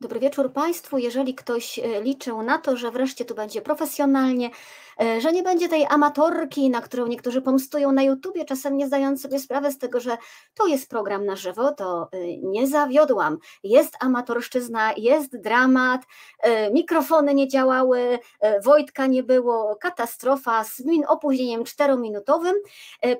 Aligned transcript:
Dobry 0.00 0.20
wieczór 0.20 0.52
Państwu. 0.52 0.98
Jeżeli 0.98 1.34
ktoś 1.34 1.78
e, 1.78 2.02
liczył 2.02 2.42
na 2.42 2.58
to, 2.58 2.76
że 2.76 2.90
wreszcie 2.90 3.24
tu 3.24 3.34
będzie 3.34 3.62
profesjonalnie, 3.62 4.50
e, 5.00 5.20
że 5.20 5.32
nie 5.32 5.42
będzie 5.42 5.68
tej 5.68 5.86
amatorki, 5.86 6.70
na 6.70 6.80
którą 6.80 7.06
niektórzy 7.06 7.42
pomstują 7.42 7.92
na 7.92 8.02
YouTubie, 8.02 8.44
czasem 8.44 8.76
nie 8.76 8.86
zdając 8.86 9.22
sobie 9.22 9.38
sprawy 9.38 9.72
z 9.72 9.78
tego, 9.78 10.00
że 10.00 10.16
to 10.54 10.66
jest 10.66 10.90
program 10.90 11.24
na 11.24 11.36
żywo, 11.36 11.72
to 11.72 12.08
e, 12.12 12.36
nie 12.36 12.66
zawiodłam. 12.66 13.38
Jest 13.62 13.94
amatorszczyzna, 14.00 14.92
jest 14.96 15.40
dramat, 15.40 16.02
mikrofony 16.72 17.34
nie 17.34 17.48
działały, 17.48 18.18
Wojtka 18.64 19.06
nie 19.06 19.22
było, 19.22 19.76
katastrofa 19.76 20.64
z 20.64 20.82
opóźnieniem 21.08 21.64
czterominutowym. 21.64 22.54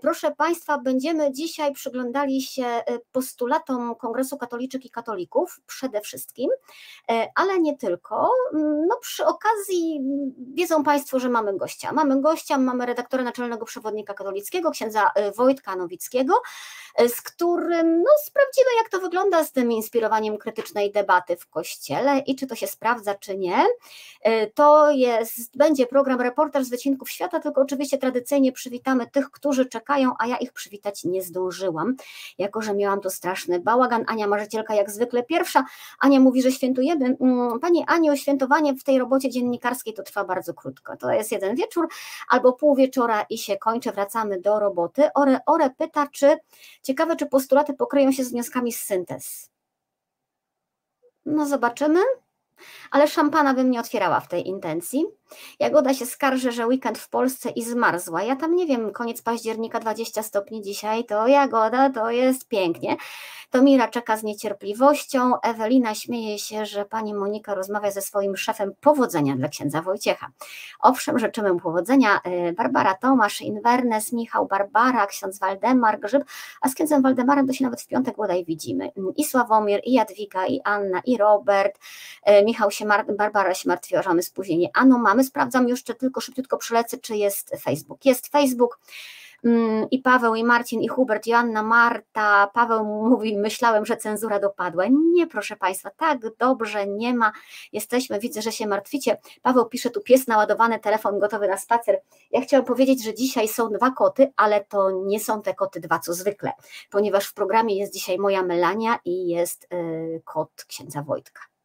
Proszę 0.00 0.34
Państwa, 0.34 0.78
będziemy 0.78 1.32
dzisiaj 1.32 1.72
przyglądali 1.72 2.42
się 2.42 2.64
postulatom 3.12 3.94
Kongresu 3.94 4.36
Katoliczek 4.36 4.84
i 4.84 4.90
Katolików 4.90 5.60
przede 5.66 6.00
wszystkim. 6.00 6.50
E, 7.10 7.28
ale 7.34 7.60
nie 7.60 7.76
tylko. 7.76 8.30
No, 8.88 8.96
przy 9.00 9.26
okazji 9.26 10.00
wiedzą 10.54 10.84
Państwo, 10.84 11.20
że 11.20 11.28
mamy 11.28 11.58
gościa. 11.58 11.92
Mamy 11.92 12.20
gościa, 12.20 12.58
mamy 12.58 12.86
redaktora 12.86 13.24
naczelnego 13.24 13.64
przewodnika 13.64 14.14
katolickiego, 14.14 14.70
księdza 14.70 15.10
e, 15.14 15.32
Wojtka 15.32 15.76
Nowickiego, 15.76 16.34
e, 16.96 17.08
z 17.08 17.22
którym 17.22 18.02
no, 18.02 18.10
sprawdzimy, 18.24 18.66
jak 18.78 18.88
to 18.88 19.00
wygląda 19.00 19.44
z 19.44 19.52
tym 19.52 19.72
inspirowaniem 19.72 20.38
krytycznej 20.38 20.92
debaty 20.92 21.36
w 21.36 21.46
Kościele 21.48 22.18
i 22.18 22.36
czy 22.36 22.46
to 22.46 22.54
się 22.54 22.66
sprawdza, 22.66 23.14
czy 23.14 23.36
nie. 23.36 23.64
To 24.54 24.90
jest, 24.90 25.56
będzie 25.56 25.86
program 25.86 26.20
Reportaż 26.20 26.64
z 26.64 26.68
Wycinków 26.68 27.10
Świata, 27.10 27.40
tylko 27.40 27.60
oczywiście 27.60 27.98
tradycyjnie 27.98 28.52
przywitamy 28.52 29.06
tych, 29.06 29.30
którzy 29.30 29.66
czekają, 29.66 30.12
a 30.18 30.26
ja 30.26 30.36
ich 30.36 30.52
przywitać 30.52 31.04
nie 31.04 31.22
zdążyłam, 31.22 31.96
jako 32.38 32.62
że 32.62 32.74
miałam 32.74 33.00
tu 33.00 33.10
straszny 33.10 33.60
bałagan. 33.60 34.04
Ania 34.06 34.26
Marzycielka 34.26 34.74
jak 34.74 34.90
zwykle 34.90 35.22
pierwsza. 35.22 35.64
Ania 36.00 36.20
mówi, 36.20 36.42
że 36.42 36.52
świętujemy. 36.56 37.16
Mm, 37.20 37.60
Pani 37.60 37.84
Aniu, 37.86 38.16
świętowanie 38.16 38.74
w 38.74 38.84
tej 38.84 38.98
robocie 38.98 39.30
dziennikarskiej 39.30 39.94
to 39.94 40.02
trwa 40.02 40.24
bardzo 40.24 40.54
krótko. 40.54 40.96
To 40.96 41.12
jest 41.12 41.32
jeden 41.32 41.56
wieczór 41.56 41.88
albo 42.28 42.52
pół 42.52 42.74
wieczora 42.76 43.26
i 43.30 43.38
się 43.38 43.56
kończy, 43.56 43.92
wracamy 43.92 44.40
do 44.40 44.60
roboty. 44.60 45.12
Ore, 45.14 45.38
Ore 45.46 45.70
pyta, 45.70 46.06
czy 46.12 46.36
ciekawe, 46.82 47.16
czy 47.16 47.26
postulaty 47.26 47.74
pokryją 47.74 48.12
się 48.12 48.24
z 48.24 48.30
wnioskami 48.32 48.72
z 48.72 48.80
syntez. 48.80 49.50
No 51.26 51.46
zobaczymy 51.46 52.00
ale 52.90 53.08
szampana 53.08 53.54
bym 53.54 53.70
nie 53.70 53.80
otwierała 53.80 54.20
w 54.20 54.28
tej 54.28 54.48
intencji. 54.48 55.04
Jagoda 55.60 55.94
się 55.94 56.06
skarży, 56.06 56.52
że 56.52 56.66
weekend 56.66 56.98
w 56.98 57.08
Polsce 57.08 57.50
i 57.50 57.62
zmarzła. 57.62 58.22
Ja 58.22 58.36
tam 58.36 58.56
nie 58.56 58.66
wiem, 58.66 58.92
koniec 58.92 59.22
października 59.22 59.80
20 59.80 60.22
stopni 60.22 60.62
dzisiaj, 60.62 61.04
to 61.04 61.28
Jagoda, 61.28 61.90
to 61.90 62.10
jest 62.10 62.48
pięknie. 62.48 62.96
To 63.50 63.62
Mira 63.62 63.88
czeka 63.88 64.16
z 64.16 64.22
niecierpliwością. 64.22 65.40
Ewelina 65.40 65.94
śmieje 65.94 66.38
się, 66.38 66.66
że 66.66 66.84
pani 66.84 67.14
Monika 67.14 67.54
rozmawia 67.54 67.90
ze 67.90 68.02
swoim 68.02 68.36
szefem 68.36 68.72
powodzenia 68.80 69.36
dla 69.36 69.48
księdza 69.48 69.82
Wojciecha. 69.82 70.30
Owszem, 70.80 71.18
życzymy 71.18 71.52
mu 71.52 71.60
powodzenia. 71.60 72.20
E, 72.24 72.52
Barbara 72.52 72.94
Tomasz, 72.94 73.40
Invernes, 73.40 74.12
Michał 74.12 74.46
Barbara, 74.46 75.06
ksiądz 75.06 75.38
Waldemar, 75.38 76.00
Grzyb, 76.00 76.24
a 76.60 76.68
z 76.68 76.74
księdzem 76.74 77.02
Waldemarem 77.02 77.46
to 77.46 77.52
się 77.52 77.64
nawet 77.64 77.82
w 77.82 77.86
piątek 77.86 78.16
bodaj 78.16 78.44
widzimy. 78.44 78.90
I 79.16 79.24
Sławomir, 79.24 79.80
i 79.84 79.92
Jadwiga, 79.92 80.46
i 80.46 80.60
Anna, 80.64 81.00
i 81.04 81.16
Robert, 81.16 81.78
e, 82.22 82.44
Michał 82.46 82.70
się, 82.70 82.86
Barbara 83.18 83.54
się 83.54 83.68
martwiła, 83.68 84.02
że 84.02 84.08
mamy 84.08 84.22
spóźnienie. 84.22 84.68
Ano 84.74 84.98
mamy, 84.98 85.24
sprawdzam 85.24 85.68
jeszcze 85.68 85.94
tylko 85.94 86.20
szybciutko 86.20 86.56
przylecę, 86.56 86.98
czy 86.98 87.16
jest 87.16 87.50
Facebook. 87.60 88.04
Jest 88.04 88.28
Facebook 88.28 88.78
mm, 89.44 89.90
i 89.90 89.98
Paweł, 89.98 90.34
i 90.34 90.44
Marcin, 90.44 90.82
i 90.82 90.88
Hubert, 90.88 91.26
Joanna, 91.26 91.62
Marta. 91.62 92.50
Paweł 92.54 92.84
mówi, 92.84 93.38
myślałem, 93.38 93.86
że 93.86 93.96
cenzura 93.96 94.40
dopadła. 94.40 94.84
Nie, 95.12 95.26
proszę 95.26 95.56
Państwa, 95.56 95.90
tak 95.90 96.36
dobrze 96.38 96.86
nie 96.86 97.14
ma. 97.14 97.32
Jesteśmy, 97.72 98.18
widzę, 98.18 98.42
że 98.42 98.52
się 98.52 98.66
martwicie. 98.66 99.16
Paweł 99.42 99.66
pisze 99.66 99.90
tu 99.90 100.00
pies 100.00 100.26
naładowany, 100.26 100.78
telefon 100.78 101.18
gotowy 101.18 101.48
na 101.48 101.58
spacer. 101.58 102.00
Ja 102.30 102.40
chciałam 102.40 102.66
powiedzieć, 102.66 103.04
że 103.04 103.14
dzisiaj 103.14 103.48
są 103.48 103.68
dwa 103.68 103.90
koty, 103.90 104.32
ale 104.36 104.64
to 104.64 104.90
nie 104.90 105.20
są 105.20 105.42
te 105.42 105.54
koty 105.54 105.80
dwa, 105.80 105.98
co 105.98 106.14
zwykle, 106.14 106.52
ponieważ 106.90 107.26
w 107.26 107.34
programie 107.34 107.78
jest 107.78 107.92
dzisiaj 107.92 108.18
moja 108.18 108.42
Melania 108.42 108.98
i 109.04 109.28
jest 109.28 109.68
yy, 109.70 110.22
kot 110.24 110.64
księdza 110.68 111.02
Wojtka. 111.02 111.55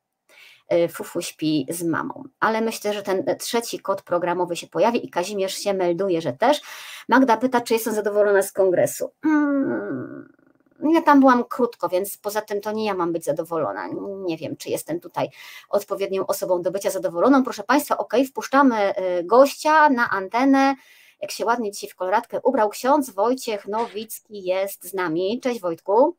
Y, 0.74 0.88
Fufu 0.88 1.22
śpi 1.22 1.66
z 1.70 1.84
mamą. 1.84 2.24
Ale 2.40 2.62
myślę, 2.62 2.94
że 2.94 3.04
ten 3.04 3.26
trzeci 3.40 3.80
kod 3.80 4.02
programowy 4.02 4.56
się 4.56 4.68
pojawi 4.68 5.06
i 5.06 5.10
Kazimierz 5.10 5.54
się 5.54 5.74
melduje, 5.74 6.22
że 6.22 6.34
też. 6.34 6.62
Magda 7.10 7.38
pyta, 7.38 7.62
czy 7.62 7.74
jestem 7.74 7.94
zadowolona 7.94 8.42
z 8.42 8.52
kongresu. 8.52 9.12
Hmm. 9.24 10.34
Ja 10.94 11.02
tam 11.02 11.20
byłam 11.20 11.44
krótko, 11.44 11.90
więc 11.90 12.18
poza 12.18 12.42
tym 12.42 12.62
to 12.62 12.72
nie 12.72 12.86
ja 12.86 12.94
mam 12.94 13.14
być 13.14 13.26
zadowolona. 13.26 13.88
Nie 14.26 14.38
wiem, 14.38 14.58
czy 14.58 14.70
jestem 14.70 15.00
tutaj 15.00 15.30
odpowiednią 15.70 16.28
osobą 16.28 16.62
do 16.62 16.72
bycia 16.72 16.90
zadowoloną. 16.90 17.44
Proszę 17.44 17.64
Państwa, 17.64 17.98
ok, 17.98 18.14
wpuszczamy 18.28 18.94
y, 19.20 19.24
gościa 19.24 19.90
na 19.90 20.10
antenę. 20.10 20.76
Jak 21.22 21.32
się 21.32 21.46
ładnie 21.46 21.72
dzisiaj 21.72 21.90
w 21.90 21.96
koloratkę 21.96 22.40
ubrał 22.44 22.70
ksiądz 22.70 23.10
Wojciech 23.10 23.68
Nowicki 23.68 24.44
jest 24.44 24.84
z 24.84 24.94
nami. 24.94 25.40
Cześć 25.40 25.62
Wojtku. 25.62 26.16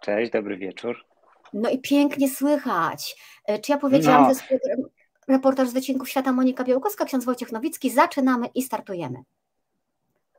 Cześć, 0.00 0.32
dobry 0.32 0.56
wieczór. 0.56 1.09
No 1.52 1.70
i 1.70 1.78
pięknie 1.78 2.30
słychać. 2.30 3.16
E, 3.44 3.58
czy 3.58 3.72
ja 3.72 3.78
powiedziałam, 3.78 4.22
no. 4.22 4.34
że 4.34 4.40
jest 4.50 4.64
reportaż 5.28 5.68
z 5.68 5.72
wycinków 5.72 6.08
świata 6.08 6.32
Monika 6.32 6.64
Białkowska, 6.64 7.04
ksiądz 7.04 7.24
Wojciech 7.24 7.52
Nowicki. 7.52 7.90
Zaczynamy 7.90 8.46
i 8.54 8.62
startujemy. 8.62 9.22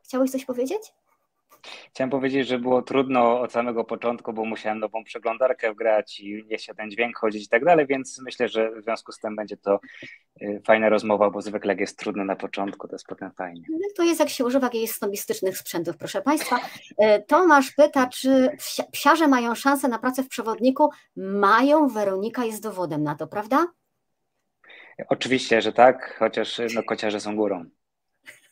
Chciałeś 0.02 0.30
coś 0.30 0.44
powiedzieć? 0.44 0.92
Chciałem 1.90 2.10
powiedzieć, 2.10 2.48
że 2.48 2.58
było 2.58 2.82
trudno 2.82 3.40
od 3.40 3.52
samego 3.52 3.84
początku, 3.84 4.32
bo 4.32 4.44
musiałem 4.44 4.78
nową 4.78 5.04
przeglądarkę 5.04 5.72
wgrać 5.72 6.20
i 6.20 6.44
nie 6.50 6.58
się 6.58 6.74
ten 6.74 6.90
dźwięk 6.90 7.16
chodzić 7.16 7.44
i 7.44 7.48
tak 7.48 7.64
dalej, 7.64 7.86
więc 7.86 8.20
myślę, 8.24 8.48
że 8.48 8.70
w 8.70 8.82
związku 8.82 9.12
z 9.12 9.18
tym 9.18 9.36
będzie 9.36 9.56
to 9.56 9.80
y, 10.42 10.62
fajna 10.66 10.88
rozmowa, 10.88 11.30
bo 11.30 11.42
zwykle 11.42 11.72
jak 11.72 11.80
jest 11.80 11.98
trudno 11.98 12.24
na 12.24 12.36
początku, 12.36 12.88
to 12.88 12.94
jest 12.94 13.06
potem 13.06 13.32
fajnie. 13.32 13.62
No 13.70 13.88
to 13.96 14.02
jest 14.02 14.20
jak 14.20 14.28
się 14.28 14.44
używa 14.44 14.66
jakichś 14.66 14.92
snobistycznych 14.92 15.58
sprzętów, 15.58 15.96
proszę 15.96 16.22
Państwa. 16.22 16.56
Y, 16.56 17.24
Tomasz 17.28 17.70
pyta, 17.70 18.06
czy 18.06 18.56
psiarze 18.92 19.28
mają 19.28 19.54
szansę 19.54 19.88
na 19.88 19.98
pracę 19.98 20.22
w 20.22 20.28
przewodniku? 20.28 20.90
Mają, 21.16 21.88
Weronika 21.88 22.44
jest 22.44 22.62
dowodem 22.62 23.02
na 23.02 23.14
to, 23.14 23.26
prawda? 23.26 23.66
Oczywiście, 25.08 25.62
że 25.62 25.72
tak, 25.72 26.16
chociaż 26.18 26.60
no, 26.74 26.82
kociarze 26.82 27.20
są 27.20 27.36
górą. 27.36 27.64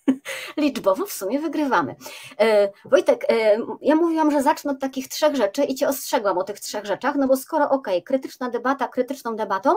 liczbowo 0.56 1.06
w 1.06 1.12
sumie 1.12 1.38
wygrywamy. 1.38 1.97
E, 2.41 2.71
Wojtek, 2.84 3.25
e, 3.28 3.59
ja 3.81 3.97
mówiłam, 3.97 4.31
że 4.31 4.43
zacznę 4.43 4.72
od 4.72 4.81
takich 4.81 5.09
trzech 5.09 5.37
rzeczy 5.37 5.65
i 5.65 5.75
Cię 5.75 5.88
ostrzegłam 5.88 6.38
o 6.38 6.44
tych 6.44 6.61
trzech 6.61 6.84
rzeczach, 6.84 7.15
no 7.15 7.28
bo 7.28 7.37
skoro 7.37 7.71
ok, 7.71 7.88
krytyczna 8.05 8.50
debata 8.50 8.88
krytyczną 8.88 9.37
debatą, 9.37 9.75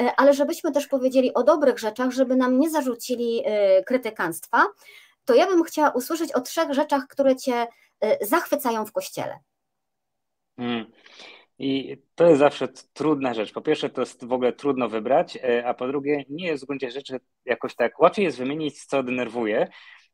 e, 0.00 0.12
ale 0.16 0.34
żebyśmy 0.34 0.72
też 0.72 0.86
powiedzieli 0.86 1.34
o 1.34 1.42
dobrych 1.42 1.78
rzeczach, 1.78 2.10
żeby 2.10 2.36
nam 2.36 2.58
nie 2.58 2.70
zarzucili 2.70 3.44
krytykanstwa, 3.86 4.66
to 5.24 5.34
ja 5.34 5.46
bym 5.46 5.64
chciała 5.64 5.90
usłyszeć 5.90 6.32
o 6.32 6.40
trzech 6.40 6.72
rzeczach, 6.72 7.06
które 7.08 7.36
Cię 7.36 7.66
zachwycają 8.20 8.86
w 8.86 8.92
Kościele. 8.92 9.38
Hmm. 10.56 10.92
I 11.60 11.96
to 12.14 12.26
jest 12.26 12.38
zawsze 12.38 12.68
trudna 12.68 13.34
rzecz. 13.34 13.52
Po 13.52 13.60
pierwsze, 13.60 13.90
to 13.90 14.02
jest 14.02 14.24
w 14.24 14.32
ogóle 14.32 14.52
trudno 14.52 14.88
wybrać, 14.88 15.36
e, 15.36 15.66
a 15.66 15.74
po 15.74 15.86
drugie, 15.86 16.24
nie 16.28 16.46
jest 16.46 16.64
w 16.64 16.66
gruncie 16.66 16.90
rzeczy 16.90 17.20
jakoś 17.44 17.74
tak 17.74 18.00
łatwiej 18.00 18.24
jest 18.24 18.38
wymienić, 18.38 18.84
co 18.84 19.02
denerwuje, 19.02 19.68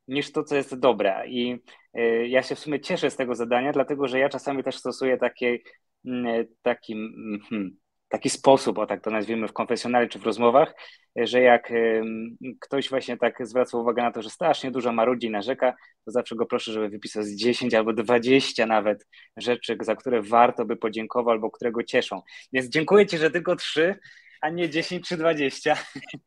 niż 0.08 0.32
to, 0.32 0.44
co 0.44 0.56
jest 0.56 0.78
dobre. 0.78 1.28
I 1.28 1.56
e, 1.94 2.28
ja 2.28 2.42
się 2.42 2.54
w 2.54 2.58
sumie 2.58 2.80
cieszę 2.80 3.10
z 3.10 3.16
tego 3.16 3.34
zadania, 3.34 3.72
dlatego 3.72 4.08
że 4.08 4.18
ja 4.18 4.28
czasami 4.28 4.64
też 4.64 4.76
stosuję 4.76 5.18
takie, 5.18 5.58
mm, 6.04 6.46
taki, 6.62 6.92
mm, 6.92 7.40
hmm, 7.50 7.76
taki 8.08 8.30
sposób, 8.30 8.78
o 8.78 8.86
tak 8.86 9.02
to 9.02 9.10
nazwijmy, 9.10 9.48
w 9.48 9.52
konfesjonale 9.52 10.08
czy 10.08 10.18
w 10.18 10.24
rozmowach, 10.26 10.74
że 11.16 11.40
jak 11.40 11.72
ktoś 12.60 12.90
właśnie 12.90 13.16
tak 13.16 13.46
zwraca 13.46 13.78
uwagę 13.78 14.02
na 14.02 14.12
to, 14.12 14.22
że 14.22 14.30
strasznie 14.30 14.70
dużo 14.70 14.92
marudzi 14.92 15.26
i 15.26 15.30
narzeka, 15.30 15.74
to 16.04 16.10
zawsze 16.10 16.36
go 16.36 16.46
proszę, 16.46 16.72
żeby 16.72 16.88
wypisał 16.88 17.22
z 17.22 17.30
10 17.30 17.74
albo 17.74 17.92
20 17.92 18.66
nawet 18.66 19.06
rzeczy, 19.36 19.76
za 19.80 19.96
które 19.96 20.22
warto 20.22 20.64
by 20.64 20.76
podziękował 20.76 21.32
albo 21.32 21.50
które 21.50 21.72
go 21.72 21.82
cieszą. 21.82 22.22
Więc 22.52 22.68
dziękuję 22.68 23.06
Ci, 23.06 23.18
że 23.18 23.30
tylko 23.30 23.56
3, 23.56 23.98
a 24.40 24.50
nie 24.50 24.70
10 24.70 25.08
czy 25.08 25.16
20. 25.16 25.76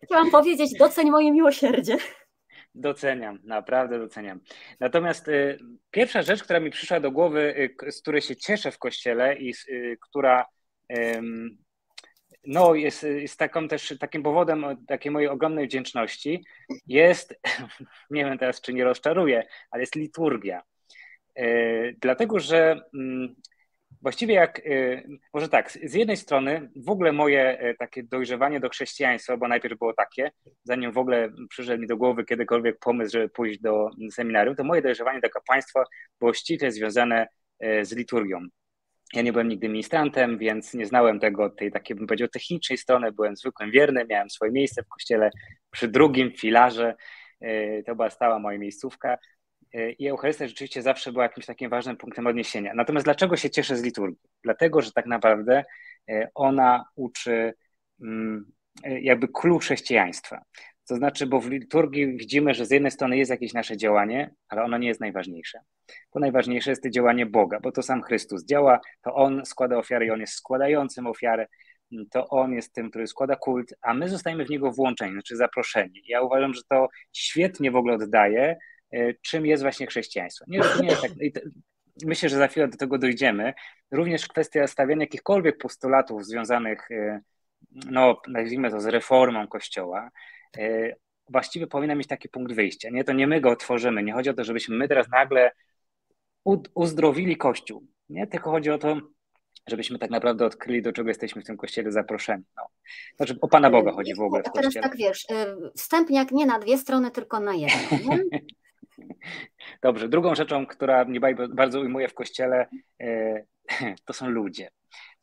Chciałam 0.06 0.31
powiedzieć, 0.31 0.77
doceń 0.80 1.12
moje 1.12 1.31
miłosierdzie. 1.31 1.98
Doceniam, 2.75 3.39
naprawdę 3.44 4.00
doceniam. 4.00 4.39
Natomiast 4.80 5.27
y, 5.27 5.59
pierwsza 5.92 6.21
rzecz, 6.21 6.44
która 6.44 6.59
mi 6.59 6.69
przyszła 6.69 7.00
do 7.00 7.12
głowy, 7.12 7.69
y, 7.88 7.92
z 7.92 8.01
której 8.01 8.21
się 8.21 8.36
cieszę 8.36 8.71
w 8.71 8.80
kościele 8.80 9.38
i 9.38 9.54
y, 9.69 9.98
która 10.01 10.45
no, 12.45 12.75
jest, 12.75 13.03
jest 13.03 13.39
taką 13.39 13.68
też 13.68 13.94
takim 14.00 14.24
powodem 14.24 14.86
takiej 14.88 15.12
mojej 15.12 15.30
ogromnej 15.30 15.68
wdzięczności 15.68 16.45
jest, 16.88 17.39
nie 18.12 18.25
wiem 18.25 18.38
teraz 18.38 18.62
czy 18.62 18.74
nie 18.74 18.83
rozczaruję, 18.83 19.47
ale 19.71 19.81
jest 19.81 19.95
liturgia. 19.95 20.63
E, 21.36 21.94
dlatego, 21.94 22.39
że 22.39 22.81
mm, 22.94 23.36
właściwie 24.01 24.33
jak, 24.33 24.59
e, 24.59 25.03
może 25.33 25.50
tak, 25.50 25.71
z 25.71 25.94
jednej 25.94 26.18
strony 26.18 26.69
w 26.75 26.89
ogóle 26.89 27.12
moje 27.12 27.59
e, 27.59 27.74
takie 27.74 28.03
dojrzewanie 28.03 28.59
do 28.59 28.69
chrześcijaństwa, 28.69 29.38
bo 29.38 29.47
najpierw 29.47 29.80
było 29.80 29.94
takie, 29.94 30.31
zanim 30.63 30.92
w 30.92 30.97
ogóle 30.97 31.30
przyszedł 31.50 31.81
mi 31.81 31.88
do 31.88 31.97
głowy 31.97 32.25
kiedykolwiek 32.25 32.80
pomysł, 32.80 33.12
żeby 33.12 33.30
pójść 33.30 33.59
do 33.59 33.89
seminarium, 34.12 34.56
to 34.56 34.63
moje 34.63 34.81
dojrzewanie 34.81 35.19
do 35.19 35.30
kapłaństwa 35.30 35.83
było 36.19 36.33
ściśle 36.33 36.71
związane 36.71 37.27
z 37.81 37.95
liturgią. 37.95 38.39
Ja 39.13 39.21
nie 39.21 39.31
byłem 39.31 39.47
nigdy 39.47 39.69
ministrantem, 39.69 40.38
więc 40.38 40.73
nie 40.73 40.85
znałem 40.85 41.19
tego, 41.19 41.50
tej 41.50 41.71
takiej, 41.71 41.95
bym 41.95 42.07
powiedział, 42.07 42.27
technicznej 42.27 42.77
strony. 42.77 43.11
Byłem 43.11 43.35
zwykłym 43.35 43.71
wiernym, 43.71 44.07
miałem 44.07 44.29
swoje 44.29 44.51
miejsce 44.51 44.83
w 44.83 44.88
kościele 44.88 45.31
przy 45.71 45.88
drugim 45.88 46.31
filarze. 46.31 46.95
E, 47.41 47.83
to 47.83 47.95
była 47.95 48.09
stała 48.09 48.39
moja 48.39 48.57
miejscówka. 48.57 49.17
E, 49.73 49.91
I 49.91 50.07
Eucharystia 50.07 50.47
rzeczywiście 50.47 50.81
zawsze 50.81 51.11
była 51.11 51.23
jakimś 51.23 51.45
takim 51.45 51.69
ważnym 51.69 51.97
punktem 51.97 52.27
odniesienia. 52.27 52.73
Natomiast 52.73 53.06
dlaczego 53.06 53.38
się 53.38 53.50
cieszę 53.50 53.77
z 53.77 53.83
liturgii? 53.83 54.29
Dlatego, 54.44 54.81
że 54.81 54.91
tak 54.91 55.06
naprawdę 55.06 55.65
ona 56.35 56.85
uczy 56.95 57.53
mm, 58.01 58.51
jakby 58.83 59.27
klucz 59.27 59.63
chrześcijaństwa. 59.63 60.41
To 60.89 60.95
znaczy, 60.95 61.27
bo 61.27 61.39
w 61.39 61.50
liturgii 61.50 62.18
widzimy, 62.18 62.53
że 62.53 62.65
z 62.65 62.71
jednej 62.71 62.91
strony 62.91 63.18
jest 63.18 63.31
jakieś 63.31 63.53
nasze 63.53 63.77
działanie, 63.77 64.33
ale 64.47 64.63
ono 64.63 64.77
nie 64.77 64.88
jest 64.88 65.00
najważniejsze. 65.00 65.59
To 66.12 66.19
najważniejsze 66.19 66.69
jest 66.69 66.83
to 66.83 66.89
działanie 66.89 67.25
Boga, 67.25 67.59
bo 67.59 67.71
to 67.71 67.81
sam 67.81 68.01
Chrystus 68.01 68.45
działa, 68.45 68.80
to 69.01 69.15
On 69.15 69.45
składa 69.45 69.77
ofiarę 69.77 70.06
i 70.06 70.12
On 70.12 70.19
jest 70.19 70.33
składającym 70.33 71.07
ofiarę, 71.07 71.47
to 72.12 72.27
On 72.27 72.53
jest 72.53 72.74
tym, 72.74 72.89
który 72.89 73.07
składa 73.07 73.36
kult, 73.36 73.74
a 73.81 73.94
my 73.94 74.09
zostajemy 74.09 74.45
w 74.45 74.50
Niego 74.50 74.71
włączeni, 74.71 75.13
znaczy 75.13 75.36
zaproszeni. 75.36 76.01
Ja 76.07 76.21
uważam, 76.21 76.53
że 76.53 76.62
to 76.69 76.88
świetnie 77.13 77.71
w 77.71 77.75
ogóle 77.75 77.94
oddaje, 77.94 78.57
e, 78.94 79.13
czym 79.13 79.45
jest 79.45 79.63
właśnie 79.63 79.88
chrześcijaństwo. 79.88 80.45
Nie, 80.47 80.59
nie 80.81 80.95
tak, 80.95 81.12
myślę, 82.06 82.30
że 82.30 82.38
za 82.38 82.47
chwilę 82.47 82.68
do 82.68 82.77
tego 82.77 82.97
dojdziemy. 82.97 83.53
Również 83.92 84.27
kwestia 84.27 84.68
stawiania 84.68 85.03
jakichkolwiek 85.03 85.57
postulatów 85.57 86.25
związanych, 86.25 86.92
e, 86.92 87.21
no 87.71 88.21
nazwijmy 88.27 88.71
to, 88.71 88.81
z 88.81 88.85
reformą 88.85 89.47
Kościoła, 89.47 90.09
właściwie 91.30 91.68
powinna 91.68 91.96
mieć 91.96 92.07
taki 92.07 92.30
punkt 92.30 92.54
wyjścia. 92.54 92.90
Nie, 92.90 93.04
to 93.04 93.13
nie 93.13 93.28
my 93.28 93.42
go 93.42 93.50
otworzymy. 93.50 94.04
Nie 94.04 94.13
chodzi 94.13 94.30
o 94.30 94.34
to, 94.34 94.44
żebyśmy 94.44 94.78
my 94.78 94.88
teraz 94.88 95.10
nagle 95.10 95.51
uzdrowili 96.74 97.38
Kościół. 97.38 97.88
Nie, 98.10 98.28
tylko 98.28 98.51
chodzi 98.51 98.69
o 98.69 98.78
to, 98.78 98.98
żebyśmy 99.68 100.00
tak 100.00 100.10
naprawdę 100.10 100.46
odkryli, 100.46 100.81
do 100.81 100.94
czego 100.94 101.10
jesteśmy 101.10 101.42
w 101.42 101.46
tym 101.46 101.57
kościele 101.57 101.92
zaproszeni. 101.92 102.44
No. 102.57 102.68
Znaczy 103.18 103.38
o 103.42 103.48
Pana 103.48 103.69
Boga 103.69 103.92
chodzi 103.92 104.16
w 104.16 104.22
ogóle 104.22 104.44
w 104.44 104.46
kościele. 104.46 104.72
Teraz 104.72 104.84
tak 104.84 104.98
wiesz, 104.98 105.25
y, 105.31 105.72
wstępniak 105.78 106.31
nie 106.31 106.46
na 106.46 106.60
dwie 106.60 106.78
strony, 106.78 107.12
tylko 107.12 107.40
na 107.40 107.54
jedną. 107.54 108.18
Dobrze, 109.81 110.10
drugą 110.10 110.36
rzeczą, 110.36 110.66
która 110.66 111.06
mnie 111.06 111.19
bardzo 111.50 111.80
ujmuje 111.80 112.07
w 112.07 112.13
kościele, 112.13 112.68
to 114.06 114.13
są 114.13 114.30
ludzie. 114.30 114.69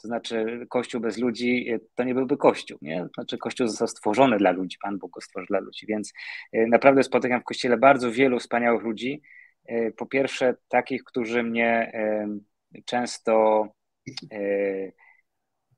To 0.02 0.08
znaczy, 0.08 0.66
Kościół 0.70 1.00
bez 1.00 1.18
ludzi 1.18 1.70
e, 1.70 1.78
to 1.94 2.04
nie 2.04 2.14
byłby 2.14 2.36
Kościół. 2.36 2.78
Nie? 2.82 3.06
Znaczy, 3.14 3.38
Kościół 3.38 3.68
został 3.68 3.88
stworzony 3.88 4.38
dla 4.38 4.50
ludzi, 4.50 4.76
Pan 4.82 4.98
Bóg 4.98 5.12
go 5.12 5.20
stworzył 5.20 5.46
dla 5.46 5.60
ludzi. 5.60 5.86
Więc 5.86 6.12
e, 6.52 6.66
naprawdę 6.66 7.02
spotykam 7.02 7.40
w 7.40 7.44
Kościele 7.44 7.76
bardzo 7.76 8.12
wielu 8.12 8.38
wspaniałych 8.38 8.82
ludzi. 8.82 9.22
E, 9.64 9.90
po 9.90 10.06
pierwsze, 10.06 10.54
takich, 10.68 11.04
którzy 11.04 11.42
mnie 11.42 11.92
często 12.84 13.66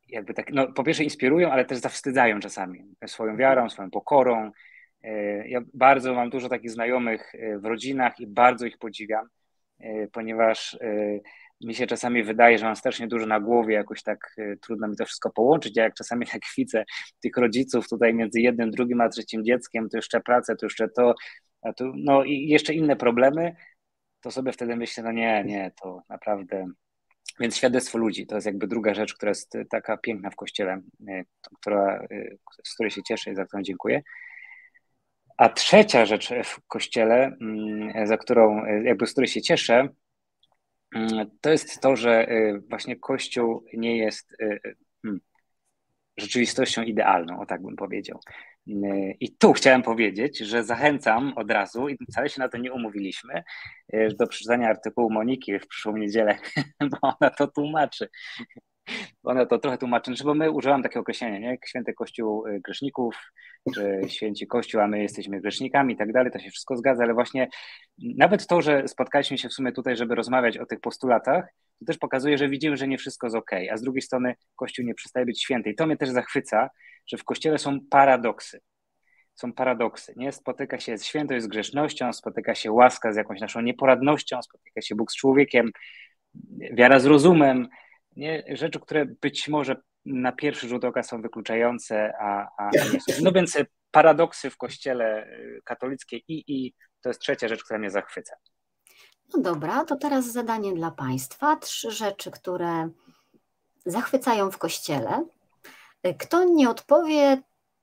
jakby 0.09 0.35
tak, 0.35 0.53
no, 0.53 0.73
po 0.73 0.85
pierwsze 0.85 1.05
inspirują, 1.05 1.51
ale 1.51 1.65
też 1.65 1.79
zawstydzają 1.79 2.41
czasami 2.41 2.85
swoją 3.07 3.37
wiarą, 3.37 3.69
swoją 3.69 3.91
pokorą. 3.91 4.51
Ja 5.47 5.61
bardzo 5.75 6.15
mam 6.15 6.31
dużo 6.31 6.49
takich 6.49 6.71
znajomych 6.71 7.33
w 7.63 7.65
rodzinach 7.65 8.21
i 8.21 8.27
bardzo 8.27 8.67
ich 8.67 8.79
podziwiam, 8.79 9.29
ponieważ 10.13 10.79
mi 11.61 11.75
się 11.75 11.87
czasami 11.87 12.25
wydaje, 12.25 12.59
że 12.59 12.65
mam 12.65 12.77
strasznie 12.77 13.07
dużo 13.09 13.27
na 13.27 13.41
głowie, 13.41 13.75
jakoś 13.75 14.03
tak 14.03 14.35
y, 14.39 14.59
trudno 14.63 14.89
mi 14.89 14.97
to 14.97 15.05
wszystko 15.05 15.31
połączyć, 15.31 15.79
a 15.79 15.83
jak 15.83 15.95
czasami 15.95 16.27
jak 16.35 16.43
widzę 16.57 16.85
tych 17.23 17.37
rodziców 17.37 17.89
tutaj 17.89 18.15
między 18.15 18.41
jednym, 18.41 18.71
drugim 18.71 19.01
a 19.01 19.09
trzecim 19.09 19.45
dzieckiem, 19.45 19.89
to 19.89 19.99
jeszcze 19.99 20.21
pracę, 20.21 20.57
to 20.57 20.67
jeszcze 20.67 20.89
to, 20.89 21.15
tu, 21.77 21.93
no 21.97 22.25
i 22.25 22.49
jeszcze 22.49 22.75
inne 22.75 22.97
problemy, 22.97 23.57
to 24.21 24.31
sobie 24.31 24.53
wtedy 24.53 24.77
myślę, 24.77 25.05
no 25.05 25.13
nie, 25.13 25.45
nie, 25.45 25.73
to 25.83 26.03
naprawdę... 26.09 26.67
Więc 27.41 27.57
świadectwo 27.57 27.99
ludzi 27.99 28.27
to 28.27 28.35
jest 28.35 28.47
jakby 28.47 28.67
druga 28.67 28.95
rzecz, 28.95 29.15
która 29.15 29.31
jest 29.31 29.53
taka 29.71 29.97
piękna 29.97 30.31
w 30.31 30.37
Kościele, 30.37 30.81
y, 31.09 31.25
która, 31.61 32.07
y, 32.13 32.39
z 32.65 32.75
której 32.75 32.91
się 32.91 33.03
cieszę 33.03 33.31
i 33.31 33.35
za 33.35 33.45
którą 33.45 33.63
dziękuję. 33.63 34.03
A 35.37 35.49
trzecia 35.49 36.07
rzecz 36.07 36.31
w 36.45 36.67
Kościele, 36.67 37.37
mm, 37.41 38.07
za 38.07 38.17
którą, 38.17 38.65
jakby 38.65 39.07
z 39.07 39.13
której 39.13 39.29
się 39.29 39.43
cieszę, 39.43 39.89
to 41.41 41.51
jest 41.51 41.81
to, 41.81 41.97
że 41.97 42.31
y, 42.31 42.63
właśnie 42.69 42.97
Kościół 42.97 43.65
nie 43.75 43.99
jest 43.99 44.33
y, 44.33 44.45
y, 44.45 44.77
hmm, 45.03 45.21
rzeczywistością 46.17 46.83
idealną, 46.83 47.41
o 47.41 47.47
tak 47.47 47.63
bym 47.63 47.77
powiedział. 47.77 48.21
I 49.21 49.37
tu 49.37 49.53
chciałem 49.53 49.83
powiedzieć, 49.83 50.39
że 50.39 50.65
zachęcam 50.65 51.33
od 51.37 51.51
razu, 51.51 51.89
i 51.89 51.99
wcale 52.11 52.29
się 52.29 52.41
na 52.41 52.49
to 52.49 52.59
nie 52.59 52.73
umówiliśmy, 52.73 53.43
do 54.19 54.27
przeczytania 54.27 54.69
artykułu 54.69 55.11
Moniki 55.11 55.59
w 55.59 55.67
przyszłą 55.67 55.97
niedzielę, 55.97 56.39
bo 56.91 56.99
ona 57.03 57.31
to 57.31 57.47
tłumaczy. 57.47 58.09
Ona 59.23 59.47
to 59.47 59.59
trochę 59.59 59.79
tłumaczy, 59.79 60.11
znaczy, 60.11 60.25
bo 60.25 60.35
my 60.35 60.51
używam 60.51 60.83
takiego 60.83 61.01
określenia, 61.01 61.39
nie? 61.39 61.59
Święty 61.67 61.95
Kościół 61.95 62.45
grzeszników, 62.65 63.17
czy 63.75 64.01
święci 64.09 64.47
Kościół, 64.47 64.81
a 64.81 64.87
my 64.87 65.03
jesteśmy 65.03 65.41
grzesznikami 65.41 65.95
i 65.95 65.97
tak 65.97 66.13
dalej, 66.13 66.33
to 66.33 66.39
się 66.39 66.51
wszystko 66.51 66.77
zgadza, 66.77 67.05
ale 67.05 67.15
właśnie 67.15 67.49
nawet 67.99 68.47
to, 68.47 68.63
że 68.63 68.89
spotkaliśmy 68.89 69.39
się 69.39 69.49
w 69.49 69.53
sumie 69.53 69.73
tutaj, 69.73 69.97
żeby 69.97 70.15
rozmawiać 70.15 70.59
o 70.59 70.67
tych 70.67 70.81
postulatach, 70.81 71.45
to 71.79 71.85
też 71.85 71.99
pokazuje, 71.99 72.39
że 72.39 72.49
widzimy, 72.49 72.77
że 72.77 72.89
nie 72.89 72.99
wszystko 72.99 73.27
jest 73.27 73.37
ok, 73.37 73.51
a 73.73 73.77
z 73.77 73.83
drugiej 73.83 74.03
strony 74.03 74.35
Kościół 74.57 74.85
nie 74.85 74.95
przestaje 74.95 75.27
być 75.27 75.43
święty. 75.43 75.71
I 75.71 75.75
to 75.75 75.87
mnie 75.87 75.97
też 75.97 76.09
zachwyca, 76.09 76.71
że 77.07 77.17
w 77.17 77.25
Kościele 77.25 77.59
są 77.59 77.79
paradoksy. 77.91 78.61
Są 79.35 79.53
paradoksy. 79.53 80.15
Nie 80.17 80.33
spotyka 80.33 80.81
się 80.81 80.99
świętość 80.99 81.45
z 81.45 81.47
grzesznością, 81.47 82.13
spotyka 82.13 82.55
się 82.55 82.73
łaska 82.73 83.13
z 83.13 83.17
jakąś 83.17 83.41
naszą 83.41 83.61
nieporadnością, 83.61 84.43
spotyka 84.43 84.83
się 84.83 84.95
Bóg 84.95 85.13
z 85.13 85.17
człowiekiem, 85.17 85.73
wiara 86.73 87.01
z 87.01 87.07
rozumem. 87.07 87.69
Nie? 88.19 88.45
Rzeczy, 88.49 88.81
które 88.81 89.07
być 89.07 89.49
może 89.49 89.77
na 90.05 90.33
pierwszy 90.33 90.69
rzut 90.69 90.85
oka 90.85 91.03
są 91.03 91.23
wykluczające, 91.23 92.13
a, 92.21 92.49
a 92.59 92.71
nie 92.71 93.01
są. 93.01 93.13
No 93.23 93.33
więc 93.33 93.59
paradoksy 93.91 94.51
w 94.51 94.57
kościele 94.57 95.29
katolickiej 95.65 96.25
i, 96.29 96.45
i 96.47 96.75
to 97.01 97.09
jest 97.09 97.21
trzecia 97.21 97.49
rzecz, 97.49 97.65
która 97.65 97.79
mnie 97.79 97.91
zachwyca. 97.91 98.37
No 99.35 99.43
dobra, 99.43 99.85
to 99.85 99.97
teraz 99.97 100.33
zadanie 100.33 100.75
dla 100.75 100.91
Państwa. 100.91 101.57
Trzy 101.57 101.91
rzeczy, 101.91 102.31
które 102.31 102.91
zachwycają 103.87 104.51
w 104.51 104.59
kościele. 104.59 105.25
Kto 106.19 106.45
nie 106.45 106.71
odpowie, 106.71 107.43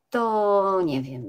to 0.09 0.81
nie 0.85 1.01
wiem, 1.01 1.23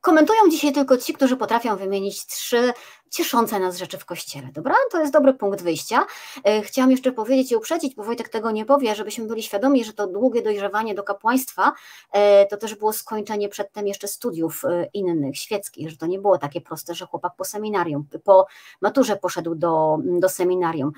komentują 0.00 0.38
dzisiaj 0.50 0.72
tylko 0.72 0.96
ci, 0.96 1.12
którzy 1.12 1.36
potrafią 1.36 1.76
wymienić 1.76 2.26
trzy 2.26 2.72
cieszące 3.10 3.60
nas 3.60 3.76
rzeczy 3.76 3.98
w 3.98 4.04
kościele. 4.04 4.48
Dobra? 4.52 4.74
To 4.90 5.00
jest 5.00 5.12
dobry 5.12 5.34
punkt 5.34 5.62
wyjścia. 5.62 6.06
E, 6.44 6.62
chciałam 6.62 6.90
jeszcze 6.90 7.12
powiedzieć 7.12 7.52
i 7.52 7.56
uprzedzić, 7.56 7.94
bo 7.94 8.04
Wojtek 8.04 8.28
tego 8.28 8.50
nie 8.50 8.64
powie, 8.64 8.94
żebyśmy 8.94 9.26
byli 9.26 9.42
świadomi, 9.42 9.84
że 9.84 9.92
to 9.92 10.06
długie 10.06 10.42
dojrzewanie 10.42 10.94
do 10.94 11.02
kapłaństwa 11.02 11.72
e, 12.12 12.46
to 12.46 12.56
też 12.56 12.74
było 12.74 12.92
skończenie 12.92 13.48
przedtem 13.48 13.86
jeszcze 13.86 14.08
studiów 14.08 14.64
e, 14.64 14.88
innych, 14.94 15.38
świeckich, 15.38 15.90
że 15.90 15.96
to 15.96 16.06
nie 16.06 16.18
było 16.18 16.38
takie 16.38 16.60
proste, 16.60 16.94
że 16.94 17.06
chłopak 17.06 17.32
po 17.36 17.44
seminarium, 17.44 18.06
po 18.24 18.46
maturze 18.80 19.16
poszedł 19.16 19.54
do, 19.54 19.98
do 20.04 20.28
seminarium. 20.28 20.92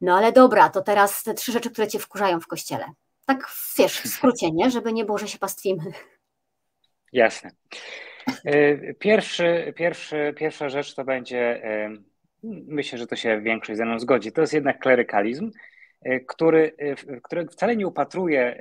No 0.00 0.16
ale 0.16 0.32
dobra, 0.32 0.68
to 0.68 0.82
teraz 0.82 1.22
te 1.22 1.34
trzy 1.34 1.52
rzeczy, 1.52 1.70
które 1.70 1.88
cię 1.88 1.98
wkurzają 1.98 2.40
w 2.40 2.46
kościele. 2.46 2.84
Tak 3.26 3.48
wiesz, 3.78 4.00
w 4.00 4.08
skrócie, 4.08 4.50
nie? 4.50 4.70
Żeby 4.70 4.92
nie 4.92 5.04
było, 5.04 5.18
że 5.18 5.28
się 5.28 5.38
pastwimy. 5.38 5.82
Jasne. 7.16 7.50
E, 8.44 8.94
pierwszy, 8.94 9.72
pierwszy, 9.76 10.34
pierwsza 10.36 10.68
rzecz 10.68 10.94
to 10.94 11.04
będzie, 11.04 11.64
e, 11.64 11.90
myślę, 12.68 12.98
że 12.98 13.06
to 13.06 13.16
się 13.16 13.40
większość 13.40 13.76
ze 13.78 13.84
mną 13.84 13.98
zgodzi, 13.98 14.32
to 14.32 14.40
jest 14.40 14.52
jednak 14.52 14.78
klerykalizm, 14.78 15.50
e, 16.02 16.20
który, 16.20 16.76
który 17.22 17.46
wcale 17.46 17.76
nie 17.76 17.86
upatruje 17.86 18.58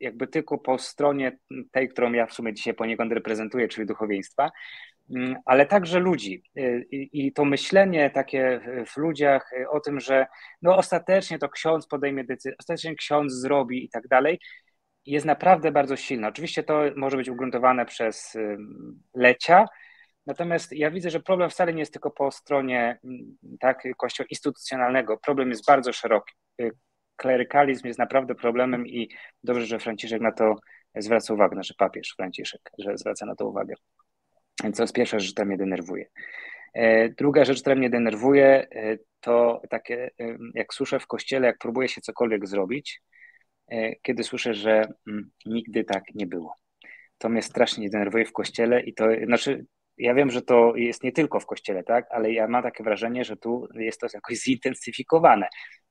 jakby 0.00 0.26
tylko 0.26 0.58
po 0.58 0.78
stronie 0.78 1.38
tej, 1.72 1.88
którą 1.88 2.12
ja 2.12 2.26
w 2.26 2.32
sumie 2.32 2.54
dzisiaj 2.54 2.74
poniekąd 2.74 3.12
reprezentuję, 3.12 3.68
czyli 3.68 3.86
duchowieństwa, 3.86 4.50
mm, 5.16 5.36
ale 5.44 5.66
także 5.66 5.98
ludzi. 5.98 6.42
I 6.90 7.32
to 7.32 7.44
myślenie 7.44 8.10
takie 8.10 8.60
w 8.86 8.96
ludziach 8.96 9.50
o 9.70 9.80
tym, 9.80 10.00
że 10.00 10.26
no 10.62 10.76
ostatecznie 10.76 11.38
to 11.38 11.48
ksiądz 11.48 11.86
podejmie 11.86 12.24
decyzję, 12.24 12.56
ostatecznie 12.58 12.94
ksiądz 12.94 13.32
zrobi 13.32 13.84
i 13.84 13.88
tak 13.88 14.08
dalej, 14.08 14.38
jest 15.10 15.26
naprawdę 15.26 15.72
bardzo 15.72 15.96
silna. 15.96 16.28
Oczywiście 16.28 16.62
to 16.62 16.82
może 16.96 17.16
być 17.16 17.28
ugruntowane 17.28 17.86
przez 17.86 18.36
lecia, 19.14 19.66
natomiast 20.28 20.72
ja 20.72 20.90
widzę, 20.90 21.10
że 21.10 21.20
problem 21.20 21.50
wcale 21.50 21.72
nie 21.72 21.80
jest 21.80 21.92
tylko 21.92 22.10
po 22.10 22.30
stronie 22.30 22.98
tak, 23.60 23.82
kościoła 23.96 24.26
instytucjonalnego. 24.30 25.16
Problem 25.16 25.50
jest 25.50 25.66
bardzo 25.66 25.92
szeroki. 25.92 26.34
Y, 26.60 26.70
klerykalizm 27.16 27.86
jest 27.86 27.98
naprawdę 27.98 28.34
problemem 28.34 28.86
i 28.86 29.08
dobrze, 29.44 29.66
że 29.66 29.78
Franciszek 29.78 30.20
na 30.20 30.32
to 30.32 30.56
zwraca 30.96 31.34
uwagę, 31.34 31.54
znaczy 31.54 31.74
papież 31.78 32.14
Franciszek, 32.16 32.70
że 32.78 32.98
zwraca 32.98 33.26
na 33.26 33.34
to 33.34 33.48
uwagę. 33.48 33.74
Więc 34.64 34.76
to 34.76 34.82
jest 34.82 34.94
pierwsza 34.94 35.18
rzecz, 35.18 35.32
która 35.32 35.44
mnie 35.44 35.56
denerwuje. 35.56 36.06
E, 36.74 37.08
druga 37.08 37.44
rzecz, 37.44 37.60
która 37.60 37.76
mnie 37.76 37.90
denerwuje, 37.90 38.66
e, 38.70 38.98
to 39.20 39.62
takie, 39.70 40.10
jak 40.54 40.74
słyszę 40.74 41.00
w 41.00 41.06
kościele, 41.06 41.46
jak 41.46 41.58
próbuje 41.58 41.88
się 41.88 42.00
cokolwiek 42.00 42.48
zrobić, 42.48 43.02
kiedy 44.02 44.24
słyszę, 44.24 44.54
że 44.54 44.88
mm, 45.08 45.30
nigdy 45.46 45.84
tak 45.84 46.04
nie 46.14 46.26
było. 46.26 46.54
To 47.18 47.28
mnie 47.28 47.42
strasznie 47.42 47.90
denerwuje 47.90 48.24
w 48.24 48.32
kościele 48.32 48.82
i 48.82 48.94
to 48.94 49.04
znaczy 49.26 49.66
ja 49.98 50.14
wiem, 50.14 50.30
że 50.30 50.42
to 50.42 50.76
jest 50.76 51.02
nie 51.02 51.12
tylko 51.12 51.40
w 51.40 51.46
kościele, 51.46 51.82
tak, 51.84 52.06
ale 52.10 52.32
ja 52.32 52.48
mam 52.48 52.62
takie 52.62 52.84
wrażenie, 52.84 53.24
że 53.24 53.36
tu 53.36 53.68
jest 53.74 54.00
to 54.00 54.06
jakoś 54.14 54.36
zintensyfikowane. 54.36 55.48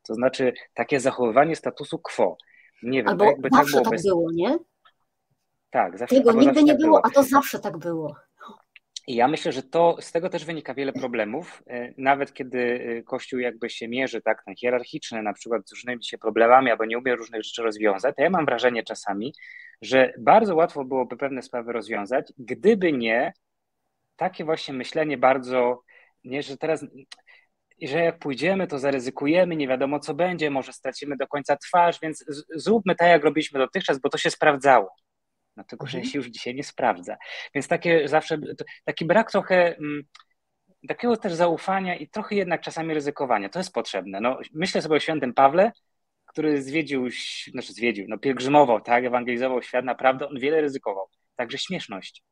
To 0.07 0.13
znaczy 0.13 0.53
takie 0.73 0.99
zachowywanie 0.99 1.55
statusu 1.55 1.99
quo. 1.99 2.37
Nie 2.83 2.99
wiem, 2.99 3.07
Albo 3.07 3.25
tak 3.25 3.31
jakby 3.31 3.49
zawsze 3.51 3.73
tak 3.73 3.83
było. 3.83 3.83
tak 3.83 3.91
bez... 3.91 4.03
było, 4.05 4.31
nie? 4.33 4.57
Tak, 5.69 5.97
zawsze, 5.97 6.15
Tego 6.15 6.31
nigdy 6.31 6.45
zawsze 6.45 6.63
nie 6.63 6.71
tak 6.71 6.81
było, 6.81 7.05
a 7.05 7.09
to 7.09 7.23
zawsze 7.23 7.59
tak 7.59 7.77
było. 7.77 8.15
I 9.07 9.15
ja 9.15 9.27
myślę, 9.27 9.51
że 9.51 9.63
to 9.63 9.97
z 9.99 10.11
tego 10.11 10.29
też 10.29 10.45
wynika 10.45 10.73
wiele 10.73 10.93
problemów, 10.93 11.63
e, 11.67 11.93
nawet 11.97 12.33
kiedy 12.33 12.59
e, 12.99 13.03
Kościół 13.03 13.39
jakby 13.39 13.69
się 13.69 13.87
mierzy 13.87 14.21
tak 14.21 14.43
ten 14.45 14.55
hierarchiczny, 14.55 15.23
na 15.23 15.33
przykład 15.33 15.69
z 15.69 15.71
różnymi 15.71 16.05
się 16.05 16.17
problemami, 16.17 16.71
albo 16.71 16.85
nie 16.85 16.97
umie 16.97 17.15
różnych 17.15 17.43
rzeczy 17.43 17.63
rozwiązać, 17.63 18.15
to 18.15 18.21
ja 18.23 18.29
mam 18.29 18.45
wrażenie 18.45 18.83
czasami, 18.83 19.33
że 19.81 20.13
bardzo 20.19 20.55
łatwo 20.55 20.85
byłoby 20.85 21.17
pewne 21.17 21.41
sprawy 21.41 21.73
rozwiązać, 21.73 22.33
gdyby 22.37 22.93
nie 22.93 23.33
takie 24.15 24.45
właśnie 24.45 24.73
myślenie 24.73 25.17
bardzo, 25.17 25.83
nie, 26.23 26.43
że 26.43 26.57
teraz, 26.57 26.85
że 27.81 27.99
jak 27.99 28.19
pójdziemy, 28.19 28.67
to 28.67 28.79
zaryzykujemy, 28.79 29.55
nie 29.55 29.67
wiadomo 29.67 29.99
co 29.99 30.13
będzie, 30.13 30.49
może 30.49 30.73
stracimy 30.73 31.17
do 31.17 31.27
końca 31.27 31.57
twarz, 31.57 31.99
więc 32.01 32.25
zróbmy 32.55 32.95
tak, 32.95 33.07
jak 33.07 33.23
robiliśmy 33.23 33.59
dotychczas, 33.59 33.99
bo 33.99 34.09
to 34.09 34.17
się 34.17 34.29
sprawdzało. 34.29 34.89
No 35.57 35.63
tylko, 35.63 35.87
że 35.87 35.97
Mhm. 35.97 36.11
się 36.11 36.19
już 36.19 36.27
dzisiaj 36.27 36.55
nie 36.55 36.63
sprawdza. 36.63 37.17
Więc 37.55 37.67
takie 37.67 38.07
zawsze, 38.07 38.37
taki 38.85 39.05
brak 39.05 39.31
trochę 39.31 39.75
mm, 39.77 40.03
takiego 40.87 41.17
też 41.17 41.33
zaufania 41.33 41.95
i 41.95 42.09
trochę 42.09 42.35
jednak 42.35 42.61
czasami 42.61 42.93
ryzykowania, 42.93 43.49
to 43.49 43.59
jest 43.59 43.73
potrzebne. 43.73 44.19
No, 44.21 44.39
myślę 44.53 44.81
sobie 44.81 44.95
o 44.95 44.99
świętym 44.99 45.33
Pawle, 45.33 45.71
który 46.25 46.61
zwiedził, 46.61 47.07
znaczy 47.51 47.73
zwiedził, 47.73 48.05
no 48.09 48.17
pielgrzymował, 48.17 48.81
tak, 48.81 49.05
ewangelizował 49.05 49.61
świat, 49.61 49.85
naprawdę 49.85 50.27
on 50.27 50.39
wiele 50.39 50.61
ryzykował. 50.61 51.09
Także 51.35 51.57
śmieszność. 51.57 52.23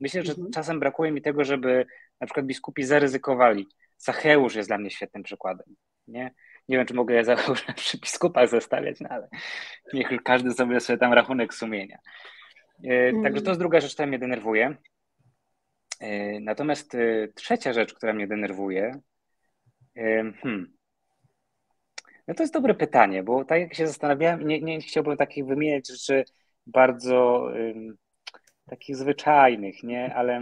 Myślę, 0.00 0.22
że 0.24 0.32
Mhm. 0.32 0.50
czasem 0.52 0.80
brakuje 0.80 1.12
mi 1.12 1.22
tego, 1.22 1.44
żeby 1.44 1.86
na 2.20 2.26
przykład 2.26 2.46
biskupi 2.46 2.84
zaryzykowali. 2.84 3.66
Zacheusz 3.98 4.54
jest 4.54 4.68
dla 4.68 4.78
mnie 4.78 4.90
świetnym 4.90 5.22
przykładem. 5.22 5.66
Nie, 6.06 6.34
nie 6.68 6.76
wiem, 6.76 6.86
czy 6.86 6.94
mogę 6.94 7.24
Zacheusza 7.24 7.72
przy 7.72 7.98
biskupach 7.98 8.48
zestawiać, 8.48 9.00
no 9.00 9.08
ale 9.08 9.28
niech 9.92 10.22
każdy 10.24 10.52
sobie 10.52 10.80
sobie 10.80 10.98
tam 10.98 11.12
rachunek 11.12 11.54
sumienia. 11.54 11.98
E, 12.84 13.12
Także 13.12 13.22
to 13.22 13.28
Mm. 13.40 13.46
jest 13.46 13.60
druga 13.60 13.80
rzecz, 13.80 13.94
która 13.94 14.06
mnie 14.06 14.18
denerwuje. 14.18 14.76
E, 16.00 16.40
Natomiast 16.40 16.94
e, 16.94 17.28
trzecia 17.34 17.72
rzecz, 17.72 17.94
która 17.94 18.12
mnie 18.12 18.26
denerwuje, 18.26 19.00
hmm, 20.42 20.74
no 22.28 22.34
to 22.34 22.42
jest 22.42 22.52
dobre 22.52 22.74
pytanie, 22.74 23.22
bo 23.22 23.44
tak 23.44 23.60
jak 23.60 23.74
się 23.74 23.86
zastanawiałem, 23.86 24.46
nie, 24.48 24.60
nie 24.60 24.80
chciałbym 24.80 25.16
takich 25.16 25.46
wymieniać 25.46 25.88
rzeczy 25.88 26.24
bardzo 26.66 27.48
ym, 27.56 27.96
takich 28.66 28.96
zwyczajnych, 28.96 29.82
nie, 29.82 30.14
ale 30.14 30.40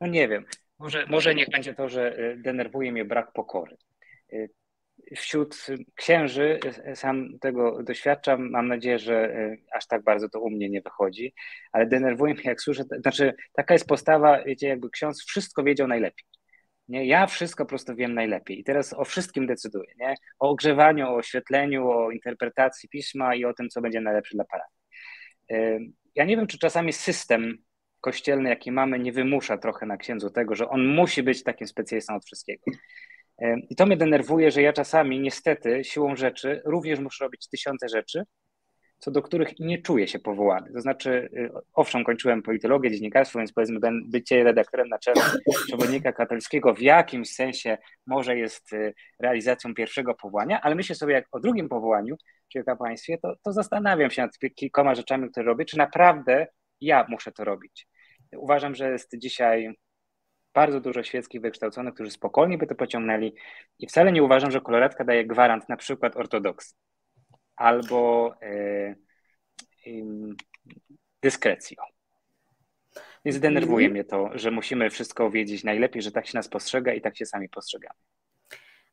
no 0.00 0.06
nie 0.06 0.28
wiem, 0.28 0.44
może, 0.78 1.06
może 1.06 1.34
niech 1.34 1.50
będzie 1.50 1.74
to, 1.74 1.88
że 1.88 2.18
y, 2.18 2.36
denerwuje 2.36 2.92
mnie 2.92 3.04
brak 3.04 3.32
pokory. 3.32 3.76
Wśród 5.16 5.66
księży 5.94 6.58
y, 6.88 6.96
sam 6.96 7.38
tego 7.40 7.82
doświadczam, 7.82 8.50
mam 8.50 8.68
nadzieję, 8.68 8.98
że 8.98 9.36
y, 9.36 9.58
aż 9.72 9.86
tak 9.86 10.04
bardzo 10.04 10.28
to 10.28 10.40
u 10.40 10.50
mnie 10.50 10.70
nie 10.70 10.80
wychodzi, 10.80 11.34
ale 11.72 11.86
denerwuje 11.86 12.34
mnie, 12.34 12.42
jak 12.44 12.60
słyszę, 12.60 12.84
znaczy 13.00 13.34
taka 13.52 13.74
jest 13.74 13.86
postawa, 13.86 14.44
wiecie, 14.44 14.68
jakby 14.68 14.90
ksiądz 14.90 15.24
wszystko 15.24 15.62
wiedział 15.62 15.88
najlepiej. 15.88 16.24
Nie? 16.88 17.06
Ja 17.06 17.26
wszystko 17.26 17.64
po 17.64 17.68
prostu 17.68 17.94
wiem 17.94 18.14
najlepiej 18.14 18.60
i 18.60 18.64
teraz 18.64 18.92
o 18.92 19.04
wszystkim 19.04 19.46
decyduję. 19.46 19.92
Nie? 19.98 20.14
O 20.38 20.50
ogrzewaniu, 20.50 21.06
o 21.06 21.14
oświetleniu, 21.16 21.88
o 21.88 22.10
interpretacji 22.10 22.88
pisma 22.88 23.34
i 23.34 23.44
o 23.44 23.54
tym, 23.54 23.68
co 23.68 23.80
będzie 23.80 24.00
najlepsze 24.00 24.34
dla 24.34 24.44
parafii. 24.44 24.80
Y, 25.52 25.92
Ja 26.14 26.24
nie 26.24 26.36
wiem, 26.36 26.46
czy 26.46 26.58
czasami 26.58 26.92
system 26.92 27.58
kościelny, 28.00 28.48
jaki 28.48 28.72
mamy, 28.72 28.98
nie 28.98 29.12
wymusza 29.12 29.58
trochę 29.58 29.86
na 29.86 29.96
księdzu 29.96 30.30
tego, 30.30 30.54
że 30.54 30.68
on 30.68 30.86
musi 30.86 31.22
być 31.22 31.42
takim 31.42 31.66
specjalistą 31.66 32.16
od 32.16 32.24
wszystkiego. 32.24 32.62
I 33.70 33.76
to 33.76 33.86
mnie 33.86 33.96
denerwuje, 33.96 34.50
że 34.50 34.62
ja 34.62 34.72
czasami 34.72 35.20
niestety 35.20 35.84
siłą 35.84 36.16
rzeczy 36.16 36.62
również 36.64 37.00
muszę 37.00 37.24
robić 37.24 37.48
tysiące 37.48 37.88
rzeczy, 37.88 38.24
co 38.98 39.10
do 39.10 39.22
których 39.22 39.58
nie 39.58 39.82
czuję 39.82 40.08
się 40.08 40.18
powołany. 40.18 40.72
To 40.72 40.80
znaczy, 40.80 41.28
y, 41.36 41.50
owszem, 41.74 42.04
kończyłem 42.04 42.42
politologię, 42.42 42.90
dziennikarstwo, 42.90 43.38
więc 43.38 43.52
powiedzmy, 43.52 43.80
bycie 44.08 44.44
redaktorem 44.44 44.88
naczelnym 44.88 45.24
przewodnika 45.66 46.12
katolickiego 46.12 46.74
w 46.74 46.80
jakimś 46.80 47.30
sensie 47.30 47.78
może 48.06 48.36
jest 48.38 48.72
y, 48.72 48.94
realizacją 49.20 49.74
pierwszego 49.74 50.14
powołania, 50.14 50.60
ale 50.60 50.74
myślę 50.74 50.96
sobie, 50.96 51.14
jak 51.14 51.26
o 51.32 51.40
drugim 51.40 51.68
powołaniu, 51.68 52.16
czyli 52.48 52.62
o 52.62 52.66
kapłaństwie, 52.66 53.18
to, 53.18 53.34
to 53.42 53.52
zastanawiam 53.52 54.10
się 54.10 54.22
nad 54.22 54.38
kilkoma 54.54 54.94
rzeczami, 54.94 55.30
które 55.30 55.46
robię, 55.46 55.64
czy 55.64 55.78
naprawdę 55.78 56.46
ja 56.80 57.06
muszę 57.08 57.32
to 57.32 57.44
robić. 57.44 57.86
Uważam, 58.36 58.74
że 58.74 58.90
jest 58.90 59.10
dzisiaj 59.18 59.74
bardzo 60.54 60.80
dużo 60.80 61.02
świeckich 61.02 61.40
wykształconych, 61.40 61.94
którzy 61.94 62.10
spokojnie 62.10 62.58
by 62.58 62.66
to 62.66 62.74
pociągnęli 62.74 63.34
i 63.78 63.86
wcale 63.86 64.12
nie 64.12 64.22
uważam, 64.22 64.50
że 64.50 64.60
koloratka 64.60 65.04
daje 65.04 65.26
gwarant 65.26 65.68
na 65.68 65.76
przykład 65.76 66.16
ortodoksji 66.16 66.76
albo 67.56 68.34
y, 68.42 68.96
y, 69.86 70.04
dyskrecji. 71.22 71.76
o. 71.78 71.82
Więc 73.24 73.38
denerwuje 73.40 73.86
Mhm. 73.86 73.92
mnie 73.92 74.04
to, 74.04 74.38
że 74.38 74.50
musimy 74.50 74.90
wszystko 74.90 75.30
wiedzieć 75.30 75.64
najlepiej, 75.64 76.02
że 76.02 76.12
tak 76.12 76.26
się 76.26 76.38
nas 76.38 76.48
postrzega 76.48 76.94
i 76.94 77.00
tak 77.00 77.16
się 77.16 77.26
sami 77.26 77.48
postrzegamy. 77.48 77.94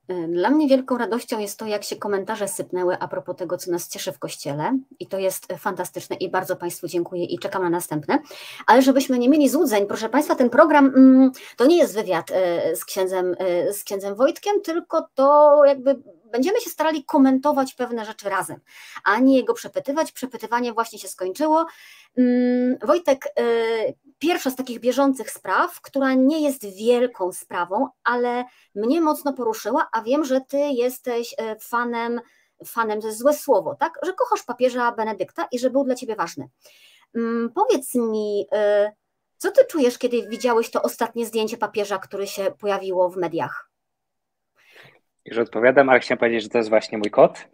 Y, 0.09 0.27
Dla 0.27 0.49
mnie 0.49 0.67
wielką 0.67 0.97
radością 0.97 1.39
jest 1.39 1.59
to, 1.59 1.65
jak 1.65 1.83
się 1.83 1.95
komentarze 1.95 2.47
sypnęły 2.47 2.97
a 2.99 3.07
propos 3.07 3.35
tego, 3.35 3.57
co 3.57 3.71
nas 3.71 3.87
cieszy 3.87 4.11
w 4.11 4.19
kościele. 4.19 4.79
I 4.99 5.07
to 5.07 5.19
jest 5.19 5.47
fantastyczne 5.57 6.15
i 6.15 6.29
bardzo 6.29 6.55
Państwu 6.55 6.87
dziękuję 6.87 7.25
i 7.25 7.39
czekam 7.39 7.63
na 7.63 7.69
następne. 7.69 8.19
Ale 8.67 8.81
żebyśmy 8.81 9.19
nie 9.19 9.29
mieli 9.29 9.49
złudzeń, 9.49 9.85
proszę 9.85 10.09
Państwa, 10.09 10.35
ten 10.35 10.49
program 10.49 10.85
mm, 10.85 11.31
to 11.57 11.65
nie 11.65 11.77
jest 11.77 11.93
wywiad 11.95 12.31
y, 12.31 12.75
z 12.75 12.85
księdzem, 12.85 13.35
y, 13.69 13.73
z 13.73 13.83
księdzem 13.83 14.15
Wojtkiem, 14.15 14.61
tylko 14.61 15.07
to 15.15 15.61
jakby 15.65 15.95
będziemy 16.31 16.61
się 16.61 16.69
starali 16.69 17.05
komentować 17.05 17.73
pewne 17.73 18.05
rzeczy 18.05 18.29
razem, 18.29 18.59
a 19.03 19.19
nie 19.19 19.37
jego 19.37 19.53
przepytywać. 19.53 20.11
Przepytywanie 20.11 20.73
właśnie 20.73 20.99
się 20.99 21.07
skończyło. 21.07 21.65
Mm, 22.17 22.77
Wojtek, 22.83 23.25
y, 23.39 23.95
pierwsza 24.19 24.49
z 24.49 24.55
takich 24.55 24.79
bieżących 24.79 25.31
spraw, 25.31 25.81
która 25.81 26.13
nie 26.13 26.41
jest 26.41 26.65
wielką 26.65 27.31
sprawą, 27.31 27.87
ale 28.03 28.43
mnie 28.75 29.01
mocno 29.01 29.33
poruszyła, 29.33 29.89
a 29.91 30.01
wiem, 30.01 30.25
że 30.25 30.41
ty 30.41 30.57
jesteś 30.57 31.35
e, 31.37 31.55
fanem, 31.59 32.21
fanem 32.65 33.01
to 33.01 33.07
jest 33.07 33.19
złe 33.19 33.33
słowo, 33.33 33.75
tak? 33.79 33.99
Że 34.03 34.13
kochasz 34.13 34.43
papieża 34.43 34.91
Benedykta 34.91 35.47
i 35.51 35.59
że 35.59 35.69
był 35.69 35.83
dla 35.83 35.95
ciebie 35.95 36.15
ważny. 36.15 36.49
Mm, 37.15 37.51
Powiedz 37.55 37.95
mi, 37.95 38.47
e, 38.51 38.91
co 39.37 39.51
ty 39.51 39.65
czujesz, 39.65 39.97
kiedy 39.97 40.27
widziałeś 40.27 40.71
to 40.71 40.81
ostatnie 40.81 41.25
zdjęcie 41.25 41.57
papieża, 41.57 41.97
które 41.97 42.27
się 42.27 42.51
pojawiło 42.59 43.09
w 43.09 43.17
mediach? 43.17 43.70
Już 45.25 45.37
odpowiadam, 45.37 45.89
ale 45.89 45.99
chciałem 45.99 46.19
powiedzieć, 46.19 46.43
że 46.43 46.49
to 46.49 46.57
jest 46.57 46.69
właśnie 46.69 46.97
mój 46.97 47.11
kot. 47.11 47.47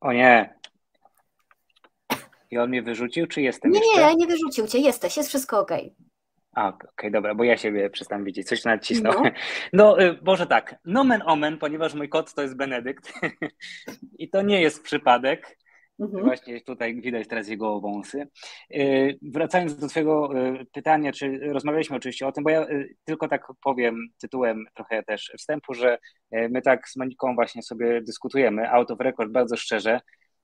o 0.00 0.12
nie. 0.12 0.60
I 2.50 2.58
on 2.58 2.68
mnie 2.68 2.82
wyrzucił, 2.82 3.26
czy 3.26 3.42
jestem 3.42 3.70
Nie, 3.70 3.78
jeszcze? 3.78 4.08
nie, 4.08 4.14
nie 4.14 4.26
wyrzucił 4.26 4.66
cię, 4.66 4.78
jesteś, 4.78 5.16
jest 5.16 5.28
wszystko 5.28 5.58
okej. 5.58 5.94
A, 6.54 6.68
okej, 6.68 7.10
dobra, 7.10 7.34
bo 7.34 7.44
ja 7.44 7.56
siebie 7.56 7.90
przestałem 7.90 8.24
widzieć, 8.24 8.48
coś 8.48 8.64
nacisnął. 8.64 9.12
No. 9.24 9.30
No, 9.72 10.02
y, 10.02 10.18
może 10.22 10.46
tak, 10.46 10.74
nomen 10.84 11.22
omen, 11.24 11.58
ponieważ 11.58 11.94
mój 11.94 12.08
kot 12.08 12.34
to 12.34 12.42
jest 12.42 12.56
Benedykt 12.56 13.12
i 14.18 14.28
to 14.30 14.42
nie 14.42 14.60
jest 14.62 14.82
przypadek. 14.82 15.58
Mhm. 16.00 16.24
Właśnie 16.24 16.60
tutaj 16.60 17.00
widać 17.00 17.28
teraz 17.28 17.48
jego 17.48 17.80
wąsy. 17.80 18.26
Y, 18.74 19.18
Wracając 19.22 19.76
do 19.76 19.88
Twojego 19.88 20.30
y, 20.60 20.66
pytania, 20.72 21.12
czy 21.12 21.38
rozmawialiśmy 21.52 21.96
oczywiście 21.96 22.26
o 22.26 22.32
tym, 22.32 22.44
bo 22.44 22.50
ja 22.50 22.68
y, 22.68 22.94
tylko 23.04 23.28
tak 23.28 23.46
powiem 23.64 24.08
tytułem 24.20 24.64
trochę 24.74 25.02
też 25.02 25.32
wstępu, 25.38 25.74
że 25.74 25.98
my 26.32 26.62
tak 26.62 26.88
z 26.88 26.96
Moniką 26.96 27.34
właśnie 27.34 27.62
sobie 27.62 28.02
dyskutujemy, 28.02 28.70
out 28.70 28.90
of 28.90 29.00
record, 29.00 29.30
bardzo 29.32 29.56
szczerze. 29.56 30.00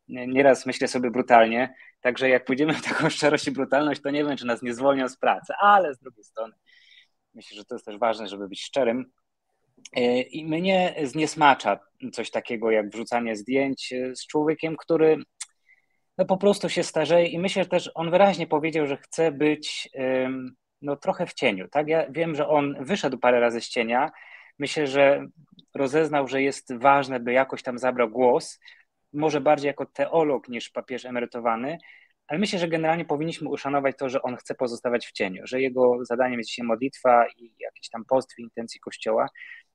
Nie- 0.08 0.26
Nieraz 0.26 0.66
myślę 0.66 0.88
sobie 0.88 1.10
brutalnie, 1.10 1.74
także 2.00 2.28
jak 2.28 2.44
pójdziemy 2.44 2.72
w 2.74 2.82
taką 2.84 3.10
szczerość 3.10 3.46
i 3.48 3.50
brutalność, 3.50 4.00
to 4.02 4.10
nie 4.10 4.24
wiem, 4.24 4.36
czy 4.36 4.46
nas 4.46 4.62
nie 4.62 4.74
zwolnią 4.74 5.08
z 5.08 5.16
pracy, 5.16 5.52
ale 5.60 5.94
z 5.94 5.98
drugiej 5.98 6.24
strony 6.24 6.54
myślę, 7.34 7.56
że 7.56 7.64
to 7.64 7.74
jest 7.74 7.84
też 7.84 7.98
ważne, 7.98 8.28
żeby 8.28 8.48
być 8.48 8.62
szczerym. 8.62 9.10
I 10.30 10.44
mnie 10.46 10.94
zniesmacza 11.04 11.78
coś 12.12 12.30
takiego 12.30 12.70
jak 12.70 12.90
wrzucanie 12.90 13.36
zdjęć 13.36 13.94
z 14.14 14.26
człowiekiem, 14.26 14.76
który 14.76 15.16
no 16.18 16.24
po 16.24 16.36
prostu 16.36 16.68
się 16.68 16.82
starzeje 16.82 17.26
i 17.26 17.38
myślę, 17.38 17.62
że 17.62 17.68
też 17.68 17.90
on 17.94 18.10
wyraźnie 18.10 18.46
powiedział, 18.46 18.86
że 18.86 18.96
chce 18.96 19.32
być 19.32 19.88
no 20.82 20.96
trochę 20.96 21.26
w 21.26 21.34
cieniu, 21.34 21.68
tak? 21.68 21.88
Ja 21.88 22.06
wiem, 22.10 22.34
że 22.34 22.48
on 22.48 22.76
wyszedł 22.80 23.18
parę 23.18 23.40
razy 23.40 23.60
z 23.60 23.68
cienia, 23.68 24.10
myślę, 24.58 24.86
że 24.86 25.26
rozeznał, 25.74 26.28
że 26.28 26.42
jest 26.42 26.78
ważne, 26.78 27.20
by 27.20 27.32
jakoś 27.32 27.62
tam 27.62 27.78
zabrał 27.78 28.10
głos, 28.10 28.60
może 29.12 29.40
bardziej 29.40 29.66
jako 29.66 29.86
teolog 29.86 30.48
niż 30.48 30.70
papież 30.70 31.04
emerytowany, 31.04 31.78
ale 32.28 32.38
myślę, 32.38 32.58
że 32.58 32.68
generalnie 32.68 33.04
powinniśmy 33.04 33.48
uszanować 33.48 33.96
to, 33.98 34.08
że 34.08 34.22
on 34.22 34.36
chce 34.36 34.54
pozostawać 34.54 35.06
w 35.06 35.12
cieniu, 35.12 35.42
że 35.46 35.60
jego 35.60 36.04
zadaniem 36.04 36.38
jest 36.38 36.50
dzisiaj 36.50 36.66
modlitwa 36.66 37.26
i 37.36 37.52
jakiś 37.58 37.88
tam 37.88 38.04
post 38.04 38.34
w 38.34 38.38
intencji 38.38 38.80
Kościoła. 38.80 39.28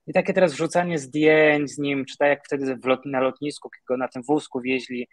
I 0.06 0.12
takie 0.12 0.32
teraz 0.32 0.52
wrzucanie 0.52 0.98
zdjęć 0.98 1.70
z 1.70 1.78
nim, 1.78 2.04
czy 2.04 2.16
tak 2.18 2.28
jak 2.28 2.44
wtedy 2.44 2.78
lot, 2.84 3.06
na 3.06 3.20
lotnisku, 3.20 3.70
go 3.88 3.96
na 3.96 4.08
tym 4.08 4.22
wózku 4.22 4.60
wieźli, 4.60 5.08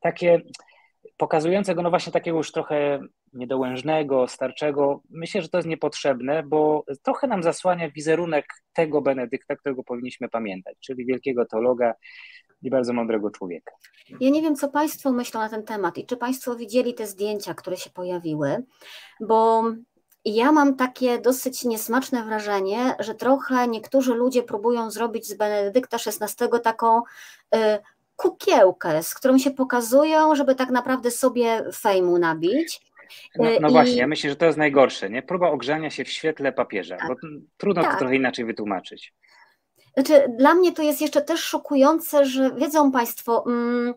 takie 0.00 0.40
pokazującego 1.16 1.82
no 1.82 1.90
właśnie 1.90 2.12
takiego 2.12 2.36
już 2.36 2.52
trochę 2.52 3.00
niedołężnego, 3.32 4.28
starczego. 4.28 5.02
Myślę, 5.10 5.42
że 5.42 5.48
to 5.48 5.58
jest 5.58 5.68
niepotrzebne, 5.68 6.42
bo 6.42 6.84
trochę 7.02 7.26
nam 7.26 7.42
zasłania 7.42 7.90
wizerunek 7.90 8.46
tego 8.72 9.02
Benedykta, 9.02 9.56
którego 9.56 9.84
powinniśmy 9.84 10.28
pamiętać, 10.28 10.76
czyli 10.80 11.06
wielkiego 11.06 11.46
teologa 11.46 11.94
i 12.62 12.70
bardzo 12.70 12.92
mądrego 12.92 13.30
człowieka. 13.30 13.72
Ja 14.20 14.30
nie 14.30 14.42
wiem, 14.42 14.56
co 14.56 14.68
Państwo 14.68 15.12
myślą 15.12 15.40
na 15.40 15.48
ten 15.48 15.62
temat 15.62 15.98
i 15.98 16.06
czy 16.06 16.16
Państwo 16.16 16.56
widzieli 16.56 16.94
te 16.94 17.06
zdjęcia, 17.06 17.54
które 17.54 17.76
się 17.76 17.90
pojawiły, 17.90 18.62
bo 19.20 19.64
ja 20.24 20.52
mam 20.52 20.76
takie 20.76 21.18
dosyć 21.18 21.64
niesmaczne 21.64 22.24
wrażenie, 22.24 22.94
że 22.98 23.14
trochę 23.14 23.68
niektórzy 23.68 24.14
ludzie 24.14 24.42
próbują 24.42 24.90
zrobić 24.90 25.28
z 25.28 25.34
Benedykta 25.34 25.96
XVI 25.96 26.60
taką 26.62 27.02
y, 27.54 27.58
kukiełkę, 28.20 29.02
z 29.02 29.14
którą 29.14 29.38
się 29.38 29.50
pokazują, 29.50 30.34
żeby 30.34 30.54
tak 30.54 30.70
naprawdę 30.70 31.10
sobie 31.10 31.64
fejmu 31.74 32.18
nabić. 32.18 32.80
No, 33.36 33.44
no 33.60 33.68
I... 33.68 33.72
właśnie, 33.72 33.96
ja 33.96 34.06
myślę, 34.06 34.30
że 34.30 34.36
to 34.36 34.46
jest 34.46 34.58
najgorsze, 34.58 35.10
nie? 35.10 35.22
Próba 35.22 35.50
ogrzania 35.50 35.90
się 35.90 36.04
w 36.04 36.10
świetle 36.10 36.52
papieża, 36.52 36.96
tak. 36.96 37.08
bo 37.08 37.14
trudno 37.56 37.82
tak. 37.82 37.92
to 37.92 37.98
trochę 37.98 38.16
inaczej 38.16 38.44
wytłumaczyć. 38.44 39.14
Znaczy, 39.94 40.24
dla 40.38 40.54
mnie 40.54 40.72
to 40.72 40.82
jest 40.82 41.00
jeszcze 41.00 41.22
też 41.22 41.40
szokujące, 41.40 42.26
że 42.26 42.54
wiedzą 42.54 42.92
Państwo, 42.92 43.44
mm, 43.46 43.94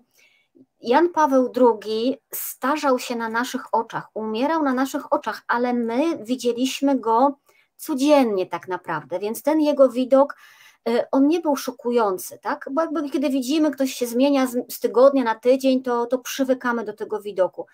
Jan 0.79 1.09
Paweł 1.09 1.53
II 1.57 2.17
starzał 2.33 2.99
się 2.99 3.15
na 3.15 3.29
naszych 3.29 3.73
oczach, 3.73 4.07
umierał 4.13 4.63
na 4.63 4.73
naszych 4.73 5.13
oczach, 5.13 5.41
ale 5.47 5.73
my 5.73 6.25
widzieliśmy 6.25 6.99
go 6.99 7.39
codziennie 7.75 8.45
tak 8.45 8.67
naprawdę, 8.67 9.19
więc 9.19 9.43
ten 9.43 9.61
jego 9.61 9.89
widok 9.89 10.33
y, 10.33 10.62
on 11.11 11.27
nie 11.27 11.39
był 11.39 11.55
szokujący, 11.55 12.39
tak? 12.41 12.69
Bo 12.71 12.81
jakby 12.81 13.09
kiedy 13.09 13.29
widzimy, 13.29 13.71
ktoś 13.71 13.93
się 13.93 14.07
zmienia 14.07 14.47
z, 14.47 14.79
tygodnia 14.79 15.23
na 15.23 15.35
tydzień, 15.35 15.83
to, 15.83 16.05
to 16.05 16.19
przywykamy 16.19 16.83
do 16.83 16.93
tego 16.93 17.21
widoku. 17.21 17.65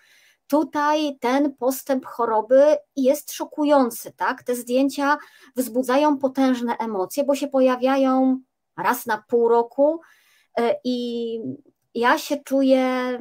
Tutaj 0.46 1.18
ten 1.20 1.56
postęp 1.56 2.06
choroby 2.06 2.76
jest 2.96 3.32
szokujący, 3.32 4.12
tak? 4.12 4.42
Te 4.42 4.54
zdjęcia 4.54 5.18
wzbudzają 5.56 6.18
potężne 6.18 6.76
emocje, 6.76 7.24
bo 7.24 7.34
się 7.34 7.48
pojawiają 7.48 8.40
raz 8.76 9.06
na 9.06 9.24
pół 9.28 9.48
roku 9.48 10.00
y, 10.60 10.62
i 10.84 11.40
ja 11.94 12.18
się 12.18 12.36
czuję, 12.36 13.18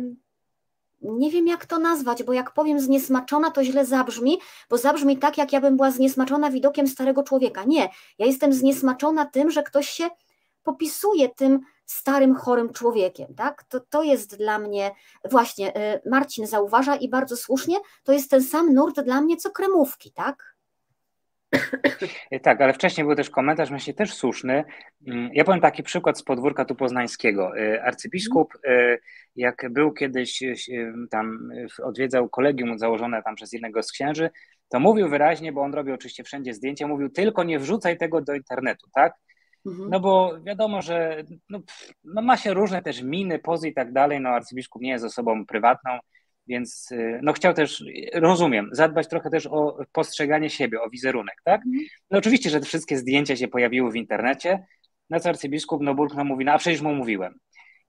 nie 1.02 1.32
wiem 1.32 1.48
jak 1.48 1.66
to 1.66 1.80
nazwać, 1.80 2.24
bo 2.24 2.34
jak 2.34 2.54
powiem 2.54 2.80
zniesmaczona, 2.80 3.52
to 3.52 3.64
źle 3.64 3.86
zabrzmi, 3.86 4.40
bo 4.70 4.78
zabrzmi 4.78 5.18
tak, 5.18 5.38
jak 5.38 5.54
ja 5.54 5.62
bym 5.62 5.78
była 5.78 5.92
zniesmaczona 5.92 6.52
widokiem 6.52 6.88
starego 6.88 7.24
człowieka. 7.24 7.64
Nie, 7.64 7.90
ja 8.20 8.26
jestem 8.26 8.54
zniesmaczona 8.54 9.26
tym, 9.26 9.52
że 9.52 9.64
ktoś 9.64 9.90
się 9.90 10.10
popisuje 10.64 11.30
tym 11.30 11.60
starym, 11.86 12.36
chorym 12.36 12.74
człowiekiem, 12.74 13.36
tak? 13.36 13.64
To, 13.64 13.80
to 13.80 14.04
jest 14.04 14.38
dla 14.38 14.60
mnie, 14.60 14.92
właśnie 15.32 15.96
y, 15.96 16.10
Marcin 16.10 16.48
zauważa 16.48 16.96
i 16.96 17.10
bardzo 17.10 17.38
słusznie, 17.38 17.76
to 18.04 18.14
jest 18.14 18.30
ten 18.30 18.44
sam 18.44 18.74
nurt 18.74 19.02
dla 19.02 19.22
mnie, 19.22 19.38
co 19.38 19.52
kremówki, 19.52 20.12
tak? 20.12 20.56
Tak, 22.44 22.62
ale 22.62 22.74
wcześniej 22.74 23.08
był 23.08 23.16
też 23.16 23.30
komentarz, 23.30 23.72
myślę, 23.72 23.94
też 23.94 24.14
słuszny. 24.14 24.64
Mm, 25.08 25.30
ja 25.34 25.44
powiem 25.44 25.62
taki 25.62 25.84
przykład 25.84 26.20
z 26.20 26.24
podwórka 26.24 26.66
tu 26.66 26.76
poznańskiego. 26.76 27.58
Y, 27.58 27.84
arcybiskup, 27.84 28.56
y, 28.56 29.00
jak 29.36 29.66
był 29.70 29.94
kiedyś 29.94 30.42
y, 30.42 30.58
tam, 31.12 31.50
odwiedzał 31.84 32.30
kolegium 32.30 32.80
założone 32.80 33.24
tam 33.24 33.36
przez 33.36 33.54
jednego 33.54 33.84
z 33.84 33.92
księży, 33.92 34.30
to 34.70 34.80
mówił 34.80 35.10
wyraźnie, 35.10 35.52
bo 35.52 35.62
on 35.62 35.74
robił 35.74 35.94
oczywiście 35.94 36.24
wszędzie 36.24 36.54
zdjęcia, 36.54 36.88
mówił 36.88 37.10
tylko 37.10 37.44
nie 37.44 37.60
wrzucaj 37.60 37.98
tego 37.98 38.22
do 38.22 38.34
internetu, 38.34 38.88
tak? 38.94 39.14
Mhm. 39.66 39.90
No 39.90 40.00
bo 40.00 40.42
wiadomo, 40.42 40.82
że 40.82 41.24
no, 41.50 41.60
no 42.04 42.22
ma 42.22 42.38
się 42.38 42.54
różne 42.54 42.82
też 42.82 43.02
miny, 43.02 43.40
pozy 43.40 43.68
i 43.68 43.74
tak 43.74 43.94
dalej, 43.94 44.20
no 44.22 44.30
arcybiskup 44.30 44.82
nie 44.82 44.92
jest 44.92 45.06
osobą 45.06 45.46
prywatną, 45.46 46.00
więc 46.50 46.92
y, 46.92 47.20
no 47.24 47.34
chciał 47.34 47.54
też, 47.54 47.84
rozumiem, 48.14 48.70
zadbać 48.72 49.08
trochę 49.08 49.30
też 49.30 49.48
o 49.48 49.78
postrzeganie 49.92 50.50
siebie, 50.50 50.82
o 50.82 50.90
wizerunek, 50.90 51.42
tak? 51.44 51.62
Mhm. 51.66 51.86
No 52.12 52.18
oczywiście, 52.18 52.50
że 52.50 52.60
te 52.60 52.66
wszystkie 52.66 52.98
zdjęcia 52.98 53.36
się 53.36 53.48
pojawiły 53.48 53.92
w 53.92 53.96
internecie, 53.96 54.66
na 55.10 55.20
co 55.20 55.30
arcybiskup 55.30 55.82
no 55.82 55.96
burknął 55.96 56.26
mówi, 56.26 56.46
no 56.46 56.52
a 56.52 56.58
przecież 56.58 56.82
mu 56.82 56.96
mówiłem. 56.96 57.40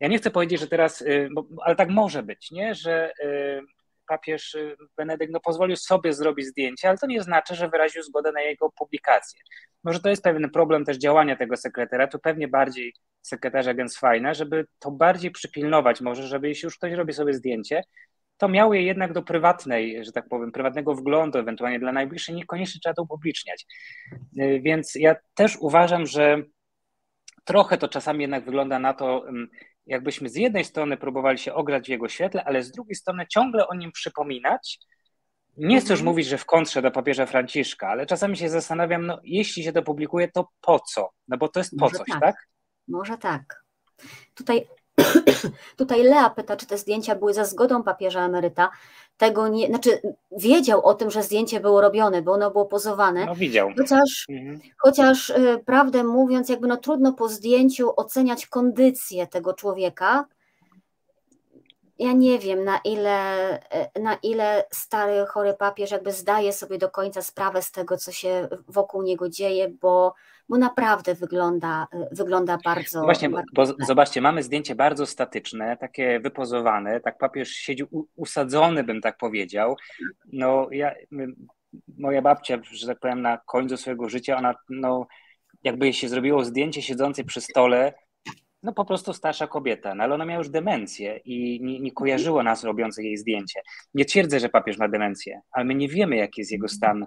Ja 0.00 0.08
nie 0.08 0.18
chcę 0.18 0.30
powiedzieć, 0.30 0.60
że 0.60 0.66
teraz, 0.66 1.00
y, 1.02 1.28
bo, 1.34 1.46
ale 1.64 1.76
tak 1.76 1.88
może 1.88 2.22
być, 2.22 2.50
nie? 2.50 2.74
Że 2.74 3.12
y, 3.24 3.60
papież 4.08 4.56
Benedykt 4.96 5.32
no, 5.32 5.40
pozwolił 5.40 5.76
sobie 5.76 6.12
zrobić 6.12 6.46
zdjęcie, 6.46 6.88
ale 6.88 6.98
to 6.98 7.06
nie 7.06 7.22
znaczy, 7.22 7.54
że 7.54 7.68
wyraził 7.68 8.02
zgodę 8.02 8.32
na 8.32 8.40
jego 8.40 8.70
publikację. 8.70 9.40
Może 9.84 10.00
to 10.00 10.08
jest 10.08 10.22
pewien 10.22 10.50
problem 10.50 10.84
też 10.84 10.96
działania 10.96 11.36
tego 11.36 11.56
sekretariatu, 11.56 12.18
pewnie 12.18 12.48
bardziej 12.48 12.94
sekretarza 13.22 13.74
Gensweina, 13.74 14.34
żeby 14.34 14.66
to 14.78 14.90
bardziej 14.90 15.30
przypilnować 15.30 16.00
może, 16.00 16.26
żeby 16.26 16.48
jeśli 16.48 16.66
już 16.66 16.76
ktoś 16.76 16.92
robi 16.92 17.12
sobie 17.12 17.34
zdjęcie, 17.34 17.82
to 18.40 18.48
miało 18.48 18.74
je 18.74 18.82
jednak 18.82 19.12
do 19.12 19.22
prywatnej, 19.22 20.04
że 20.04 20.12
tak 20.12 20.28
powiem, 20.28 20.52
prywatnego 20.52 20.94
wglądu, 20.94 21.38
ewentualnie 21.38 21.78
dla 21.78 21.92
najbliższych, 21.92 22.34
niekoniecznie 22.34 22.80
trzeba 22.80 22.94
to 22.94 23.02
upubliczniać. 23.02 23.66
Y, 24.12 24.60
więc 24.62 24.94
ja 24.94 25.16
też 25.34 25.56
uważam, 25.56 26.06
że 26.06 26.42
trochę 27.44 27.78
to 27.78 27.88
czasami 27.88 28.20
jednak 28.20 28.44
wygląda 28.44 28.78
na 28.78 28.94
to, 28.94 29.24
jakbyśmy 29.86 30.28
z 30.28 30.36
jednej 30.36 30.64
strony 30.64 30.96
próbowali 30.96 31.38
się 31.38 31.54
ograć 31.54 31.86
w 31.86 31.88
jego 31.88 32.08
świetle, 32.08 32.44
ale 32.44 32.62
z 32.62 32.72
drugiej 32.72 32.94
strony 32.94 33.26
ciągle 33.26 33.68
o 33.68 33.74
nim 33.74 33.92
przypominać. 33.92 34.78
Nie 35.56 35.80
chcę 35.80 35.92
już 35.92 36.00
mhm. 36.00 36.04
mówić, 36.04 36.26
że 36.26 36.38
w 36.38 36.46
kontrze 36.46 36.82
do 36.82 36.90
papieża 36.90 37.26
Franciszka, 37.26 37.88
ale 37.88 38.06
czasami 38.06 38.36
się 38.36 38.48
zastanawiam, 38.48 39.06
no 39.06 39.20
jeśli 39.24 39.62
się 39.62 39.72
to 39.72 39.82
publikuje, 39.82 40.28
to 40.28 40.48
po 40.60 40.80
co? 40.80 41.10
No 41.28 41.36
bo 41.36 41.48
to 41.48 41.60
jest 41.60 41.70
po 41.70 41.84
Może 41.84 41.96
coś, 41.96 42.06
tak? 42.08 42.20
tak? 42.20 42.46
Może 42.88 43.18
tak. 43.18 43.64
Tutaj 44.34 44.66
Tutaj 45.76 46.02
Lea 46.02 46.30
pyta, 46.30 46.56
czy 46.56 46.66
te 46.66 46.78
zdjęcia 46.78 47.14
były 47.14 47.34
za 47.34 47.44
zgodą 47.44 47.82
papieża 47.82 48.24
emeryta. 48.24 48.70
Tego 49.16 49.48
nie, 49.48 49.66
znaczy 49.66 50.00
wiedział 50.38 50.86
o 50.86 50.94
tym, 50.94 51.10
że 51.10 51.22
zdjęcie 51.22 51.60
było 51.60 51.80
robione, 51.80 52.22
bo 52.22 52.32
ono 52.32 52.50
było 52.50 52.66
pozowane. 52.66 53.26
No 53.26 53.34
widział. 53.34 53.70
Chociaż, 53.78 54.26
mhm. 54.28 54.60
chociaż 54.78 55.30
y, 55.30 55.62
prawdę 55.66 56.04
mówiąc, 56.04 56.48
jakby 56.48 56.68
no 56.68 56.76
trudno 56.76 57.12
po 57.12 57.28
zdjęciu 57.28 57.92
oceniać 57.96 58.46
kondycję 58.46 59.26
tego 59.26 59.54
człowieka. 59.54 60.24
Ja 61.98 62.12
nie 62.12 62.38
wiem, 62.38 62.64
na 62.64 62.80
ile, 62.84 63.58
y, 63.96 64.00
na 64.00 64.14
ile 64.14 64.64
stary, 64.72 65.26
chory 65.26 65.54
papież 65.54 65.90
jakby 65.90 66.12
zdaje 66.12 66.52
sobie 66.52 66.78
do 66.78 66.90
końca 66.90 67.22
sprawę 67.22 67.62
z 67.62 67.70
tego, 67.70 67.96
co 67.96 68.12
się 68.12 68.48
wokół 68.68 69.02
niego 69.02 69.28
dzieje, 69.28 69.68
bo 69.68 70.14
bo 70.50 70.58
naprawdę 70.58 71.14
wygląda, 71.14 71.86
wygląda 72.12 72.58
bardzo. 72.64 73.02
Właśnie, 73.02 73.30
bardzo 73.30 73.52
bo 73.54 73.84
zobaczcie, 73.86 74.20
mamy 74.20 74.42
zdjęcie 74.42 74.74
bardzo 74.74 75.06
statyczne, 75.06 75.76
takie 75.76 76.20
wypozowane, 76.20 77.00
tak 77.00 77.18
papież 77.18 77.50
siedzi 77.50 77.84
usadzony, 78.16 78.84
bym 78.84 79.00
tak 79.00 79.16
powiedział. 79.16 79.76
No, 80.32 80.68
ja, 80.70 80.94
moja 81.98 82.22
babcia, 82.22 82.58
że 82.72 82.86
tak 82.86 82.98
powiem, 82.98 83.22
na 83.22 83.38
końcu 83.46 83.76
swojego 83.76 84.08
życia, 84.08 84.36
ona, 84.36 84.54
no, 84.68 85.06
jakby 85.64 85.92
się 85.92 86.08
zrobiło 86.08 86.44
zdjęcie 86.44 86.82
siedzącej 86.82 87.24
przy 87.24 87.40
stole, 87.40 87.92
no 88.62 88.72
po 88.72 88.84
prostu 88.84 89.12
starsza 89.12 89.46
kobieta, 89.46 89.94
no 89.94 90.04
ale 90.04 90.14
ona 90.14 90.24
miała 90.24 90.38
już 90.38 90.48
demencję 90.48 91.16
i 91.24 91.60
nie, 91.62 91.80
nie 91.80 91.92
kojarzyło 91.92 92.42
nas 92.42 92.64
robiących 92.64 93.04
jej 93.04 93.16
zdjęcie. 93.16 93.60
Nie 93.94 94.04
twierdzę, 94.04 94.40
że 94.40 94.48
papież 94.48 94.78
ma 94.78 94.88
demencję, 94.88 95.40
ale 95.52 95.64
my 95.64 95.74
nie 95.74 95.88
wiemy, 95.88 96.16
jaki 96.16 96.40
jest 96.40 96.52
jego 96.52 96.68
stan 96.68 97.06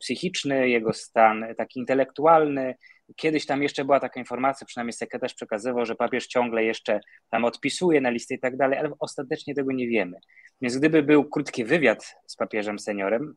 psychiczny, 0.00 0.68
jego 0.68 0.92
stan 0.92 1.46
taki 1.56 1.80
intelektualny. 1.80 2.74
Kiedyś 3.16 3.46
tam 3.46 3.62
jeszcze 3.62 3.84
była 3.84 4.00
taka 4.00 4.20
informacja, 4.20 4.66
przynajmniej 4.66 4.92
sekretarz 4.92 5.34
przekazywał, 5.34 5.86
że 5.86 5.94
papież 5.94 6.26
ciągle 6.26 6.64
jeszcze 6.64 7.00
tam 7.30 7.44
odpisuje 7.44 8.00
na 8.00 8.10
listy 8.10 8.34
i 8.34 8.38
tak 8.38 8.56
dalej, 8.56 8.78
ale 8.78 8.90
ostatecznie 8.98 9.54
tego 9.54 9.72
nie 9.72 9.88
wiemy. 9.88 10.16
Więc 10.60 10.78
gdyby 10.78 11.02
był 11.02 11.28
krótki 11.28 11.64
wywiad 11.64 12.14
z 12.26 12.36
papieżem 12.36 12.78
seniorem, 12.78 13.34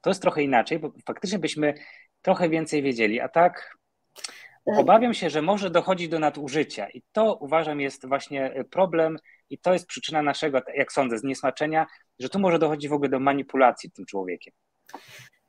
to 0.00 0.10
jest 0.10 0.22
trochę 0.22 0.42
inaczej, 0.42 0.78
bo 0.78 0.92
faktycznie 1.06 1.38
byśmy 1.38 1.74
trochę 2.22 2.48
więcej 2.48 2.82
wiedzieli, 2.82 3.20
a 3.20 3.28
tak 3.28 3.76
obawiam 4.66 5.14
się, 5.14 5.30
że 5.30 5.42
może 5.42 5.70
dochodzić 5.70 6.08
do 6.08 6.18
nadużycia 6.18 6.88
i 6.88 7.02
to 7.12 7.34
uważam 7.34 7.80
jest 7.80 8.06
właśnie 8.06 8.64
problem 8.70 9.18
i 9.50 9.58
to 9.58 9.72
jest 9.72 9.86
przyczyna 9.86 10.22
naszego, 10.22 10.60
jak 10.74 10.92
sądzę, 10.92 11.18
zniesmaczenia, 11.18 11.86
że 12.18 12.28
tu 12.28 12.38
może 12.38 12.58
dochodzić 12.58 12.88
w 12.88 12.92
ogóle 12.92 13.08
do 13.08 13.20
manipulacji 13.20 13.90
tym 13.90 14.06
człowiekiem. 14.06 14.54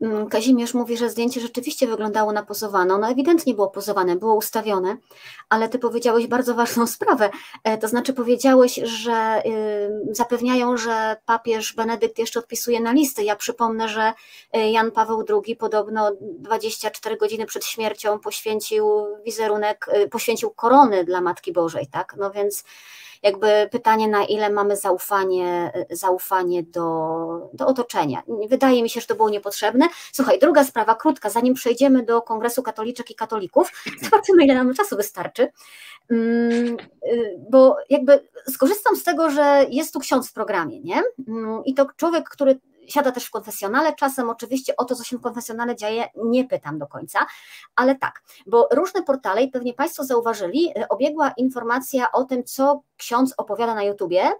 Mm, 0.04 0.30
Kazimierz 0.30 0.74
mówi, 0.74 0.98
że 0.98 1.10
zdjęcie 1.10 1.42
rzeczywiście 1.42 1.88
wyglądało 1.88 2.32
na 2.32 2.44
pozowane. 2.44 2.94
Ono 2.94 3.10
ewidentnie 3.10 3.54
było 3.54 3.68
pozowane, 3.68 4.16
było 4.16 4.36
ustawione, 4.36 4.98
ale 5.50 5.70
ty 5.70 5.80
powiedziałeś 5.80 6.28
bardzo 6.28 6.56
ważną 6.56 6.88
sprawę. 6.98 7.30
E, 7.64 7.78
to 7.78 7.88
znaczy 7.88 8.14
powiedziałeś, 8.14 8.76
że 8.84 9.44
zapewniają, 10.12 10.78
że 10.78 11.16
papież 11.26 11.74
Benedykt 11.76 12.20
jeszcze 12.20 12.40
odpisuje 12.40 12.80
na 12.80 12.92
listy. 12.92 13.24
Ja 13.24 13.36
przypomnę, 13.36 13.90
że 13.90 14.14
e, 14.54 14.72
Jan 14.72 14.92
Paweł 14.92 15.26
II 15.30 15.56
podobno 15.56 16.12
24 16.22 17.18
godziny 17.18 17.46
przed 17.46 17.66
śmiercią 17.66 18.20
poświęcił 18.20 19.06
wizerunek, 19.26 19.86
e, 19.90 20.08
poświęcił 20.08 20.50
korony 20.50 21.04
dla 21.04 21.22
Matki 21.22 21.54
Bożej, 21.54 21.88
tak? 21.88 22.16
No 22.18 22.32
więc 22.32 22.64
jakby 23.24 23.70
pytanie, 23.72 24.08
na 24.08 24.26
ile 24.26 24.50
mamy 24.50 24.78
zaufanie, 24.78 25.72
zaufanie 25.92 26.64
do, 26.64 27.50
do 27.54 27.68
otoczenia. 27.68 28.24
Wydaje 28.50 28.84
mi 28.84 28.90
się, 28.90 29.02
że 29.02 29.08
to 29.08 29.16
było 29.16 29.30
niepotrzebne. 29.30 29.88
Słuchaj, 30.12 30.40
druga 30.40 30.64
sprawa, 30.64 30.96
krótka, 30.96 31.30
zanim 31.30 31.54
przejdziemy 31.54 32.04
do 32.04 32.22
Kongresu 32.22 32.64
Katoliczek 32.64 33.12
i 33.12 33.16
Katolików, 33.16 33.72
zobaczymy, 34.04 34.44
ile 34.44 34.56
nam 34.56 34.74
czasu 34.74 34.96
wystarczy. 34.96 35.52
Mm, 36.12 36.78
y, 37.08 37.40
bo 37.50 37.78
jakby 37.90 38.28
skorzystam 38.52 38.96
z 38.96 39.04
tego, 39.04 39.30
że 39.30 39.66
jest 39.70 39.94
tu 39.94 40.00
ksiądz 40.00 40.30
w 40.30 40.34
programie, 40.34 40.82
nie? 40.82 41.04
Mm, 41.28 41.66
I 41.66 41.74
to 41.74 41.88
człowiek, 41.98 42.30
który 42.30 42.60
siada 42.88 43.12
też 43.12 43.26
w 43.26 43.32
konfesjonale, 43.32 43.96
czasem 43.96 44.30
oczywiście 44.30 44.76
o 44.78 44.86
to, 44.86 44.96
co 44.96 45.04
się 45.04 45.17
w 45.17 45.22
konfesjonale 45.22 45.76
dzieje, 45.76 46.10
nie 46.15 46.46
pytam 46.46 46.80
do 46.80 46.88
końca, 46.88 47.26
ale 47.76 47.96
tak, 47.96 48.24
bo 48.46 48.67
różne 48.72 49.04
portale 49.04 49.43
i 49.43 49.52
pewnie 49.52 49.74
Państwo 49.74 50.04
zauważyli, 50.04 50.69
y, 50.78 50.88
obiegła 50.88 51.34
informacja 51.38 52.12
o 52.12 52.24
tym, 52.24 52.43
co 52.43 52.82
ksiądz 52.98 53.34
opowiada 53.38 53.76
na 53.76 53.84
YouTubie, 53.84 54.32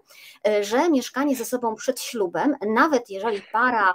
y, 0.48 0.64
że 0.64 0.90
mieszkanie 0.90 1.36
ze 1.36 1.44
sobą 1.44 1.74
przed 1.74 2.00
ślubem, 2.00 2.56
nawet 2.74 3.10
jeżeli 3.10 3.42
para 3.52 3.94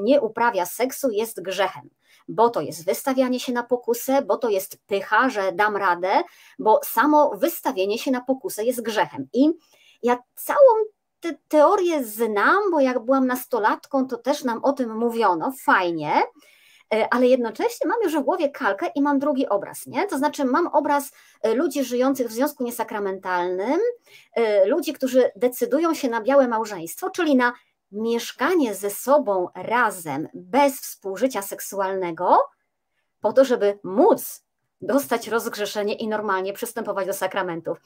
nie 0.00 0.20
uprawia 0.20 0.66
seksu, 0.66 1.10
jest 1.10 1.42
grzechem 1.42 1.90
bo 2.28 2.50
to 2.50 2.60
jest 2.60 2.84
wystawianie 2.84 3.40
się 3.40 3.52
na 3.52 3.62
pokusę, 3.62 4.22
bo 4.22 4.36
to 4.36 4.48
jest 4.48 4.78
pycha, 4.86 5.30
że 5.30 5.52
dam 5.52 5.76
radę, 5.76 6.22
bo 6.58 6.80
samo 6.84 7.30
wystawienie 7.36 7.98
się 7.98 8.10
na 8.10 8.20
pokusę 8.20 8.64
jest 8.64 8.82
grzechem. 8.82 9.28
I 9.32 9.50
ja 10.02 10.18
całą 10.34 10.84
tę 11.20 11.34
teorię 11.48 12.04
znam, 12.04 12.70
bo 12.70 12.80
jak 12.80 12.98
byłam 12.98 13.26
nastolatką, 13.26 14.06
to 14.06 14.16
też 14.16 14.44
nam 14.44 14.64
o 14.64 14.72
tym 14.72 14.96
mówiono, 14.96 15.52
fajnie, 15.64 16.22
e, 16.94 17.08
ale 17.10 17.26
jednocześnie 17.26 17.88
mam 17.88 18.02
już 18.04 18.16
w 18.16 18.22
głowie 18.22 18.50
kalkę 18.50 18.86
i 18.94 19.02
mam 19.02 19.18
drugi 19.18 19.48
obraz, 19.48 19.86
nie? 19.86 20.06
To 20.06 20.18
znaczy 20.18 20.44
mam 20.44 20.66
obraz 20.66 21.12
e, 21.42 21.54
ludzi 21.54 21.84
żyjących 21.84 22.28
w 22.28 22.32
związku 22.32 22.64
niesakramentalnym, 22.64 23.80
e, 24.32 24.66
ludzi, 24.66 24.92
którzy 24.92 25.30
decydują 25.36 25.94
się 25.94 26.08
na 26.08 26.20
białe 26.20 26.48
małżeństwo, 26.48 27.10
czyli 27.10 27.36
na 27.36 27.52
mieszkanie 27.92 28.74
ze 28.74 28.90
sobą 28.90 29.48
razem 29.54 30.28
bez 30.34 30.80
współżycia 30.80 31.42
seksualnego, 31.42 32.38
po 33.20 33.32
to, 33.32 33.44
żeby 33.44 33.78
móc 33.84 34.44
dostać 34.80 35.28
rozgrzeszenie 35.28 35.94
i 35.94 36.08
normalnie 36.08 36.52
przystępować 36.52 37.06
do 37.06 37.12
sakramentów. 37.12 37.78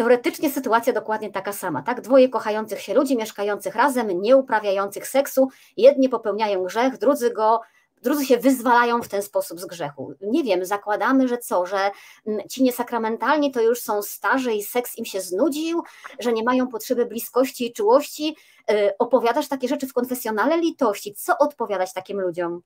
Teoretycznie 0.00 0.50
sytuacja 0.50 0.92
dokładnie 0.92 1.30
taka 1.30 1.52
sama, 1.52 1.82
tak? 1.82 2.00
Dwoje 2.00 2.28
kochających 2.28 2.80
się 2.80 2.94
ludzi, 2.94 3.16
mieszkających 3.16 3.74
razem, 3.74 4.22
nie 4.22 4.36
uprawiających 4.36 5.06
seksu, 5.06 5.48
jedni 5.76 6.08
popełniają 6.08 6.64
grzech, 6.64 6.98
drudzy 6.98 7.30
go 7.30 7.60
drudzy 8.02 8.26
się 8.26 8.36
wyzwalają 8.36 9.02
w 9.02 9.08
ten 9.08 9.22
sposób 9.22 9.60
z 9.60 9.66
grzechu. 9.66 10.14
Nie 10.20 10.44
wiem, 10.44 10.64
zakładamy, 10.64 11.28
że 11.28 11.38
co, 11.38 11.66
że 11.66 11.90
mm, 12.26 12.48
ci 12.48 12.62
niesakramentalni 12.62 13.52
to 13.52 13.62
już 13.62 13.80
są 13.80 14.02
starzy 14.02 14.52
i 14.52 14.62
seks 14.62 14.98
im 14.98 15.04
się 15.04 15.20
znudził, 15.20 15.82
że 16.18 16.32
nie 16.32 16.44
mają 16.44 16.68
potrzeby 16.68 17.06
bliskości 17.06 17.66
i 17.66 17.72
czułości. 17.72 18.36
Y, 18.70 18.98
opowiadasz 18.98 19.48
takie 19.48 19.68
rzeczy 19.68 19.86
w 19.86 19.92
konfesjonale 19.92 20.58
litości. 20.58 21.14
Co 21.14 21.38
odpowiadać 21.38 21.92
takim 21.92 22.20
ludziom? 22.20 22.62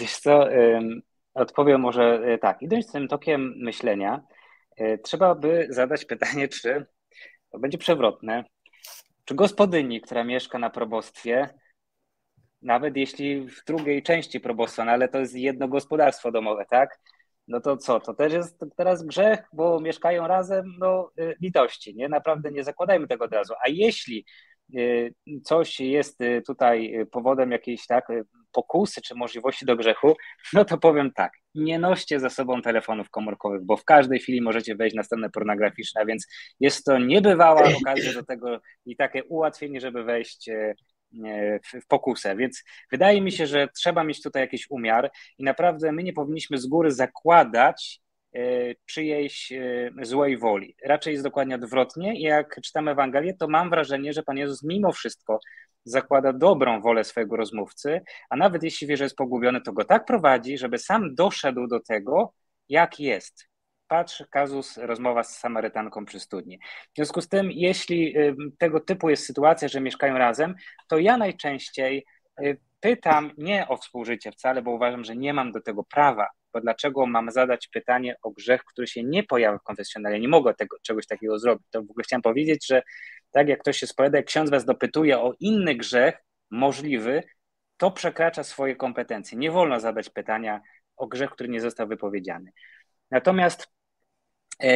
Wiesz 0.00 0.18
co, 0.18 0.46
odpowiem 1.34 1.80
może 1.80 2.22
y, 2.34 2.38
tak. 2.38 2.62
Idąc 2.62 2.92
tym 2.92 3.08
tokiem 3.08 3.54
myślenia, 3.56 4.20
trzeba 5.04 5.34
by 5.34 5.66
zadać 5.70 6.04
pytanie, 6.14 6.48
czy 6.48 6.86
to 7.50 7.58
będzie 7.58 7.78
przewrotne, 7.78 8.44
czy 9.24 9.34
gospodyni, 9.34 10.00
która 10.00 10.24
mieszka 10.24 10.58
na 10.58 10.70
probostwie, 10.70 11.48
nawet 12.62 12.96
jeśli 12.96 13.48
w 13.48 13.64
drugiej 13.64 14.02
części 14.02 14.40
probostwa, 14.40 14.84
no 14.84 14.92
ale 14.92 15.08
to 15.08 15.18
jest 15.18 15.34
jedno 15.34 15.68
gospodarstwo 15.68 16.32
domowe, 16.32 16.64
tak? 16.70 17.00
No 17.48 17.60
to 17.60 17.76
co, 17.76 18.00
to 18.00 18.14
też 18.14 18.32
jest 18.32 18.64
teraz 18.76 19.02
grzech, 19.02 19.38
bo 19.52 19.80
mieszkają 19.80 20.26
razem, 20.26 20.64
no 20.78 21.10
y, 21.20 21.34
litości, 21.40 21.94
nie? 21.94 22.08
Naprawdę 22.08 22.50
nie 22.50 22.64
zakładajmy 22.64 23.06
tego 23.06 23.24
od 23.24 23.32
razu. 23.32 23.54
A 23.64 23.68
jeśli 23.68 24.26
coś 25.44 25.80
jest 25.80 26.20
y, 26.20 26.42
tutaj 26.46 27.06
powodem 27.10 27.50
jakiejś 27.50 27.86
tak 27.86 28.08
pokusy 28.52 29.02
czy 29.02 29.14
możliwości 29.14 29.66
do 29.66 29.76
grzechu, 29.76 30.16
no 30.52 30.64
to 30.64 30.78
powiem 30.78 31.12
tak, 31.12 31.32
nie 31.54 31.78
noście 31.78 32.20
ze 32.20 32.30
sobą 32.30 32.62
telefonów 32.62 33.10
komórkowych, 33.10 33.64
bo 33.64 33.76
w 33.76 33.84
każdej 33.84 34.18
chwili 34.18 34.40
możecie 34.40 34.74
wejść 34.76 34.96
na 34.96 35.02
stronę 35.02 35.30
pornograficzną, 35.30 36.02
więc 36.06 36.26
jest 36.60 36.84
to 36.84 36.98
niebywała 36.98 37.62
okazja 37.82 38.12
do 38.12 38.24
tego 38.24 38.60
i 38.86 38.96
takie 38.96 39.24
ułatwienie, 39.24 39.80
żeby 39.80 40.04
wejść 40.04 40.50
w 41.82 41.86
pokusę. 41.88 42.36
Więc 42.36 42.64
wydaje 42.90 43.20
mi 43.20 43.32
się, 43.32 43.46
że 43.46 43.68
trzeba 43.76 44.04
mieć 44.04 44.22
tutaj 44.22 44.42
jakiś 44.42 44.70
umiar 44.70 45.10
i 45.38 45.44
naprawdę 45.44 45.92
my 45.92 46.02
nie 46.02 46.12
powinniśmy 46.12 46.58
z 46.58 46.66
góry 46.66 46.92
zakładać 46.92 48.00
e, 48.00 48.03
czyjejś 48.86 49.52
e, 49.52 49.90
złej 50.02 50.38
woli. 50.38 50.76
Raczej 50.84 51.12
jest 51.12 51.24
dokładnie 51.24 51.54
odwrotnie. 51.54 52.20
Jak 52.20 52.60
czytam 52.62 52.88
Ewangelię, 52.88 53.34
to 53.34 53.48
mam 53.48 53.70
wrażenie, 53.70 54.12
że 54.12 54.22
Pan 54.22 54.36
Jezus 54.36 54.62
mimo 54.62 54.92
wszystko 54.92 55.40
zakłada 55.84 56.32
dobrą 56.32 56.80
wolę 56.80 57.04
swojego 57.04 57.36
rozmówcy, 57.36 58.00
a 58.30 58.36
nawet 58.36 58.62
jeśli 58.62 58.86
wie, 58.86 58.96
że 58.96 59.04
jest 59.04 59.16
pogubiony, 59.16 59.60
to 59.60 59.72
go 59.72 59.84
tak 59.84 60.04
prowadzi, 60.04 60.58
żeby 60.58 60.78
sam 60.78 61.14
doszedł 61.14 61.66
do 61.66 61.80
tego, 61.80 62.32
jak 62.68 63.00
jest, 63.00 63.48
patrz, 63.88 64.24
kazus, 64.30 64.76
rozmowa 64.76 65.24
z 65.24 65.38
Samarytanką 65.38 66.04
przy 66.04 66.20
studni. 66.20 66.58
W 66.92 66.96
związku 66.96 67.20
z 67.20 67.28
tym, 67.28 67.50
jeśli 67.50 68.18
y, 68.18 68.36
tego 68.58 68.80
typu 68.80 69.10
jest 69.10 69.26
sytuacja, 69.26 69.68
że 69.68 69.80
mieszkają 69.80 70.18
razem, 70.18 70.54
to 70.88 70.98
ja 70.98 71.16
najczęściej 71.16 72.04
pytam 72.80 73.30
nie 73.38 73.68
o 73.68 73.76
współżycie 73.76 74.32
wcale, 74.32 74.62
bo 74.62 74.70
uważam, 74.70 75.04
że 75.04 75.16
nie 75.16 75.34
mam 75.34 75.52
do 75.52 75.60
tego 75.60 75.84
prawa, 75.84 76.28
dlaczego 76.60 77.06
mam 77.06 77.30
zadać 77.30 77.68
pytanie 77.68 78.16
o 78.22 78.30
grzech, 78.30 78.64
który 78.64 78.86
się 78.86 79.04
nie 79.04 79.22
pojawia 79.22 79.58
w 79.58 79.62
konfesjonale? 79.62 80.20
Nie 80.20 80.28
mogę 80.28 80.54
tego, 80.54 80.76
czegoś 80.82 81.06
takiego 81.06 81.38
zrobić. 81.38 81.66
To 81.70 81.82
w 81.82 81.90
ogóle 81.90 82.04
chciałem 82.04 82.22
powiedzieć, 82.22 82.66
że 82.66 82.82
tak 83.30 83.48
jak 83.48 83.60
ktoś 83.60 83.78
się 83.78 83.86
spowiada, 83.86 84.18
jak 84.18 84.26
ksiądz 84.26 84.50
was 84.50 84.64
dopytuje 84.64 85.18
o 85.18 85.32
inny 85.40 85.74
grzech 85.74 86.14
możliwy, 86.50 87.22
to 87.76 87.90
przekracza 87.90 88.42
swoje 88.44 88.76
kompetencje. 88.76 89.38
Nie 89.38 89.50
wolno 89.50 89.80
zadać 89.80 90.10
pytania 90.10 90.60
o 90.96 91.06
grzech, 91.06 91.30
który 91.30 91.48
nie 91.48 91.60
został 91.60 91.88
wypowiedziany. 91.88 92.50
Natomiast 93.10 93.68
e, 94.62 94.70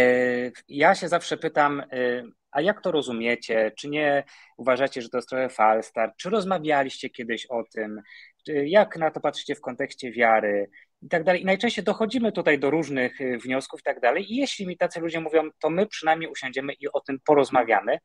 ja 0.69 0.95
się 0.95 1.09
zawsze 1.09 1.37
pytam, 1.37 1.81
e, 1.81 2.23
a 2.51 2.61
jak 2.61 2.81
to 2.81 2.93
rozumiecie? 2.93 3.73
Czy 3.79 3.89
nie 3.89 4.25
uważacie, 4.57 5.03
że 5.03 5.09
to 5.09 5.19
jest 5.19 5.29
trochę 5.29 5.49
falstart? 5.49 6.17
Czy 6.17 6.31
rozmawialiście 6.31 7.11
kiedyś 7.11 7.47
o 7.47 7.65
tym? 7.73 8.03
Jak 8.47 8.97
na 8.97 9.11
to 9.11 9.21
patrzycie 9.21 9.55
w 9.55 9.61
kontekście 9.61 10.13
wiary? 10.13 10.71
I 11.03 11.09
tak 11.09 11.25
dalej. 11.25 11.43
I 11.43 11.45
najczęściej 11.45 11.85
dochodzimy 11.85 12.33
tutaj 12.33 12.59
do 12.59 12.71
różnych 12.71 13.21
e, 13.21 13.39
wniosków 13.39 13.81
i 13.81 13.83
tak 13.83 14.01
dalej. 14.01 14.33
I 14.33 14.37
jeśli 14.37 14.67
mi 14.67 14.77
tacy 14.77 15.01
ludzie 15.01 15.21
mówią, 15.21 15.51
to 15.61 15.71
my 15.71 15.87
przynajmniej 15.87 16.31
usiądziemy 16.31 16.73
i 16.73 16.93
o 16.93 17.01
tym 17.01 17.19
porozmawiamy, 17.25 17.99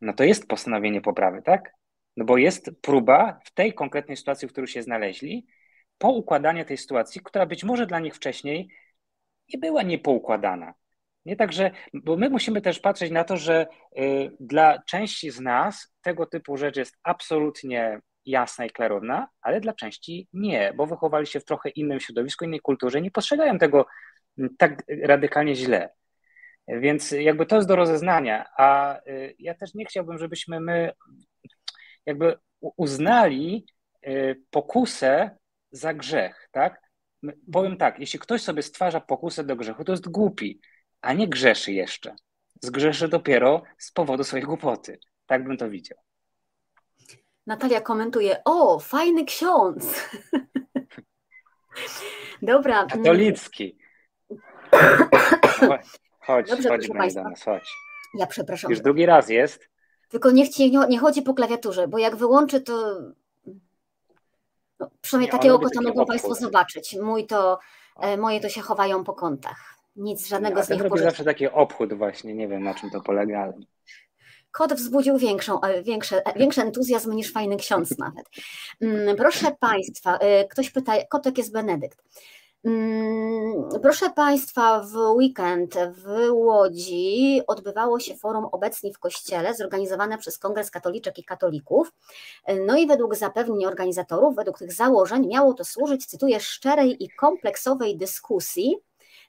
no 0.00 0.12
to 0.12 0.24
jest 0.24 0.46
postanowienie 0.46 1.00
poprawy, 1.00 1.42
tak? 1.42 1.70
No 2.16 2.24
bo 2.24 2.36
jest 2.36 2.70
próba 2.82 3.40
w 3.44 3.54
tej 3.54 3.74
konkretnej 3.74 4.16
sytuacji, 4.16 4.48
w 4.48 4.52
której 4.52 4.68
się 4.68 4.82
znaleźli, 4.82 5.46
poukładania 5.98 6.64
tej 6.64 6.78
sytuacji, 6.78 7.20
która 7.24 7.46
być 7.46 7.64
może 7.64 7.86
dla 7.86 8.00
nich 8.00 8.14
wcześniej 8.14 8.68
nie 9.54 9.58
była 9.58 9.82
niepoukładana. 9.82 10.74
Nie 11.24 11.36
także, 11.36 11.70
bo 11.94 12.16
my 12.16 12.30
musimy 12.30 12.60
też 12.60 12.80
patrzeć 12.80 13.10
na 13.10 13.24
to, 13.24 13.36
że 13.36 13.66
y, 13.98 14.30
dla 14.40 14.82
części 14.82 15.30
z 15.30 15.40
nas 15.40 15.94
tego 16.02 16.26
typu 16.26 16.56
rzecz 16.56 16.76
jest 16.76 16.96
absolutnie 17.02 18.00
jasna 18.30 18.66
i 18.66 18.70
klarowna, 18.70 19.28
ale 19.42 19.60
dla 19.60 19.72
części 19.72 20.28
nie, 20.32 20.72
bo 20.76 20.86
wychowali 20.86 21.26
się 21.26 21.40
w 21.40 21.44
trochę 21.44 21.68
innym 21.68 22.00
środowisku, 22.00 22.44
innej 22.44 22.60
kulturze, 22.60 23.00
nie 23.00 23.10
postrzegają 23.10 23.58
tego 23.58 23.86
mm, 24.38 24.56
tak 24.58 24.82
radykalnie 25.02 25.54
źle. 25.54 25.90
Więc 26.68 27.10
jakby 27.10 27.46
to 27.46 27.56
jest 27.56 27.68
do 27.68 27.76
rozeznania, 27.76 28.46
a 28.58 28.98
y, 29.06 29.34
ja 29.38 29.54
też 29.54 29.74
nie 29.74 29.84
chciałbym, 29.84 30.18
żebyśmy 30.18 30.60
my 30.60 30.92
jakby 32.06 32.38
uznali 32.60 33.66
y, 34.06 34.42
pokusę 34.50 35.30
za 35.70 35.94
grzech, 35.94 36.48
tak? 36.52 36.80
Powiem 37.52 37.76
tak, 37.76 37.98
jeśli 37.98 38.18
ktoś 38.18 38.42
sobie 38.42 38.62
stwarza 38.62 39.00
pokusę 39.00 39.44
do 39.44 39.56
grzechu, 39.56 39.84
to 39.84 39.92
jest 39.92 40.08
głupi, 40.08 40.60
a 41.00 41.12
nie 41.12 41.28
grzeszy 41.28 41.72
jeszcze. 41.72 42.14
Zgrzeszy 42.62 43.08
dopiero 43.08 43.62
z 43.78 43.92
powodu 43.92 44.24
swojej 44.24 44.46
głupoty. 44.46 44.98
Tak 45.26 45.44
bym 45.44 45.56
to 45.56 45.70
widział. 45.70 45.98
Natalia 47.48 47.80
komentuje, 47.80 48.42
o, 48.44 48.78
fajny 48.78 49.24
ksiądz. 49.24 50.10
Dobra. 52.42 52.86
Katolicki. 52.86 53.78
Chodź, 56.26 56.50
Dobrze, 56.50 56.68
chodź 56.68 56.88
chodź. 57.44 57.74
Ja 58.14 58.26
przepraszam. 58.26 58.70
Już 58.70 58.80
drugi 58.80 59.06
raz 59.06 59.28
jest. 59.28 59.68
Tylko 60.08 60.30
niech 60.30 60.48
ci 60.48 60.70
nie, 60.70 60.86
nie 60.88 60.98
chodzi 60.98 61.22
po 61.22 61.34
klawiaturze, 61.34 61.88
bo 61.88 61.98
jak 61.98 62.16
wyłączy, 62.16 62.60
to 62.60 63.00
no, 64.80 64.90
przynajmniej 65.00 65.32
nie, 65.32 65.38
takiego 65.38 65.58
kota 65.58 65.80
mogą 65.80 66.06
Państwo 66.06 66.34
zobaczyć. 66.34 66.96
Mój 67.02 67.26
to, 67.26 67.58
e, 68.00 68.16
moje 68.16 68.40
to 68.40 68.48
się 68.48 68.60
chowają 68.60 69.04
po 69.04 69.12
kątach. 69.12 69.74
Nic, 69.96 70.28
żadnego 70.28 70.58
ja 70.58 70.64
z 70.64 70.70
nich 70.70 70.82
robi 70.82 70.98
zawsze 70.98 71.24
taki 71.24 71.48
obchód 71.48 71.94
właśnie, 71.94 72.34
nie 72.34 72.48
wiem 72.48 72.62
na 72.62 72.74
czym 72.74 72.90
to 72.90 73.00
polega, 73.00 73.40
ale... 73.40 73.52
Kot 74.50 74.72
wzbudził 74.72 75.18
większą, 75.18 75.60
e, 75.60 75.82
większy, 75.82 76.24
e, 76.24 76.38
większy 76.38 76.62
entuzjazm 76.62 77.12
niż 77.12 77.32
fajny 77.32 77.56
ksiądz 77.56 77.98
nawet. 77.98 78.26
Mm, 78.80 79.16
proszę 79.16 79.56
Państwa, 79.60 80.18
ktoś 80.50 80.70
pyta, 80.70 80.92
kotek 81.10 81.38
jest 81.38 81.52
Benedykt. 81.52 82.04
Mm, 82.64 83.68
proszę 83.82 84.10
Państwa, 84.10 84.80
w 84.80 84.96
weekend 84.96 85.74
w 85.74 86.30
Łodzi 86.32 87.40
odbywało 87.46 88.00
się 88.00 88.16
forum 88.16 88.44
Obecni 88.44 88.92
w 88.92 88.98
Kościele, 88.98 89.54
zorganizowane 89.54 90.18
przez 90.18 90.38
Kongres 90.38 90.70
Katoliczek 90.70 91.18
i 91.18 91.24
Katolików. 91.24 91.92
No 92.66 92.76
i 92.76 92.86
według 92.86 93.16
zapewnień 93.16 93.66
organizatorów, 93.66 94.36
według 94.36 94.58
tych 94.58 94.72
założeń, 94.72 95.26
miało 95.26 95.54
to 95.54 95.64
służyć, 95.64 96.06
cytuję, 96.06 96.40
szczerej 96.40 97.04
i 97.04 97.10
kompleksowej 97.10 97.96
dyskusji 97.96 98.76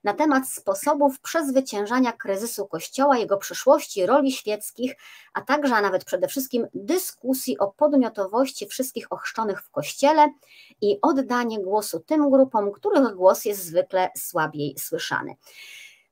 na 0.03 0.13
temat 0.13 0.49
sposobów 0.49 1.19
przezwyciężania 1.19 2.11
kryzysu 2.13 2.67
Kościoła, 2.67 3.17
jego 3.17 3.37
przyszłości, 3.37 4.05
roli 4.05 4.31
świeckich, 4.31 4.95
a 5.33 5.41
także, 5.41 5.75
a 5.75 5.81
nawet 5.81 6.05
przede 6.05 6.27
wszystkim 6.27 6.67
dyskusji 6.73 7.59
o 7.59 7.67
podmiotowości 7.67 8.67
wszystkich 8.67 9.11
ochrzczonych 9.11 9.61
w 9.61 9.69
Kościele 9.69 10.33
i 10.81 10.99
oddanie 11.01 11.59
głosu 11.59 11.99
tym 11.99 12.31
grupom, 12.31 12.71
których 12.71 13.15
głos 13.15 13.45
jest 13.45 13.65
zwykle 13.65 14.09
słabiej 14.17 14.75
słyszany. 14.77 15.35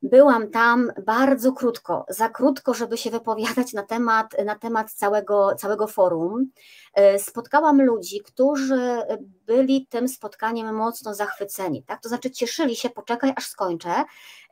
Byłam 0.02 0.52
tam 0.52 0.92
bardzo 1.06 1.54
krótko, 1.54 2.06
za 2.10 2.30
krótko, 2.30 2.74
żeby 2.74 2.98
się 2.98 3.12
wypowiadać 3.12 3.74
na 3.74 3.84
temat, 3.84 4.36
na 4.46 4.56
temat 4.56 4.92
całego, 4.92 5.56
całego 5.56 5.88
forum. 5.88 6.52
E, 6.94 7.20
spotkałam 7.20 7.82
ludzi, 7.82 8.22
którzy 8.22 9.02
byli 9.46 9.88
tym 9.88 10.08
spotkaniem 10.08 10.76
mocno 10.76 11.14
zachwyceni, 11.14 11.84
tak? 11.84 12.02
To 12.02 12.10
znaczy 12.10 12.32
cieszyli 12.32 12.76
się, 12.76 12.90
poczekaj 12.90 13.34
aż 13.36 13.48
skończę, 13.48 14.04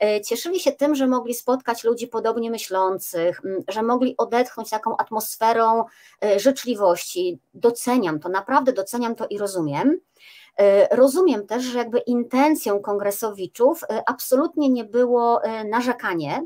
e, 0.04 0.22
cieszyli 0.22 0.60
się 0.60 0.72
tym, 0.72 0.96
że 0.96 1.08
mogli 1.08 1.34
spotkać 1.34 1.84
ludzi 1.84 2.08
podobnie 2.08 2.52
myślących, 2.52 3.42
że 3.68 3.84
mogli 3.84 4.18
odetchnąć 4.18 4.70
taką 4.70 4.98
atmosferą 4.98 5.86
e, 6.24 6.40
życzliwości. 6.40 7.40
Doceniam 7.54 8.20
to, 8.20 8.30
naprawdę 8.30 8.74
doceniam 8.74 9.16
to 9.16 9.28
i 9.30 9.38
rozumiem. 9.38 10.00
E, 10.58 10.96
rozumiem 10.96 11.48
też, 11.48 11.64
że 11.64 11.78
jakby 11.78 12.00
intencją 12.00 12.80
kongresowiczów 12.80 13.84
e, 13.84 14.04
absolutnie 14.06 14.70
nie 14.70 14.84
było 14.84 15.44
e, 15.44 15.64
narzekanie 15.64 16.46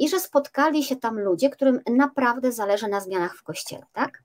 i 0.00 0.08
że 0.08 0.20
spotkali 0.20 0.84
się 0.84 0.96
tam 0.96 1.20
ludzie, 1.20 1.50
którym 1.50 1.80
naprawdę 1.90 2.52
zależy 2.52 2.88
na 2.88 3.00
zmianach 3.00 3.36
w 3.36 3.42
kościele, 3.42 3.86
tak? 3.92 4.22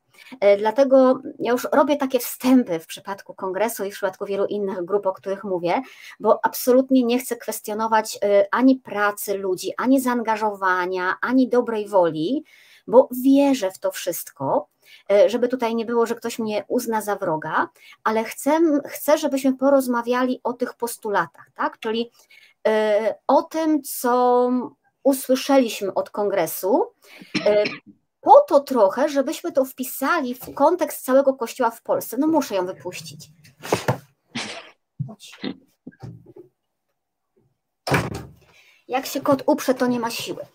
Dlatego 0.58 1.22
ja 1.39 1.52
już 1.52 1.67
robię 1.72 1.98
takie 1.98 2.20
wstępy 2.20 2.80
w 2.80 2.88
przypadku 2.88 3.34
kongresu 3.34 3.86
i 3.86 3.91
w 3.91 3.94
przypadku 3.94 4.26
wielu 4.26 4.46
innych 4.46 4.86
grup, 4.86 5.06
o 5.06 5.13
których 5.13 5.44
mówię, 5.44 5.82
bo 6.20 6.39
absolutnie 6.46 7.04
nie 7.04 7.20
chcę 7.20 7.36
kwestionować 7.36 8.20
ani 8.52 8.76
pracy 8.76 9.34
ludzi, 9.34 9.74
ani 9.78 10.02
zaangażowania, 10.02 11.15
ani 11.22 11.50
dobrej 11.50 11.88
woli, 11.88 12.44
bo 12.88 13.10
wierzę 13.24 13.72
w 13.72 13.80
to 13.80 13.91
wszystko, 13.91 14.67
e, 15.12 15.30
żeby 15.30 15.48
tutaj 15.48 15.76
nie 15.76 15.86
było, 15.86 16.06
że 16.06 16.15
ktoś 16.15 16.39
mnie 16.39 16.65
uzna 16.67 17.02
za 17.02 17.15
wroga, 17.15 17.70
ale 18.04 18.24
chcę, 18.24 18.60
chcę 18.86 19.17
żebyśmy 19.17 19.58
porozmawiali 19.58 20.39
o 20.44 20.54
tych 20.54 20.74
postulatach, 20.74 21.52
tak? 21.56 21.80
czyli 21.80 22.12
e, 22.67 23.15
o 23.28 23.44
tym, 23.44 23.84
co 23.84 24.50
usłyszeliśmy 25.04 25.94
od 25.94 26.10
kongresu, 26.10 26.86
e, 27.46 27.63
po 28.22 28.41
to 28.41 28.60
trochę, 28.60 29.10
żebyśmy 29.10 29.52
to 29.52 29.65
wpisali 29.65 30.36
w 30.36 30.54
kontekst 30.54 31.06
całego 31.06 31.34
kościoła 31.34 31.72
w 31.72 31.82
Polsce. 31.82 32.17
No 32.17 32.28
muszę 32.28 32.56
ją 32.56 32.65
wypuścić. 32.65 33.30
Jak 38.91 39.06
się 39.06 39.21
kot 39.21 39.43
uprze, 39.45 39.73
to 39.73 39.88
nie 39.88 39.99
ma 39.99 40.10
siły. 40.10 40.45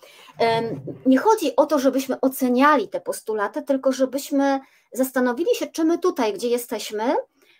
Nie 1.06 1.18
chodzi 1.18 1.56
o 1.56 1.66
to, 1.66 1.78
żebyśmy 1.78 2.20
oceniali 2.20 2.88
te 2.88 3.00
postulaty, 3.00 3.62
tylko 3.62 3.92
żebyśmy 3.92 4.60
zastanowili 4.92 5.54
się, 5.54 5.66
czy 5.66 5.84
my 5.84 5.98
tutaj, 5.98 6.32
gdzie 6.32 6.48
jesteśmy, 6.48 7.16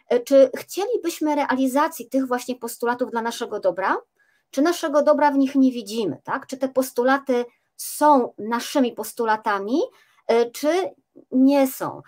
e, 0.09 0.21
czy 0.21 0.51
chcielibyśmy 0.57 1.35
realizacji 1.35 2.09
tych 2.09 2.27
właśnie 2.27 2.57
postulatów 2.57 3.11
dla 3.11 3.23
naszego 3.23 3.61
dobra, 3.61 3.97
czy 4.51 4.63
naszego 4.63 5.03
dobra 5.03 5.31
w 5.31 5.39
nich 5.39 5.55
nie 5.55 5.73
widzimy, 5.73 6.21
tak? 6.25 6.47
Czy 6.47 6.57
te 6.57 6.69
postulaty 6.69 7.45
są 7.77 8.33
naszymi 8.39 8.93
postulatami, 8.93 9.81
e, 10.27 10.51
czy 10.51 10.69
nie 11.31 11.67
są. 11.67 12.03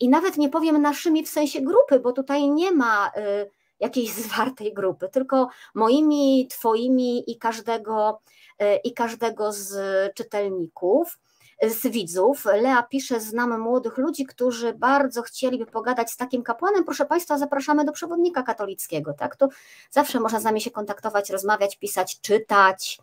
I 0.00 0.08
nawet 0.08 0.36
nie 0.36 0.48
powiem 0.48 0.82
naszymi 0.82 1.24
w 1.24 1.28
sensie 1.28 1.60
grupy, 1.60 2.00
bo 2.00 2.12
tutaj 2.12 2.48
nie 2.48 2.72
ma 2.72 3.10
e, 3.16 3.46
jakiejś 3.82 4.12
zwartej 4.24 4.74
grupy, 4.74 5.08
tylko 5.08 5.48
moimi, 5.74 6.48
twoimi 6.50 7.30
i 7.30 7.38
każdego 7.38 8.20
E, 8.62 8.76
i 8.76 8.94
każdego 8.94 9.52
z 9.52 9.74
czytelników, 10.14 11.18
z 11.62 11.86
widzów. 11.86 12.44
Lea 12.44 12.82
pisze, 12.82 13.20
znam 13.20 13.60
młodych 13.60 13.98
ludzi, 13.98 14.26
którzy 14.26 14.74
bardzo 14.74 15.22
chcieliby 15.22 15.66
pogadać 15.66 16.10
z 16.10 16.16
takim 16.16 16.42
kapłanem. 16.42 16.84
Proszę 16.84 17.06
Państwa, 17.06 17.38
zapraszamy 17.38 17.84
do 17.84 17.92
przewodnika 17.92 18.42
katolickiego. 18.42 19.12
Tak? 19.12 19.36
To 19.36 19.48
zawsze 19.90 20.20
można 20.20 20.40
z 20.40 20.44
nami 20.44 20.60
się 20.60 20.70
kontaktować, 20.70 21.30
rozmawiać, 21.30 21.76
pisać, 21.76 22.20
czytać. 22.20 22.98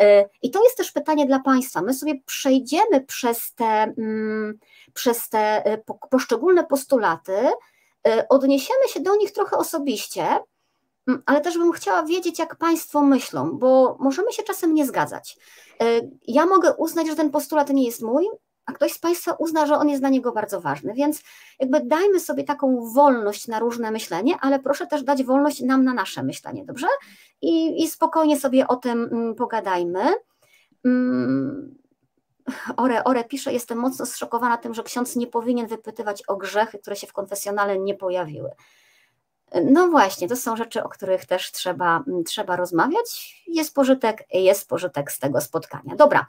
E, 0.00 0.28
I 0.42 0.50
to 0.50 0.64
jest 0.64 0.76
też 0.76 0.92
pytanie 0.92 1.26
dla 1.26 1.40
Państwa. 1.40 1.82
My 1.82 1.94
sobie 1.94 2.20
przejdziemy 2.26 3.00
przez 3.06 3.54
te, 3.54 3.94
mm, 3.98 4.58
przez 4.94 5.28
te 5.28 5.64
e, 5.64 5.78
poszczególne 6.10 6.64
postulaty, 6.64 7.36
odniesiemy 8.28 8.88
się 8.88 9.00
do 9.00 9.16
nich 9.16 9.32
trochę 9.32 9.56
osobiście 9.56 10.38
Mm, 11.08 11.22
ale 11.26 11.40
też 11.40 11.58
bym 11.58 11.72
chciała 11.72 12.02
wiedzieć, 12.02 12.38
jak 12.38 12.56
Państwo 12.56 13.02
myślą, 13.02 13.58
bo 13.58 13.96
możemy 14.00 14.32
się 14.32 14.42
czasem 14.42 14.74
nie 14.74 14.86
zgadzać. 14.86 15.38
E, 15.82 16.00
ja 16.26 16.46
mogę 16.46 16.74
uznać, 16.74 17.06
że 17.06 17.16
ten 17.16 17.30
postulat 17.30 17.70
nie 17.70 17.84
jest 17.84 18.02
mój, 18.02 18.28
a 18.66 18.72
ktoś 18.72 18.92
z 18.92 18.98
Państwa 18.98 19.32
uzna, 19.32 19.66
że 19.66 19.74
on 19.74 19.88
jest 19.88 20.02
dla 20.02 20.08
niego 20.08 20.32
bardzo 20.32 20.60
ważny, 20.60 20.94
więc 20.94 21.22
jakby 21.60 21.80
dajmy 21.80 22.20
sobie 22.20 22.44
taką 22.44 22.92
wolność 22.94 23.48
na 23.48 23.58
różne 23.58 23.90
myślenie, 23.90 24.34
ale 24.40 24.58
proszę 24.58 24.86
też 24.86 25.02
dać 25.02 25.24
wolność 25.24 25.60
nam 25.60 25.84
na 25.84 25.94
nasze 25.94 26.22
myślenie, 26.22 26.64
dobrze? 26.64 26.86
I, 27.42 27.82
i 27.82 27.88
spokojnie 27.88 28.40
sobie 28.40 28.68
o 28.68 28.76
tym 28.76 29.08
mm, 29.12 29.34
pogadajmy. 29.34 30.04
Mm, 32.48 32.76
Ore, 32.76 33.04
Ore 33.04 33.24
pisze, 33.24 33.52
jestem 33.52 33.78
mocno 33.78 34.06
zszokowana 34.06 34.56
tym, 34.56 34.74
że 34.74 34.82
ksiądz 34.82 35.16
nie 35.16 35.26
powinien 35.26 35.66
wypytywać 35.66 36.22
o 36.28 36.36
grzechy, 36.36 36.78
które 36.78 36.96
się 36.96 37.06
w 37.06 37.12
konfesjonale 37.12 37.78
nie 37.78 37.94
pojawiły. 37.94 38.50
No 39.64 39.88
właśnie, 39.88 40.28
to 40.28 40.36
są 40.36 40.56
rzeczy, 40.56 40.82
o 40.82 40.88
których 40.88 41.26
też 41.26 41.52
trzeba, 41.52 42.04
trzeba 42.26 42.56
rozmawiać. 42.56 43.42
Jest 43.46 43.74
pożytek, 43.74 44.24
jest 44.32 44.68
pożytek 44.68 45.12
z 45.12 45.18
tego 45.18 45.40
spotkania. 45.40 45.96
Dobra, 45.96 46.26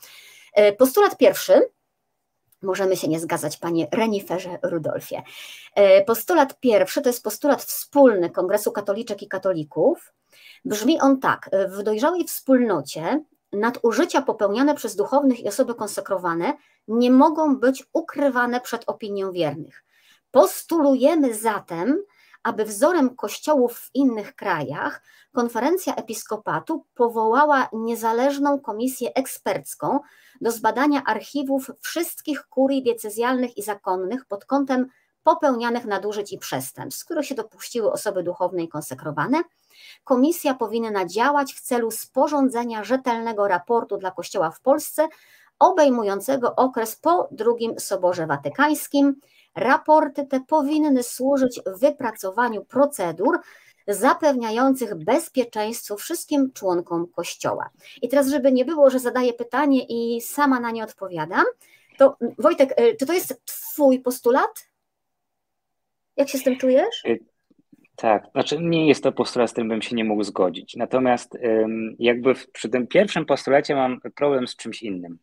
e, 0.53 0.73
postulat 0.73 1.17
pierwszy. 1.17 1.69
Możemy 2.61 2.97
się 2.97 3.07
nie 3.07 3.19
zgadzać, 3.19 3.57
panie 3.57 3.87
Reniferze 3.91 4.59
Rudolfie. 4.63 5.23
E, 5.75 6.03
postulat 6.03 6.59
pierwszy 6.59 7.01
to 7.01 7.09
jest 7.09 7.23
postulat 7.23 7.63
wspólny 7.63 8.29
Kongresu 8.29 8.71
Katoliczek 8.71 9.21
i 9.21 9.27
Katolików. 9.27 10.13
Brzmi 10.65 10.99
on 10.99 11.19
tak: 11.19 11.49
w 11.67 11.83
dojrzałej 11.83 12.23
wspólnocie 12.23 13.23
nadużycia 13.53 14.21
popełniane 14.21 14.75
przez 14.75 14.95
duchownych 14.95 15.39
i 15.39 15.47
osoby 15.47 15.75
konsekrowane 15.75 16.53
nie 16.87 17.11
mogą 17.11 17.57
być 17.57 17.83
ukrywane 17.93 18.61
przed 18.61 18.83
opinią 18.87 19.31
wiernych. 19.31 19.83
Postulujemy 20.31 21.33
zatem, 21.33 22.03
aby 22.43 22.65
wzorem 22.65 23.15
kościołów 23.15 23.79
w 23.79 23.89
innych 23.93 24.35
krajach 24.35 25.01
konferencja 25.31 25.95
episkopatu 25.95 26.85
powołała 26.95 27.69
niezależną 27.73 28.59
komisję 28.59 29.13
ekspercką 29.13 29.99
do 30.41 30.51
zbadania 30.51 31.03
archiwów 31.03 31.71
wszystkich 31.81 32.47
kurii 32.47 32.83
diecezjalnych 32.83 33.57
i 33.57 33.63
zakonnych 33.63 34.25
pod 34.25 34.45
kątem 34.45 34.87
popełnianych 35.23 35.85
nadużyć 35.85 36.33
i 36.33 36.37
przestępstw, 36.37 37.05
których 37.05 37.25
się 37.25 37.35
dopuściły 37.35 37.91
osoby 37.91 38.23
duchowne 38.23 38.63
i 38.63 38.67
konsekrowane. 38.67 39.41
Komisja 40.03 40.53
powinna 40.53 41.05
działać 41.05 41.53
w 41.53 41.61
celu 41.61 41.91
sporządzenia 41.91 42.83
rzetelnego 42.83 43.47
raportu 43.47 43.97
dla 43.97 44.11
Kościoła 44.11 44.51
w 44.51 44.61
Polsce, 44.61 45.07
obejmującego 45.59 46.55
okres 46.55 46.95
po 46.95 47.29
II 47.39 47.69
Soborze 47.77 48.27
Watykańskim, 48.27 49.15
Raporty 49.55 50.25
te 50.25 50.39
powinny 50.39 51.03
służyć 51.03 51.61
wypracowaniu 51.65 52.65
procedur 52.65 53.39
zapewniających 53.87 54.95
bezpieczeństwo 54.95 55.97
wszystkim 55.97 56.51
członkom 56.53 57.07
Kościoła. 57.07 57.69
I 58.01 58.09
teraz, 58.09 58.27
żeby 58.27 58.51
nie 58.51 58.65
było, 58.65 58.89
że 58.89 58.99
zadaję 58.99 59.33
pytanie 59.33 59.85
i 59.89 60.21
sama 60.21 60.59
na 60.59 60.71
nie 60.71 60.83
odpowiadam, 60.83 61.45
to 61.97 62.17
Wojtek, 62.37 62.81
y, 62.81 62.95
czy 62.99 63.05
to 63.05 63.13
jest 63.13 63.41
Twój 63.45 63.99
postulat? 63.99 64.69
Jak 66.17 66.29
się 66.29 66.37
z 66.37 66.43
tym 66.43 66.57
czujesz? 66.57 67.03
Tak, 68.01 68.23
znaczy 68.31 68.57
nie 68.61 68.87
jest 68.87 69.03
to 69.03 69.11
postulat, 69.11 69.49
z 69.49 69.51
którym 69.51 69.69
bym 69.69 69.81
się 69.81 69.95
nie 69.95 70.03
mógł 70.03 70.23
zgodzić. 70.23 70.75
Natomiast 70.75 71.37
jakby 71.99 72.33
przy 72.53 72.69
tym 72.69 72.87
pierwszym 72.87 73.25
postulacie 73.25 73.75
mam 73.75 73.99
problem 74.15 74.47
z 74.47 74.55
czymś 74.55 74.83
innym. 74.83 75.19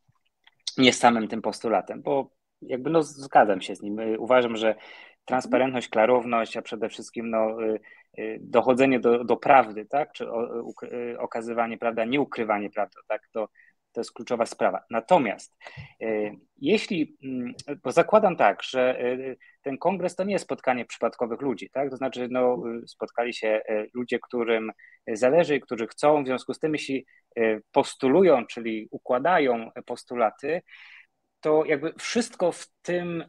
Nie 0.79 0.93
z 0.93 0.99
samym 0.99 1.29
tym 1.29 1.43
postulatem, 1.43 2.03
bo 2.03 2.31
jakby 2.63 2.91
no 2.91 3.03
zgadzam 3.03 3.61
się 3.61 3.77
z 3.77 3.83
nim. 3.83 3.99
Y, 4.01 4.19
uważam, 4.19 4.57
że 4.57 4.75
transparentność, 5.25 5.89
klarowność, 5.89 6.57
a 6.57 6.63
przede 6.63 6.89
wszystkim 6.89 7.31
no, 7.31 7.63
y, 7.63 7.81
y, 8.19 8.39
dochodzenie 8.41 9.01
do, 9.01 9.25
do 9.25 9.37
prawdy, 9.37 9.87
tak, 9.87 10.13
czy 10.13 10.27
okazywanie 11.19 11.79
prawdy, 11.79 12.03
a 12.03 12.05
nie 12.05 12.21
ukrywanie 12.21 12.71
prawdy, 12.71 12.97
tak, 13.09 13.29
to, 13.33 13.49
to 13.97 14.01
jest 14.01 14.13
kluczowa 14.13 14.47
sprawa. 14.47 14.83
Natomiast 14.91 15.57
jeśli, 16.57 17.17
mm, 17.25 17.55
bo 17.83 17.93
zakładam 17.93 18.37
tak, 18.37 18.63
że 18.63 18.99
ten 19.63 19.79
kongres 19.79 20.17
to 20.17 20.25
nie 20.25 20.33
jest 20.33 20.45
spotkanie 20.45 20.85
przypadkowych 20.85 21.41
ludzi, 21.41 21.71
tak? 21.71 21.91
To 21.91 21.97
znaczy, 21.97 22.29
no, 22.31 22.63
spotkali 22.87 23.35
się 23.35 23.61
ludzie, 23.95 24.19
którym 24.19 24.73
zależy, 25.13 25.61
którzy 25.61 25.87
chcą, 25.87 26.23
w 26.23 26.27
związku 26.27 26.55
z 26.55 26.59
tym, 26.59 26.73
jeśli 26.73 27.07
postulują, 27.73 28.47
czyli 28.47 28.89
układają 28.91 29.71
postulaty, 29.87 30.63
to 31.41 31.65
jakby 31.65 31.93
wszystko 31.99 32.53
w 32.53 32.67
tym, 32.83 33.25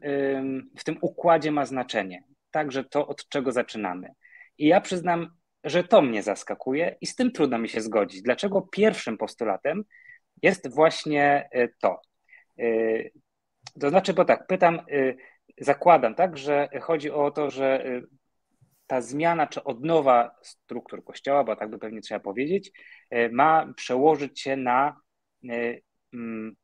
w 0.77 0.84
tym 0.84 0.97
układzie 1.01 1.51
ma 1.51 1.65
znaczenie. 1.65 2.23
Także 2.51 2.84
to, 2.84 3.08
od 3.08 3.30
czego 3.30 3.51
zaczynamy. 3.51 4.10
I 4.58 4.67
ja 4.67 4.82
przyznam, 4.82 5.30
że 5.63 5.84
to 5.84 6.01
mnie 6.01 6.23
zaskakuje 6.23 6.95
i 7.01 7.08
z 7.08 7.15
tym 7.15 7.32
trudno 7.32 7.58
mi 7.58 7.69
się 7.69 7.82
zgodzić. 7.82 8.21
Dlaczego 8.21 8.62
pierwszym 8.62 9.17
postulatem 9.17 9.84
jest 10.41 10.73
właśnie 10.76 11.50
e, 11.52 11.67
to? 11.67 12.02
E, 12.60 12.65
to 13.80 13.89
znaczy, 13.89 14.13
bo 14.13 14.26
tak, 14.26 14.47
pytam, 14.47 14.76
e, 14.76 14.84
zakładam, 15.58 16.15
tak, 16.15 16.38
że 16.38 16.69
chodzi 16.82 17.12
o 17.12 17.32
to, 17.32 17.50
że 17.50 17.86
ta 18.88 19.02
zmiana 19.02 19.47
czy 19.47 19.63
odnowa 19.63 20.36
struktur 20.41 21.04
kościoła, 21.04 21.43
bo 21.43 21.56
tak 21.56 21.69
by 21.69 21.80
pewnie 21.80 22.02
trzeba 22.02 22.19
powiedzieć, 22.19 22.71
ma 23.32 23.73
przełożyć 23.76 24.41
się 24.41 24.56
na 24.56 25.02
mm, 26.13 26.56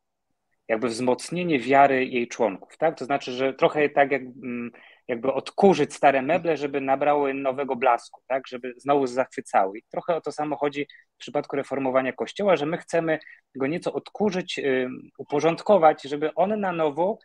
jakby 0.67 0.87
wzmocnienie 0.87 1.59
wiary 1.59 2.05
jej 2.05 2.27
członków, 2.27 2.77
tak? 2.77 2.97
To 2.97 3.05
znaczy, 3.05 3.31
że 3.31 3.53
trochę 3.53 3.89
tak 3.89 4.11
jak 4.11 4.21
mm, 4.21 4.71
jakby 5.07 5.33
odkurzyć 5.33 5.93
stare 5.93 6.21
meble, 6.21 6.57
żeby 6.57 6.81
nabrały 6.81 7.33
nowego 7.33 7.75
blasku, 7.75 8.21
tak? 8.27 8.47
Żeby 8.47 8.73
znowu 8.77 9.07
zachwycały. 9.07 9.77
I 9.79 9.83
trochę 9.91 10.15
o 10.15 10.21
to 10.21 10.31
samo 10.31 10.55
chodzi 10.55 10.87
w 11.15 11.17
przypadku 11.17 11.55
reformowania 11.55 12.13
Kościoła, 12.13 12.55
że 12.55 12.65
my 12.65 12.77
chcemy 12.77 13.19
go 13.55 13.67
nieco 13.67 13.93
odkurzyć, 13.93 14.59
y, 14.59 14.87
uporządkować, 15.17 16.03
żeby 16.03 16.33
on 16.33 16.59
na 16.59 16.71
nowo 16.71 17.17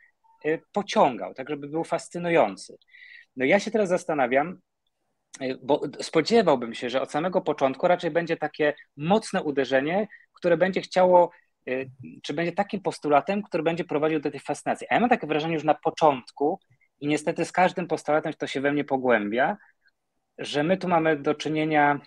y, 0.44 0.62
pociągał, 0.72 1.34
tak 1.34 1.48
żeby 1.48 1.68
był 1.68 1.84
fascynujący. 1.84 2.76
No 3.36 3.44
ja 3.44 3.60
się 3.60 3.70
teraz 3.70 3.88
zastanawiam, 3.88 4.60
y, 5.42 5.58
bo 5.62 5.80
spodziewałbym 6.00 6.74
się, 6.74 6.90
że 6.90 7.02
od 7.02 7.10
samego 7.10 7.40
początku 7.40 7.88
raczej 7.88 8.10
będzie 8.10 8.36
takie 8.36 8.74
mocne 8.96 9.42
uderzenie, 9.42 10.08
które 10.32 10.56
będzie 10.56 10.80
chciało 10.80 11.30
czy 12.22 12.34
będzie 12.34 12.52
takim 12.52 12.80
postulatem, 12.80 13.42
który 13.42 13.62
będzie 13.62 13.84
prowadził 13.84 14.20
do 14.20 14.30
tej 14.30 14.40
fascynacji. 14.40 14.86
A 14.90 14.94
ja 14.94 15.00
mam 15.00 15.10
takie 15.10 15.26
wrażenie 15.26 15.54
już 15.54 15.64
na 15.64 15.74
początku, 15.74 16.60
i 17.00 17.06
niestety 17.06 17.44
z 17.44 17.52
każdym 17.52 17.86
postulatem 17.86 18.32
to 18.32 18.46
się 18.46 18.60
we 18.60 18.72
mnie 18.72 18.84
pogłębia, 18.84 19.56
że 20.38 20.62
my 20.62 20.76
tu 20.76 20.88
mamy 20.88 21.16
do 21.16 21.34
czynienia 21.34 22.00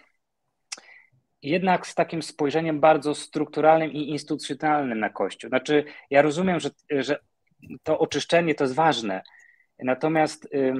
jednak 1.41 1.87
z 1.87 1.95
takim 1.95 2.21
spojrzeniem 2.21 2.79
bardzo 2.79 3.15
strukturalnym 3.15 3.91
i 3.91 4.09
instytucjonalnym 4.09 4.99
na 4.99 5.09
Kościół. 5.09 5.49
Znaczy, 5.49 5.83
ja 6.09 6.21
rozumiem, 6.21 6.59
że, 6.59 6.69
że 6.89 7.19
to 7.83 7.99
oczyszczenie 7.99 8.55
to 8.55 8.63
jest 8.63 8.75
ważne, 8.75 9.21
natomiast 9.79 10.45
y, 10.45 10.73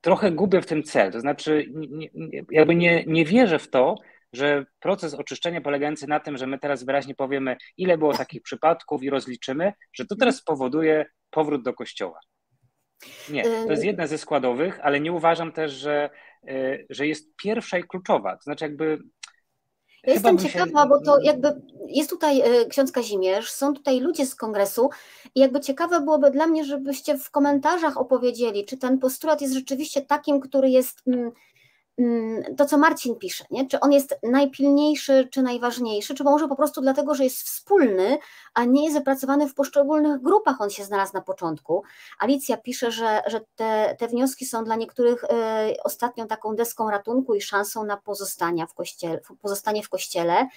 trochę 0.00 0.32
gubię 0.32 0.62
w 0.62 0.66
tym 0.66 0.82
cel. 0.82 1.12
To 1.12 1.20
znaczy, 1.20 1.66
nie, 1.70 2.08
jakby 2.50 2.74
nie, 2.74 3.04
nie 3.06 3.24
wierzę 3.24 3.58
w 3.58 3.70
to, 3.70 3.96
że 4.32 4.66
proces 4.80 5.14
oczyszczenia 5.14 5.60
polegający 5.60 6.06
na 6.06 6.20
tym, 6.20 6.36
że 6.36 6.46
my 6.46 6.58
teraz 6.58 6.84
wyraźnie 6.84 7.14
powiemy, 7.14 7.56
ile 7.76 7.98
było 7.98 8.12
takich 8.12 8.42
przypadków 8.42 9.02
i 9.02 9.10
rozliczymy, 9.10 9.72
że 9.92 10.06
to 10.06 10.16
teraz 10.16 10.36
spowoduje 10.36 11.06
powrót 11.30 11.62
do 11.62 11.74
kościoła. 11.74 12.20
Nie, 13.30 13.42
to 13.42 13.70
jest 13.70 13.84
jedna 13.84 14.06
ze 14.06 14.18
składowych, 14.18 14.80
ale 14.82 15.00
nie 15.00 15.12
uważam 15.12 15.52
też, 15.52 15.72
że, 15.72 16.10
y, 16.48 16.86
że 16.90 17.06
jest 17.06 17.36
pierwsza 17.36 17.78
i 17.78 17.84
kluczowa. 17.84 18.36
To 18.36 18.42
znaczy, 18.42 18.64
jakby 18.64 18.98
ja 20.06 20.12
jestem 20.12 20.38
ciekawa, 20.38 20.82
się... 20.82 20.88
bo 20.88 21.00
to 21.00 21.20
jakby 21.20 21.62
jest 21.88 22.10
tutaj 22.10 22.60
y, 22.62 22.66
ksiądz 22.66 22.92
Kazimierz, 22.92 23.50
są 23.50 23.74
tutaj 23.74 24.00
ludzie 24.00 24.26
z 24.26 24.34
kongresu 24.34 24.90
i 25.34 25.40
jakby 25.40 25.60
ciekawe 25.60 26.00
byłoby 26.00 26.30
dla 26.30 26.46
mnie, 26.46 26.64
żebyście 26.64 27.18
w 27.18 27.30
komentarzach 27.30 27.96
opowiedzieli, 27.96 28.64
czy 28.64 28.76
ten 28.76 28.98
postulat 28.98 29.40
jest 29.40 29.54
rzeczywiście 29.54 30.02
takim, 30.02 30.40
który 30.40 30.70
jest 30.70 31.02
Mm, 31.06 31.32
to, 32.56 32.64
co 32.66 32.78
Marcin 32.78 33.16
pisze, 33.16 33.44
nie? 33.50 33.66
czy 33.66 33.80
on 33.80 33.92
jest 33.92 34.18
najpilniejszy, 34.22 35.28
czy 35.30 35.42
najważniejszy, 35.42 36.14
czy 36.14 36.24
może 36.24 36.48
po 36.48 36.56
prostu 36.56 36.80
dlatego, 36.80 37.14
że 37.14 37.24
jest 37.24 37.42
wspólny, 37.42 38.18
a 38.54 38.64
nie 38.64 38.84
jest 38.84 38.96
wypracowany 38.96 39.48
w 39.48 39.54
poszczególnych 39.54 40.22
grupach, 40.22 40.60
on 40.60 40.70
się 40.70 40.84
znalazł 40.84 41.12
na 41.14 41.20
początku. 41.20 41.82
Alicja 42.18 42.56
pisze, 42.56 42.90
że, 42.90 43.22
że 43.26 43.40
te, 43.56 43.96
te 43.98 44.08
wnioski 44.08 44.46
są 44.46 44.64
dla 44.64 44.76
niektórych 44.76 45.24
y, 45.24 45.28
ostatnią 45.84 46.26
taką 46.26 46.56
deską 46.56 46.90
ratunku 46.90 47.34
i 47.34 47.40
szansą 47.40 47.84
na 47.84 47.96
pozostanie 47.96 48.66
w 48.66 48.74
kościele, 48.74 49.20
pozostanie 49.42 49.82
w 49.82 49.88
kościele. 49.88 50.48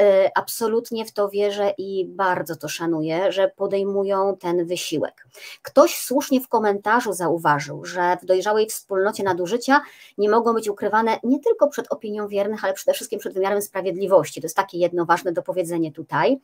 Y, 0.00 0.30
absolutnie 0.34 1.04
w 1.04 1.12
to 1.12 1.28
wierzę 1.28 1.74
i 1.78 2.06
bardzo 2.08 2.56
to 2.56 2.68
szanuję, 2.68 3.32
że 3.32 3.48
podejmują 3.48 4.36
ten 4.36 4.66
wysiłek. 4.66 5.26
Ktoś 5.62 5.96
słusznie 5.96 6.40
w 6.40 6.48
komentarzu 6.48 7.12
zauważył, 7.12 7.84
że 7.84 8.16
w 8.22 8.26
dojrzałej 8.26 8.66
wspólnocie 8.66 9.22
nadużycia 9.22 9.80
nie 10.18 10.30
mogą 10.30 10.54
być 10.54 10.68
ukrywane 10.68 11.18
nie 11.22 11.38
tylko 11.40 11.68
przed 11.68 11.92
opinią 11.92 12.28
wiernych, 12.28 12.64
ale 12.64 12.72
przede 12.72 12.94
wszystkim 12.94 13.18
przed 13.18 13.34
wymiarem 13.34 13.62
sprawiedliwości. 13.62 14.40
To 14.40 14.44
jest 14.44 14.56
takie 14.56 14.78
jedno 14.78 15.04
ważne 15.04 15.32
dopowiedzenie 15.32 15.92
tutaj. 15.92 16.40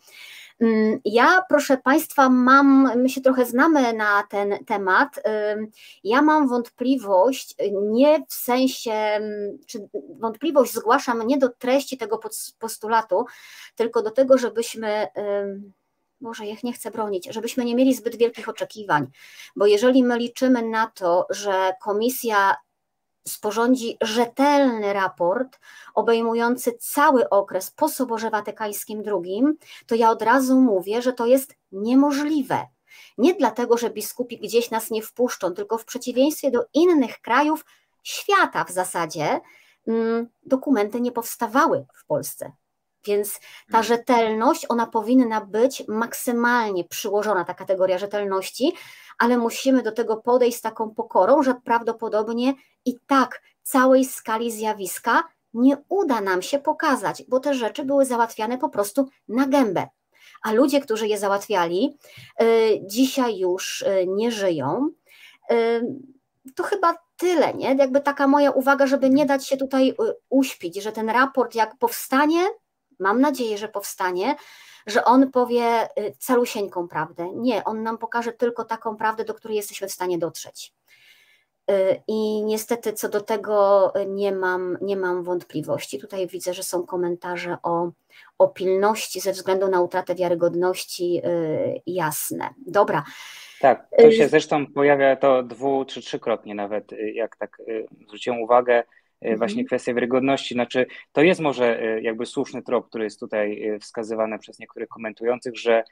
Mm, 0.60 1.00
ja, 1.04 1.42
proszę 1.48 1.76
Państwa, 1.76 2.28
mam, 2.28 2.90
my 2.96 3.08
się 3.08 3.20
trochę 3.20 3.46
znamy 3.46 3.92
na 3.92 4.22
ten 4.30 4.64
temat. 4.64 5.22
Ja 6.04 6.22
mam 6.22 6.48
wątpliwość, 6.48 7.54
nie 7.82 8.24
w 8.28 8.34
sensie, 8.34 9.20
czy 9.66 9.88
wątpliwość 10.18 10.74
zgłaszam 10.74 11.26
nie 11.26 11.38
do 11.38 11.48
treści 11.48 11.98
tego 11.98 12.20
postulatu, 12.58 13.24
tylko 13.76 14.02
do 14.02 14.10
tego, 14.10 14.38
żebyśmy. 14.38 15.06
Może 16.20 16.46
ich 16.46 16.64
nie 16.64 16.72
chcę 16.72 16.90
bronić, 16.90 17.28
żebyśmy 17.30 17.64
nie 17.64 17.74
mieli 17.74 17.94
zbyt 17.94 18.16
wielkich 18.16 18.48
oczekiwań, 18.48 19.06
bo 19.56 19.66
jeżeli 19.66 20.04
my 20.04 20.18
liczymy 20.18 20.62
na 20.62 20.86
to, 20.86 21.26
że 21.30 21.72
komisja 21.82 22.56
sporządzi 23.28 23.96
rzetelny 24.00 24.92
raport 24.92 25.58
obejmujący 25.94 26.72
cały 26.80 27.28
okres 27.28 27.70
po 27.70 27.88
Soborze 27.88 28.30
Watykańskim 28.30 29.02
II, 29.06 29.42
to 29.86 29.94
ja 29.94 30.10
od 30.10 30.22
razu 30.22 30.60
mówię, 30.60 31.02
że 31.02 31.12
to 31.12 31.26
jest 31.26 31.54
niemożliwe. 31.72 32.66
Nie 33.18 33.34
dlatego, 33.34 33.78
że 33.78 33.90
biskupi 33.90 34.38
gdzieś 34.38 34.70
nas 34.70 34.90
nie 34.90 35.02
wpuszczą, 35.02 35.54
tylko 35.54 35.78
w 35.78 35.84
przeciwieństwie 35.84 36.50
do 36.50 36.64
innych 36.74 37.20
krajów 37.20 37.64
świata 38.02 38.64
w 38.64 38.70
zasadzie, 38.70 39.40
mm, 39.86 40.28
dokumenty 40.46 41.00
nie 41.00 41.12
powstawały 41.12 41.86
w 41.94 42.06
Polsce. 42.06 42.52
Więc 43.04 43.34
ta 43.70 43.82
hmm. 43.82 43.84
rzetelność, 43.84 44.66
ona 44.68 44.86
powinna 44.86 45.40
być 45.40 45.82
maksymalnie 45.88 46.84
przyłożona, 46.84 47.44
ta 47.44 47.54
kategoria 47.54 47.98
rzetelności, 47.98 48.72
ale 49.18 49.38
musimy 49.38 49.82
do 49.82 49.92
tego 49.92 50.16
podejść 50.16 50.58
z 50.58 50.60
taką 50.60 50.90
pokorą, 50.90 51.42
że 51.42 51.54
prawdopodobnie 51.64 52.54
i 52.84 52.94
tak 53.06 53.42
całej 53.62 54.04
skali 54.04 54.52
zjawiska 54.52 55.24
nie 55.54 55.76
uda 55.88 56.20
nam 56.20 56.42
się 56.42 56.58
pokazać, 56.58 57.24
bo 57.28 57.40
te 57.40 57.54
rzeczy 57.54 57.84
były 57.84 58.06
załatwiane 58.06 58.58
po 58.58 58.68
prostu 58.68 59.08
na 59.28 59.46
gębę. 59.46 59.86
A 60.42 60.52
ludzie, 60.52 60.80
którzy 60.80 61.08
je 61.08 61.18
załatwiali, 61.18 61.96
y, 62.42 62.80
dzisiaj 62.86 63.38
już 63.38 63.82
y, 63.82 64.06
nie 64.08 64.32
żyją. 64.32 64.90
Y, 65.52 65.82
to 66.54 66.62
chyba 66.62 66.94
tyle, 67.16 67.54
nie? 67.54 67.74
Jakby 67.74 68.00
taka 68.00 68.28
moja 68.28 68.50
uwaga, 68.50 68.86
żeby 68.86 69.10
nie 69.10 69.26
dać 69.26 69.46
się 69.46 69.56
tutaj 69.56 69.94
uśpić, 70.28 70.82
że 70.82 70.92
ten 70.92 71.10
raport 71.10 71.54
jak 71.54 71.76
powstanie, 71.78 72.40
mam 72.98 73.20
nadzieję, 73.20 73.58
że 73.58 73.68
powstanie, 73.68 74.36
że 74.86 75.04
on 75.04 75.30
powie 75.30 75.88
calusieńką 76.18 76.88
prawdę. 76.88 77.30
Nie, 77.34 77.64
on 77.64 77.82
nam 77.82 77.98
pokaże 77.98 78.32
tylko 78.32 78.64
taką 78.64 78.96
prawdę, 78.96 79.24
do 79.24 79.34
której 79.34 79.56
jesteśmy 79.56 79.88
w 79.88 79.92
stanie 79.92 80.18
dotrzeć. 80.18 80.72
Y, 81.70 82.02
I 82.08 82.42
niestety 82.44 82.92
co 82.92 83.08
do 83.08 83.20
tego 83.20 83.92
nie 84.06 84.32
mam, 84.32 84.78
nie 84.80 84.96
mam 84.96 85.22
wątpliwości. 85.22 85.98
Tutaj 85.98 86.26
widzę, 86.26 86.54
że 86.54 86.62
są 86.62 86.86
komentarze 86.86 87.56
o, 87.62 87.90
o 88.38 88.48
pilności 88.48 89.20
ze 89.20 89.32
względu 89.32 89.68
na 89.68 89.80
utratę 89.80 90.14
wiarygodności 90.14 91.20
y, 91.24 91.82
jasne. 91.86 92.54
Dobra. 92.66 93.04
Tak, 93.60 93.88
to 93.98 94.10
się 94.10 94.24
y, 94.24 94.28
zresztą 94.28 94.66
pojawia 94.66 95.16
to 95.16 95.42
dwu 95.42 95.84
czy 95.84 96.00
trzykrotnie 96.00 96.54
nawet, 96.54 96.84
jak 97.14 97.36
tak 97.36 97.62
zwróciłem 98.06 98.42
uwagę, 98.42 98.82
właśnie 99.22 99.62
mhm. 99.62 99.66
kwestia 99.66 99.94
wiarygodności. 99.94 100.54
Znaczy, 100.54 100.86
to 101.12 101.22
jest 101.22 101.40
może 101.40 101.80
jakby 102.02 102.26
słuszny 102.26 102.62
trop, 102.62 102.88
który 102.88 103.04
jest 103.04 103.20
tutaj 103.20 103.72
wskazywany 103.80 104.38
przez 104.38 104.58
niektórych 104.58 104.88
komentujących, 104.88 105.56
że 105.56 105.84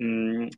mm, 0.00 0.50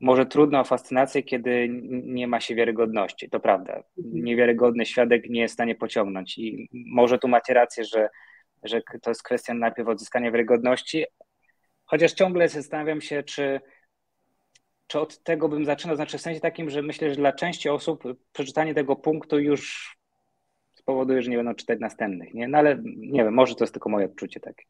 może 0.00 0.26
trudno 0.26 0.60
o 0.60 0.64
fascynację, 0.64 1.22
kiedy 1.22 1.68
nie 2.04 2.26
ma 2.28 2.40
się 2.40 2.54
wiarygodności. 2.54 3.30
To 3.30 3.40
prawda. 3.40 3.82
Mhm. 3.98 4.24
Niewiarygodny 4.24 4.86
świadek 4.86 5.30
nie 5.30 5.40
jest 5.40 5.52
w 5.52 5.56
stanie 5.56 5.74
pociągnąć. 5.74 6.38
I 6.38 6.68
może 6.72 7.18
tu 7.18 7.28
macie 7.28 7.54
rację, 7.54 7.84
że, 7.84 8.08
że 8.62 8.82
to 9.02 9.10
jest 9.10 9.22
kwestia 9.22 9.54
najpierw 9.54 9.88
odzyskania 9.88 10.30
wiarygodności. 10.30 11.04
Chociaż 11.84 12.12
ciągle 12.12 12.48
zastanawiam 12.48 13.00
się, 13.00 13.22
czy, 13.22 13.60
czy 14.86 15.00
od 15.00 15.22
tego 15.22 15.48
bym 15.48 15.64
zaczynał. 15.64 15.96
Znaczy, 15.96 16.18
w 16.18 16.20
sensie 16.20 16.40
takim, 16.40 16.70
że 16.70 16.82
myślę, 16.82 17.10
że 17.10 17.16
dla 17.16 17.32
części 17.32 17.68
osób 17.68 18.02
przeczytanie 18.32 18.74
tego 18.74 18.96
punktu 18.96 19.38
już 19.38 19.95
spowoduje, 20.86 21.22
że 21.22 21.30
nie 21.30 21.36
będą 21.36 21.54
czytać 21.54 21.80
następnych. 21.80 22.34
Nie? 22.34 22.48
No 22.48 22.58
ale 22.58 22.78
nie 22.96 23.24
wiem, 23.24 23.34
może 23.34 23.54
to 23.54 23.64
jest 23.64 23.74
tylko 23.74 23.88
moje 23.88 24.06
odczucie 24.06 24.40
takie. 24.40 24.64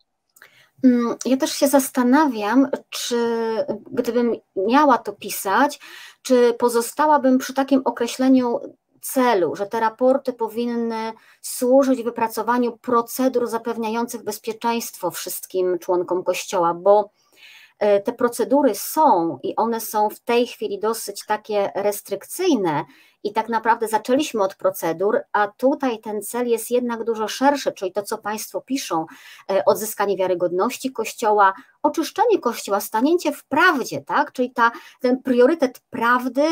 Mm, 0.85 1.17
ja 1.27 1.37
też 1.37 1.53
się 1.53 1.69
zastanawiam, 1.69 2.69
czy 2.91 3.17
gdybym 3.91 4.37
miała 4.57 4.99
to 4.99 5.13
pisać, 5.13 5.81
czy 6.23 6.55
pozostałabym 6.59 7.39
przy 7.39 7.55
takim 7.55 7.83
określeniu 7.85 8.61
celu, 9.01 9.57
że 9.57 9.67
te 9.67 9.81
raporty 9.81 10.33
powinny 10.33 11.13
służyć 11.41 12.03
wypracowaniu 12.03 12.79
procedur 12.79 13.47
zapewniających 13.47 14.25
bezpieczeństwo 14.25 15.11
wszystkim 15.11 15.79
członkom 15.79 16.25
Kościoła, 16.25 16.75
bo 16.75 17.11
te 17.79 18.13
procedury 18.13 18.75
są 18.75 19.39
i 19.43 19.57
one 19.57 19.81
są 19.81 20.11
w 20.11 20.21
tej 20.21 20.47
chwili 20.47 20.79
dosyć 20.79 21.27
takie 21.27 21.73
restrykcyjne 21.75 22.85
i 23.27 23.33
tak 23.33 23.49
naprawdę 23.49 23.89
zaczęliśmy 23.89 24.43
od 24.43 24.55
procedur, 24.55 25.21
a 25.33 25.49
tutaj 25.49 25.99
ten 25.99 26.23
cel 26.23 26.49
jest 26.49 26.71
jednak 26.71 27.05
dużo 27.05 27.29
szerszy, 27.29 27.73
czyli 27.73 27.93
to, 27.93 28.03
co 28.03 28.19
Państwo 28.19 28.61
piszą, 28.61 29.07
e, 29.51 29.65
odzyskanie 29.65 30.17
wiarygodności 30.17 30.93
Kościoła, 30.93 31.53
oczyszczenie 31.83 32.39
Kościoła, 32.39 32.81
stanięcie 32.81 33.33
w 33.33 33.45
prawdzie, 33.45 34.01
tak? 34.01 34.33
czyli 34.33 34.53
ta, 34.53 34.71
ten 35.01 35.23
priorytet 35.23 35.81
prawdy 35.91 36.45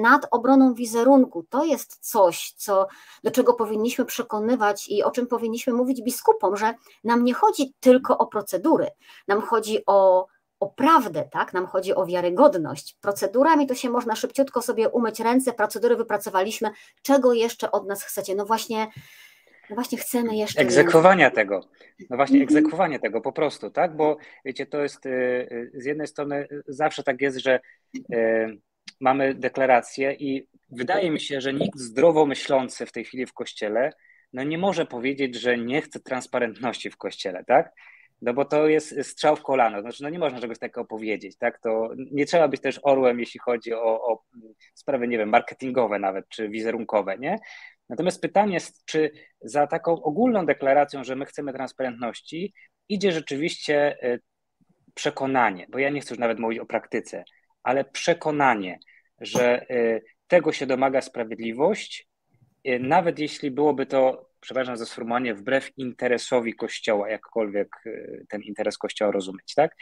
nad 0.00 0.26
obroną 0.30 0.74
wizerunku, 0.74 1.46
to 1.50 1.64
jest 1.64 2.10
coś, 2.10 2.52
co, 2.56 2.86
do 3.24 3.30
czego 3.30 3.54
powinniśmy 3.54 4.04
przekonywać 4.04 4.88
i 4.88 5.02
o 5.02 5.10
czym 5.10 5.26
powinniśmy 5.26 5.72
mówić 5.72 6.02
biskupom, 6.02 6.56
że 6.56 6.74
nam 7.04 7.24
nie 7.24 7.34
chodzi 7.34 7.74
tylko 7.80 8.18
o 8.18 8.26
procedury, 8.26 8.88
nam 9.28 9.40
chodzi 9.42 9.86
o 9.86 10.26
o 10.62 10.66
prawdę, 10.66 11.28
tak? 11.32 11.52
Nam 11.52 11.66
chodzi 11.66 11.94
o 11.94 12.06
wiarygodność. 12.06 12.96
Procedurami 13.00 13.66
to 13.66 13.74
się 13.74 13.90
można 13.90 14.16
szybciutko 14.16 14.62
sobie 14.62 14.88
umyć 14.88 15.20
ręce, 15.20 15.52
procedury 15.52 15.96
wypracowaliśmy. 15.96 16.70
Czego 17.02 17.32
jeszcze 17.32 17.70
od 17.70 17.86
nas 17.86 18.04
chcecie? 18.04 18.34
No 18.34 18.46
właśnie, 18.46 18.86
no 19.70 19.74
właśnie 19.76 19.98
chcemy 19.98 20.36
jeszcze. 20.36 20.60
Egzekwowania 20.60 21.30
tego. 21.30 21.60
No 22.10 22.16
właśnie, 22.16 22.36
mm 22.36 22.48
-hmm. 22.48 22.50
egzekwowanie 22.50 22.98
tego 22.98 23.20
po 23.20 23.32
prostu, 23.32 23.70
tak? 23.70 23.96
Bo 23.96 24.16
wiecie, 24.44 24.66
to 24.66 24.82
jest 24.82 25.06
y, 25.06 25.10
y, 25.10 25.70
z 25.74 25.84
jednej 25.84 26.06
strony 26.06 26.48
zawsze 26.68 27.02
tak 27.02 27.20
jest, 27.20 27.38
że 27.38 27.60
y, 27.96 28.58
mamy 29.00 29.34
deklarację 29.34 30.12
i 30.12 30.46
wydaje 30.70 31.10
mi 31.10 31.20
się, 31.20 31.40
że 31.40 31.52
nikt 31.52 31.78
zdrowo 31.78 32.26
myślący 32.26 32.86
w 32.86 32.92
tej 32.92 33.04
chwili 33.04 33.26
w 33.26 33.32
kościele 33.32 33.92
no 34.32 34.42
nie 34.42 34.58
może 34.58 34.86
powiedzieć, 34.86 35.34
że 35.34 35.58
nie 35.58 35.82
chce 35.82 36.00
transparentności 36.00 36.90
w 36.90 36.96
kościele, 36.96 37.44
tak? 37.44 37.72
No 38.22 38.34
bo 38.34 38.44
to 38.44 38.68
jest 38.68 38.94
strzał 39.02 39.36
w 39.36 39.42
kolano. 39.42 39.80
Znaczy, 39.80 40.02
no 40.02 40.08
nie 40.08 40.18
można 40.18 40.40
czegoś 40.40 40.58
takiego 40.58 40.84
powiedzieć, 40.84 41.36
tak? 41.38 41.60
To 41.60 41.90
nie 42.12 42.26
trzeba 42.26 42.48
być 42.48 42.60
też 42.60 42.80
orłem, 42.82 43.20
jeśli 43.20 43.40
chodzi 43.40 43.74
o, 43.74 44.06
o 44.12 44.22
sprawy, 44.74 45.08
nie 45.08 45.18
wiem, 45.18 45.28
marketingowe 45.28 45.98
nawet, 45.98 46.28
czy 46.28 46.48
wizerunkowe, 46.48 47.18
nie? 47.18 47.38
Natomiast 47.88 48.22
pytanie 48.22 48.54
jest, 48.54 48.84
czy 48.84 49.10
za 49.40 49.66
taką 49.66 50.02
ogólną 50.02 50.46
deklaracją, 50.46 51.04
że 51.04 51.16
my 51.16 51.26
chcemy 51.26 51.52
transparentności, 51.52 52.54
idzie 52.88 53.12
rzeczywiście 53.12 54.02
e, 54.02 54.18
przekonanie, 54.94 55.66
bo 55.68 55.78
ja 55.78 55.90
nie 55.90 56.00
chcę 56.00 56.14
już 56.14 56.18
nawet 56.18 56.38
mówić 56.38 56.58
o 56.58 56.66
praktyce, 56.66 57.24
ale 57.62 57.84
przekonanie, 57.84 58.78
że 59.20 59.70
e, 59.70 60.00
tego 60.26 60.52
się 60.52 60.66
domaga 60.66 61.00
sprawiedliwość, 61.00 62.08
e, 62.64 62.78
nawet 62.78 63.18
jeśli 63.18 63.50
byłoby 63.50 63.86
to 63.86 64.31
przepraszam 64.42 64.76
za 64.76 64.86
sformułowanie, 64.86 65.34
wbrew 65.34 65.70
interesowi 65.76 66.54
Kościoła, 66.54 67.08
jakkolwiek 67.08 67.68
e, 67.86 67.90
ten 68.28 68.42
interes 68.42 68.78
Kościoła 68.78 69.12
rozumieć, 69.12 69.54
tak? 69.54 69.76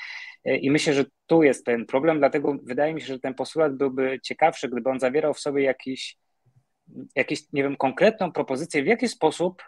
E, 0.44 0.56
I 0.56 0.70
myślę, 0.70 0.92
że 0.92 1.04
tu 1.26 1.42
jest 1.42 1.66
ten 1.66 1.86
problem, 1.86 2.18
dlatego 2.18 2.56
wydaje 2.62 2.94
mi 2.94 3.00
się, 3.00 3.06
że 3.06 3.18
ten 3.18 3.34
postulat 3.34 3.76
byłby 3.76 4.20
ciekawszy, 4.22 4.68
gdyby 4.68 4.90
on 4.90 5.00
zawierał 5.00 5.34
w 5.34 5.40
sobie 5.40 5.62
jakiś, 5.62 6.16
jakieś, 7.14 7.52
nie 7.52 7.62
wiem, 7.62 7.76
konkretną 7.76 8.32
propozycję, 8.32 8.82
w 8.82 8.86
jaki 8.86 9.08
sposób 9.08 9.62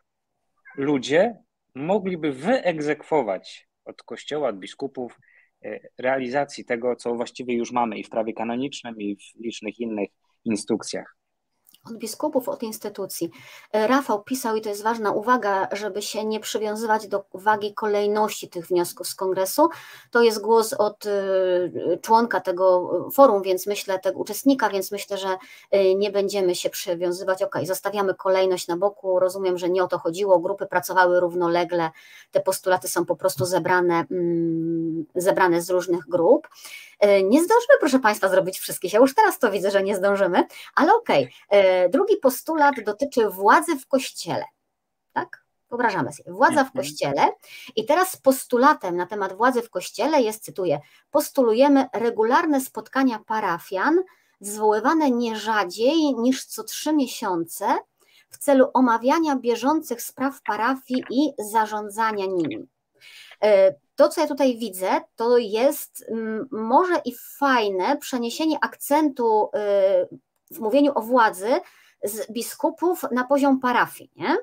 ludzie 0.76 1.36
mogliby 1.74 2.32
wyegzekwować 2.32 3.68
od 3.84 4.02
Kościoła, 4.02 4.48
od 4.48 4.58
biskupów 4.58 5.18
e, 5.64 5.80
realizacji 5.98 6.64
tego, 6.64 6.96
co 6.96 7.14
właściwie 7.14 7.54
już 7.54 7.72
mamy 7.72 7.98
i 7.98 8.04
w 8.04 8.10
prawie 8.10 8.32
kanonicznym, 8.32 9.00
i 9.00 9.16
w 9.16 9.40
licznych 9.40 9.80
innych 9.80 10.08
instrukcjach 10.44 11.21
od 11.84 11.96
biskupów, 11.96 12.48
od 12.48 12.62
instytucji. 12.62 13.30
E, 13.72 13.86
Rafał 13.86 14.22
pisał, 14.22 14.56
i 14.56 14.60
to 14.60 14.68
jest 14.68 14.82
ważna 14.82 15.12
uwaga, 15.12 15.68
żeby 15.72 16.02
się 16.02 16.24
nie 16.24 16.40
przywiązywać 16.40 17.08
do 17.08 17.24
wagi 17.34 17.74
kolejności 17.74 18.48
tych 18.48 18.66
wniosków 18.66 19.06
z 19.06 19.14
kongresu. 19.14 19.68
To 20.10 20.22
jest 20.22 20.40
głos 20.40 20.72
od 20.72 21.06
e, 21.06 21.98
członka 22.02 22.40
tego 22.40 22.90
forum, 23.14 23.42
więc 23.42 23.66
myślę, 23.66 23.98
tego 23.98 24.20
uczestnika, 24.20 24.70
więc 24.70 24.92
myślę, 24.92 25.18
że 25.18 25.36
e, 25.70 25.94
nie 25.94 26.10
będziemy 26.10 26.54
się 26.54 26.70
przywiązywać. 26.70 27.42
Ok, 27.42 27.56
zostawiamy 27.64 28.14
kolejność 28.14 28.68
na 28.68 28.76
boku. 28.76 29.18
Rozumiem, 29.18 29.58
że 29.58 29.70
nie 29.70 29.84
o 29.84 29.88
to 29.88 29.98
chodziło. 29.98 30.38
Grupy 30.38 30.66
pracowały 30.66 31.20
równolegle. 31.20 31.90
Te 32.30 32.40
postulaty 32.40 32.88
są 32.88 33.04
po 33.06 33.16
prostu 33.16 33.44
zebrane, 33.44 34.04
mm, 34.10 35.04
zebrane 35.14 35.62
z 35.62 35.70
różnych 35.70 36.08
grup. 36.08 36.48
E, 37.02 37.22
nie 37.22 37.44
zdążymy, 37.44 37.74
proszę 37.80 37.98
Państwa, 37.98 38.28
zrobić 38.28 38.58
wszystkich. 38.58 38.92
Ja 38.92 38.98
już 38.98 39.14
teraz 39.14 39.38
to 39.38 39.50
widzę, 39.50 39.70
że 39.70 39.82
nie 39.82 39.96
zdążymy, 39.96 40.44
ale 40.74 40.94
okej. 40.94 41.30
Okay. 41.48 41.71
Drugi 41.90 42.16
postulat 42.16 42.74
dotyczy 42.86 43.28
władzy 43.28 43.78
w 43.78 43.86
kościele. 43.86 44.44
Tak? 45.12 45.44
Wyobrażamy 45.70 46.12
sobie, 46.12 46.32
władza 46.32 46.64
w 46.64 46.66
mhm. 46.66 46.72
kościele. 46.76 47.28
I 47.76 47.86
teraz 47.86 48.16
postulatem 48.16 48.96
na 48.96 49.06
temat 49.06 49.32
władzy 49.32 49.62
w 49.62 49.70
kościele 49.70 50.22
jest, 50.22 50.44
cytuję, 50.44 50.80
postulujemy 51.10 51.86
regularne 51.92 52.60
spotkania 52.60 53.18
parafian, 53.18 54.02
zwoływane 54.40 55.10
nie 55.10 55.36
rzadziej 55.36 56.14
niż 56.14 56.44
co 56.44 56.64
trzy 56.64 56.92
miesiące, 56.92 57.78
w 58.32 58.38
celu 58.38 58.66
omawiania 58.74 59.36
bieżących 59.36 60.02
spraw 60.02 60.42
parafii 60.42 61.04
i 61.10 61.32
zarządzania 61.50 62.26
nimi. 62.26 62.66
E, 63.42 63.74
to, 63.94 64.08
co 64.08 64.20
ja 64.20 64.26
tutaj 64.26 64.58
widzę, 64.58 65.00
to 65.16 65.38
jest 65.38 66.04
mm, 66.08 66.48
może 66.50 67.00
i 67.04 67.14
fajne 67.38 67.96
przeniesienie 67.96 68.58
akcentu 68.60 69.50
y, 69.54 70.18
w 70.52 70.60
mówieniu 70.60 70.92
o 70.94 71.02
władzy 71.02 71.60
z 72.04 72.32
biskupów 72.32 73.02
na 73.12 73.24
poziom 73.24 73.60
parafii, 73.60 74.10
nie? 74.16 74.36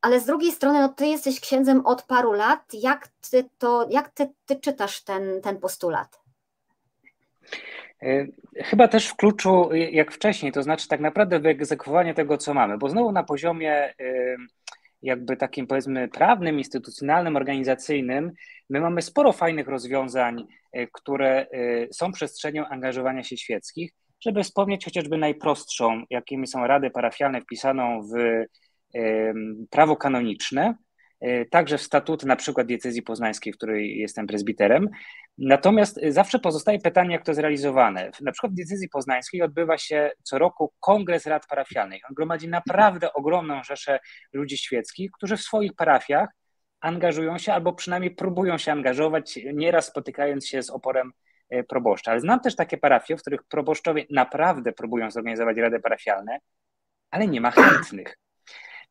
Ale 0.00 0.20
z 0.20 0.24
drugiej 0.24 0.52
strony, 0.52 0.80
no 0.80 0.88
ty 0.88 1.06
jesteś 1.06 1.40
księdzem 1.40 1.86
od 1.86 2.02
paru 2.02 2.32
lat, 2.32 2.60
jak 2.74 3.08
ty 3.30 3.44
to, 3.58 3.88
jak 3.90 4.08
ty, 4.08 4.30
ty 4.46 4.56
czytasz 4.56 5.04
ten, 5.04 5.40
ten 5.42 5.58
postulat? 5.60 6.22
Chyba 8.56 8.88
też 8.88 9.08
w 9.08 9.16
kluczu 9.16 9.70
jak 9.72 10.12
wcześniej, 10.12 10.52
to 10.52 10.62
znaczy 10.62 10.88
tak 10.88 11.00
naprawdę 11.00 11.40
wyegzekwowanie 11.40 12.14
tego, 12.14 12.38
co 12.38 12.54
mamy, 12.54 12.78
bo 12.78 12.88
znowu 12.88 13.12
na 13.12 13.22
poziomie 13.22 13.94
jakby 15.02 15.36
takim 15.36 15.66
powiedzmy 15.66 16.08
prawnym, 16.08 16.58
instytucjonalnym, 16.58 17.36
organizacyjnym, 17.36 18.32
my 18.70 18.80
mamy 18.80 19.02
sporo 19.02 19.32
fajnych 19.32 19.68
rozwiązań, 19.68 20.46
e, 20.72 20.86
które 20.86 21.46
e, 21.46 21.46
są 21.92 22.12
przestrzenią 22.12 22.66
angażowania 22.66 23.22
się 23.22 23.36
świeckich, 23.36 23.92
żeby 24.24 24.42
wspomnieć 24.42 24.84
chociażby 24.84 25.18
najprostszą, 25.18 26.02
jakimi 26.10 26.46
są 26.46 26.66
rady 26.66 26.90
parafialne 26.90 27.40
wpisaną 27.40 28.02
w 28.02 28.44
prawo 29.70 29.96
kanoniczne, 29.96 30.74
e, 31.20 31.44
także 31.44 31.78
w 31.78 31.82
statuty 31.82 32.26
na 32.26 32.36
przykład 32.36 32.66
diecezji 32.66 33.02
poznańskiej, 33.02 33.52
w 33.52 33.56
której 33.56 33.98
jestem 33.98 34.26
prezbiterem. 34.26 34.88
Natomiast 35.38 36.00
zawsze 36.08 36.38
pozostaje 36.38 36.78
pytanie, 36.78 37.12
jak 37.12 37.24
to 37.24 37.30
jest 37.30 37.40
realizowane. 37.40 38.10
Na 38.20 38.32
przykład 38.32 38.52
w 38.52 38.56
diecezji 38.56 38.88
poznańskiej 38.88 39.42
odbywa 39.42 39.78
się 39.78 40.10
co 40.22 40.38
roku 40.38 40.72
kongres 40.80 41.26
rad 41.26 41.46
parafialnych. 41.46 42.02
On 42.08 42.14
gromadzi 42.14 42.48
naprawdę 42.48 43.12
ogromną 43.12 43.62
rzeszę 43.62 43.98
ludzi 44.32 44.58
świeckich, 44.58 45.10
którzy 45.10 45.36
w 45.36 45.42
swoich 45.42 45.74
parafiach 45.74 46.28
angażują 46.80 47.38
się 47.38 47.52
albo 47.52 47.72
przynajmniej 47.72 48.14
próbują 48.14 48.58
się 48.58 48.72
angażować, 48.72 49.38
nieraz 49.54 49.86
spotykając 49.86 50.46
się 50.46 50.62
z 50.62 50.70
oporem 50.70 51.08
e, 51.08 51.12
proboszcza. 51.68 52.10
Ale 52.10 52.20
znam 52.20 52.40
też 52.40 52.56
takie 52.56 52.78
parafie, 52.78 53.16
w 53.16 53.20
których 53.20 53.42
proboszczowie 53.42 54.04
naprawdę 54.10 54.72
próbują 54.72 55.10
zorganizować 55.10 55.56
rady 55.56 55.80
parafialne, 55.80 56.38
ale 57.10 57.26
nie 57.26 57.40
ma 57.40 57.50
chętnych. 57.50 58.18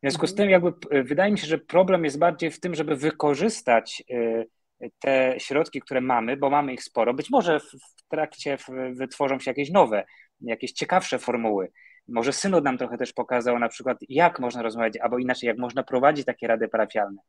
W 0.01 0.03
związku 0.03 0.27
z 0.27 0.35
tym, 0.35 0.49
jakby 0.49 0.73
e, 0.91 1.03
wydaje 1.03 1.31
mi 1.31 1.37
się, 1.37 1.47
że 1.47 1.57
problem 1.57 2.03
jest 2.03 2.19
bardziej 2.19 2.51
w 2.51 2.59
tym, 2.59 2.75
żeby 2.75 2.95
wykorzystać 2.95 4.03
e, 4.09 4.87
te 4.99 5.35
środki, 5.37 5.81
które 5.81 6.01
mamy, 6.01 6.37
bo 6.37 6.49
mamy 6.49 6.73
ich 6.73 6.83
sporo. 6.83 7.13
Być 7.13 7.29
może 7.29 7.59
w 7.59 8.07
trakcie 8.09 8.57
wytworzą 8.91 9.39
się 9.39 9.51
jakieś 9.51 9.71
nowe, 9.71 10.05
jakieś 10.41 10.71
ciekawsze 10.71 11.19
formuły. 11.19 11.71
Może 12.07 12.33
synod 12.33 12.63
nam 12.63 12.77
trochę 12.77 12.97
też 12.97 13.13
pokazał 13.13 13.59
na 13.59 13.69
przykład, 13.69 13.97
jak 14.09 14.39
można 14.39 14.61
rozmawiać, 14.61 14.97
albo 14.97 15.17
inaczej, 15.17 15.47
jak 15.47 15.57
można 15.57 15.83
prowadzić 15.83 16.25
takie 16.25 16.47
rady 16.47 16.67
parafialne, 16.67 17.21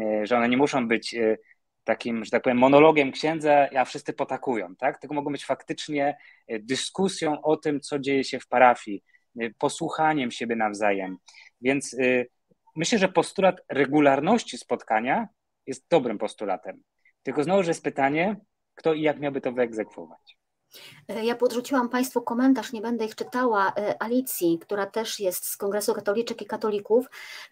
e, 0.00 0.26
że 0.26 0.36
one 0.36 0.48
nie 0.48 0.56
muszą 0.56 0.88
być 0.88 1.14
e, 1.14 1.36
takim, 1.84 2.24
że 2.24 2.30
tak 2.30 2.42
powiem, 2.42 2.58
monologiem 2.58 3.12
księdza, 3.12 3.68
a 3.76 3.84
wszyscy 3.84 4.12
potakują, 4.12 4.76
tak? 4.76 4.98
Tylko 4.98 5.14
mogą 5.14 5.32
być 5.32 5.44
faktycznie 5.44 6.16
e, 6.46 6.58
dyskusją 6.58 7.42
o 7.42 7.56
tym, 7.56 7.80
co 7.80 7.98
dzieje 7.98 8.24
się 8.24 8.40
w 8.40 8.48
parafii, 8.48 9.02
posłuchaniem 9.58 10.30
siebie 10.30 10.56
nawzajem. 10.56 11.16
Więc 11.60 11.96
myślę, 12.76 12.98
że 12.98 13.08
postulat 13.08 13.60
regularności 13.68 14.58
spotkania 14.58 15.28
jest 15.66 15.86
dobrym 15.90 16.18
postulatem. 16.18 16.82
Tylko 17.22 17.44
znowu, 17.44 17.62
że 17.62 17.70
jest 17.70 17.84
pytanie, 17.84 18.36
kto 18.74 18.94
i 18.94 19.02
jak 19.02 19.20
miałby 19.20 19.40
to 19.40 19.52
wyegzekwować. 19.52 20.36
E, 21.08 21.24
ja 21.24 21.34
podrzuciłam 21.34 21.88
Państwu 21.88 22.22
komentarz, 22.22 22.72
nie 22.72 22.80
będę 22.80 23.04
ich 23.04 23.14
czytała, 23.14 23.72
e, 23.76 24.02
Alicji, 24.02 24.58
która 24.60 24.86
też 24.86 25.20
jest 25.20 25.46
z 25.46 25.56
Kongresu 25.56 25.94
Katoliczek 25.94 26.42
i 26.42 26.46
Katolików, 26.46 27.06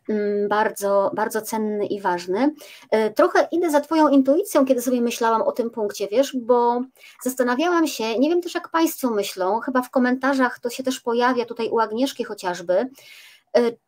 mm, 0.09 0.49
bardzo, 0.49 1.11
bardzo 1.15 1.43
cenny 1.43 1.87
i 1.87 2.01
ważny. 2.01 2.55
E, 2.91 3.11
trochę 3.11 3.49
idę 3.53 3.71
za 3.71 3.81
Twoją 3.81 4.09
intuicją, 4.09 4.65
kiedy 4.65 4.83
sobie 4.83 5.01
myślałam 5.01 5.43
o 5.43 5.53
tym 5.53 5.71
punkcie, 5.71 6.09
wiesz, 6.09 6.37
bo 6.37 6.83
zastanawiałam 7.23 7.87
się, 7.87 8.19
nie 8.19 8.29
wiem 8.29 8.43
też 8.43 8.55
jak 8.55 8.69
Państwo 8.69 9.11
myślą, 9.11 9.61
chyba 9.61 9.83
w 9.83 9.91
komentarzach 9.91 10.61
to 10.61 10.71
się 10.71 10.83
też 10.83 11.01
pojawia 11.01 11.45
tutaj 11.45 11.69
u 11.69 11.79
Agnieszki 11.79 12.25
chociażby, 12.25 12.91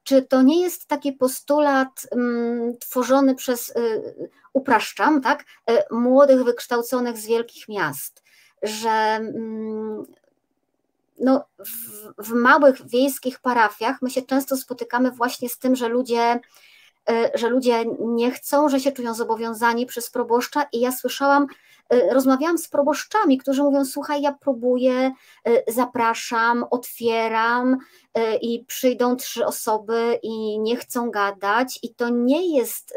czy 0.03 0.23
to 0.23 0.43
nie 0.43 0.61
jest 0.61 0.87
taki 0.87 1.13
postulat 1.13 2.07
um, 2.11 2.79
tworzony 2.79 3.35
przez, 3.35 3.69
y, 3.69 4.31
upraszczam, 4.53 5.21
tak, 5.21 5.45
y, 5.71 5.75
młodych 5.91 6.45
wykształconych 6.45 7.19
z 7.19 7.27
wielkich 7.27 7.69
miast? 7.69 8.24
Że 8.65 8.91
mm, 8.91 10.05
no, 11.21 11.45
w, 11.59 12.13
w 12.29 12.33
małych 12.33 12.89
wiejskich 12.89 13.41
parafiach 13.41 14.03
my 14.03 14.11
się 14.11 14.23
często 14.23 14.57
spotykamy 14.57 15.11
właśnie 15.11 15.49
z 15.49 15.59
tym, 15.59 15.77
że 15.77 15.89
ludzie 15.89 16.41
y, 17.11 17.31
że 17.35 17.49
ludzie 17.49 17.85
nie 18.01 18.31
chcą, 18.31 18.69
że 18.69 18.81
się 18.81 18.93
czują 18.93 19.15
zobowiązani 19.15 19.87
przez 19.87 20.11
proboszcza 20.11 20.67
i 20.73 20.81
ja 20.81 20.93
słyszałam, 20.93 21.47
y, 21.95 22.09
rozmawiałam 22.13 22.59
z 22.59 22.69
proboszczami, 22.69 23.39
którzy 23.39 23.63
mówią, 23.63 23.85
słuchaj, 23.85 24.23
ja 24.23 24.37
próbuję, 24.41 25.13
y, 25.49 25.65
zapraszam, 25.69 26.65
otwieram 26.71 27.79
i 28.41 28.65
przyjdą 28.65 29.17
trzy 29.17 29.47
osoby 29.47 30.19
i 30.23 30.59
nie 30.59 30.77
chcą 30.77 31.11
gadać 31.11 31.79
i 31.83 31.95
to 31.95 32.09
nie 32.09 32.57
jest 32.57 32.95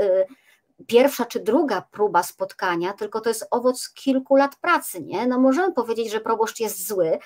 pierwsza 0.87 1.25
czy 1.25 1.39
druga 1.39 1.81
próba 1.81 2.23
spotkania, 2.23 2.93
tylko 2.93 3.21
to 3.21 3.29
jest 3.29 3.47
owoc 3.51 3.89
kilku 3.93 4.35
lat 4.35 4.55
pracy, 4.55 5.01
nie? 5.01 5.27
No 5.27 5.39
możemy 5.39 5.73
powiedzieć, 5.73 6.11
że 6.11 6.19
proboszcz 6.19 6.59
jest 6.59 6.87
zły, 6.87 7.19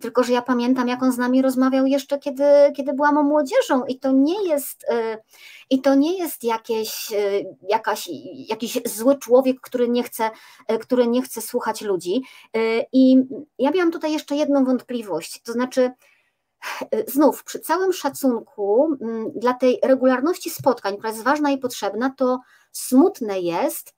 tylko 0.00 0.24
że 0.24 0.32
ja 0.32 0.42
pamiętam, 0.42 0.88
jak 0.88 1.02
on 1.02 1.12
z 1.12 1.18
nami 1.18 1.42
rozmawiał 1.42 1.86
jeszcze, 1.86 2.18
kiedy, 2.18 2.44
kiedy 2.76 2.92
byłam 2.92 3.24
młodzieżą 3.24 3.84
i 3.84 3.98
to 3.98 4.12
nie 4.12 4.48
jest, 4.48 4.84
y, 4.84 5.18
i 5.70 5.80
to 5.80 5.94
nie 5.94 6.18
jest 6.18 6.44
jakieś, 6.44 7.12
y, 7.12 7.44
jakaś, 7.68 8.08
jakiś 8.48 8.78
zły 8.84 9.18
człowiek, 9.18 9.60
który 9.60 9.88
nie, 9.88 10.02
chce, 10.02 10.30
y, 10.72 10.78
który 10.78 11.06
nie 11.06 11.22
chce 11.22 11.40
słuchać 11.40 11.82
ludzi. 11.82 12.22
I 12.92 13.16
ja 13.58 13.70
miałam 13.70 13.92
tutaj 13.92 14.12
jeszcze 14.12 14.36
jedną 14.36 14.64
wątpliwość, 14.64 15.42
to 15.42 15.52
znaczy 15.52 15.90
znów 17.08 17.44
przy 17.44 17.60
całym 17.60 17.92
szacunku 17.92 18.96
mm, 19.00 19.32
dla 19.34 19.54
tej 19.54 19.78
regularności 19.82 20.50
spotkań, 20.50 20.94
która 20.94 21.10
jest 21.10 21.22
ważna 21.22 21.50
i 21.50 21.58
potrzebna, 21.58 22.14
to 22.16 22.40
smutne 22.72 23.40
jest 23.40 23.94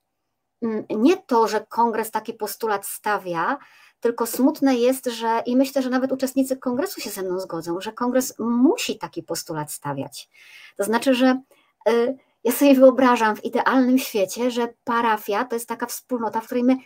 mm, 0.62 0.84
nie 0.90 1.16
to, 1.16 1.48
że 1.48 1.66
kongres 1.68 2.10
taki 2.10 2.34
postulat 2.34 2.86
stawia, 2.86 3.58
tylko 4.00 4.26
smutne 4.26 4.76
jest, 4.76 5.06
że 5.06 5.42
i 5.46 5.56
myślę, 5.56 5.82
że 5.82 5.90
nawet 5.90 6.12
uczestnicy 6.12 6.56
kongresu 6.56 7.00
się 7.00 7.10
ze 7.10 7.22
mną 7.22 7.40
zgodzą, 7.40 7.80
że 7.80 7.92
kongres 7.92 8.34
musi 8.38 8.98
taki 8.98 9.22
postulat 9.22 9.72
stawiać. 9.72 10.28
To 10.76 10.84
znaczy, 10.84 11.14
że 11.14 11.40
y, 11.88 12.16
ja 12.44 12.52
sobie 12.52 12.74
wyobrażam 12.74 13.36
w 13.36 13.44
idealnym 13.44 13.98
świecie, 13.98 14.50
że 14.50 14.68
parafia 14.84 15.44
to 15.44 15.56
jest 15.56 15.68
taka 15.68 15.86
wspólnota, 15.86 16.40
w 16.40 16.46
której 16.46 16.64
my 16.64 16.76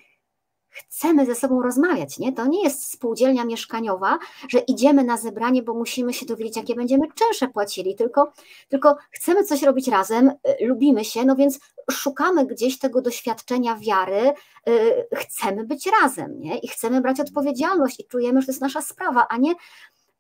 chcemy 0.73 1.27
ze 1.27 1.35
sobą 1.35 1.63
rozmawiać, 1.63 2.19
nie? 2.19 2.33
To 2.33 2.47
nie 2.47 2.65
jest 2.65 2.93
spółdzielnia 2.93 3.45
mieszkaniowa, 3.45 4.19
że 4.49 4.59
idziemy 4.59 5.05
na 5.05 5.17
zebranie, 5.17 5.63
bo 5.63 5.75
musimy 5.75 6.13
się 6.13 6.27
dowiedzieć, 6.27 6.57
jakie 6.57 6.75
będziemy 6.75 7.07
czynsze 7.15 7.49
płacili, 7.49 7.97
tylko, 7.97 8.33
tylko 8.69 8.97
chcemy 9.11 9.45
coś 9.45 9.63
robić 9.63 9.89
razem, 9.89 10.29
y, 10.29 10.67
lubimy 10.67 11.05
się, 11.05 11.25
no 11.25 11.37
więc 11.37 11.59
szukamy 11.91 12.47
gdzieś 12.47 12.79
tego 12.79 13.03
doświadczenia 13.03 13.77
wiary, 13.77 14.33
y, 14.69 15.07
chcemy 15.17 15.65
być 15.65 15.89
razem, 16.03 16.41
nie? 16.41 16.59
I 16.59 16.69
chcemy 16.69 17.01
brać 17.01 17.21
odpowiedzialność 17.21 18.01
i 18.01 18.05
czujemy, 18.05 18.41
że 18.41 18.47
to 18.47 18.53
jest 18.53 18.63
nasza 18.63 18.81
sprawa, 18.81 19.27
a 19.29 19.37
nie 19.37 19.55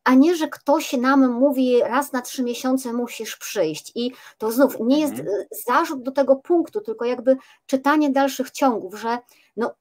a 0.04 0.14
nie, 0.14 0.36
że 0.36 0.48
ktoś 0.48 0.92
nam 0.92 1.32
mówi 1.32 1.80
raz 1.80 2.12
na 2.12 2.22
trzy 2.22 2.42
miesiące 2.42 2.92
musisz 2.92 3.36
przyjść. 3.36 3.92
I 3.94 4.12
to 4.38 4.52
znów 4.52 4.76
nie 4.80 5.00
jest 5.00 5.12
mhm. 5.12 5.28
y, 5.28 5.46
zarzut 5.66 6.02
do 6.02 6.10
tego 6.10 6.36
punktu, 6.36 6.80
tylko 6.80 7.04
jakby 7.04 7.36
czytanie 7.66 8.10
dalszych 8.10 8.50
ciągów, 8.50 9.00
że 9.00 9.18
no, 9.56 9.74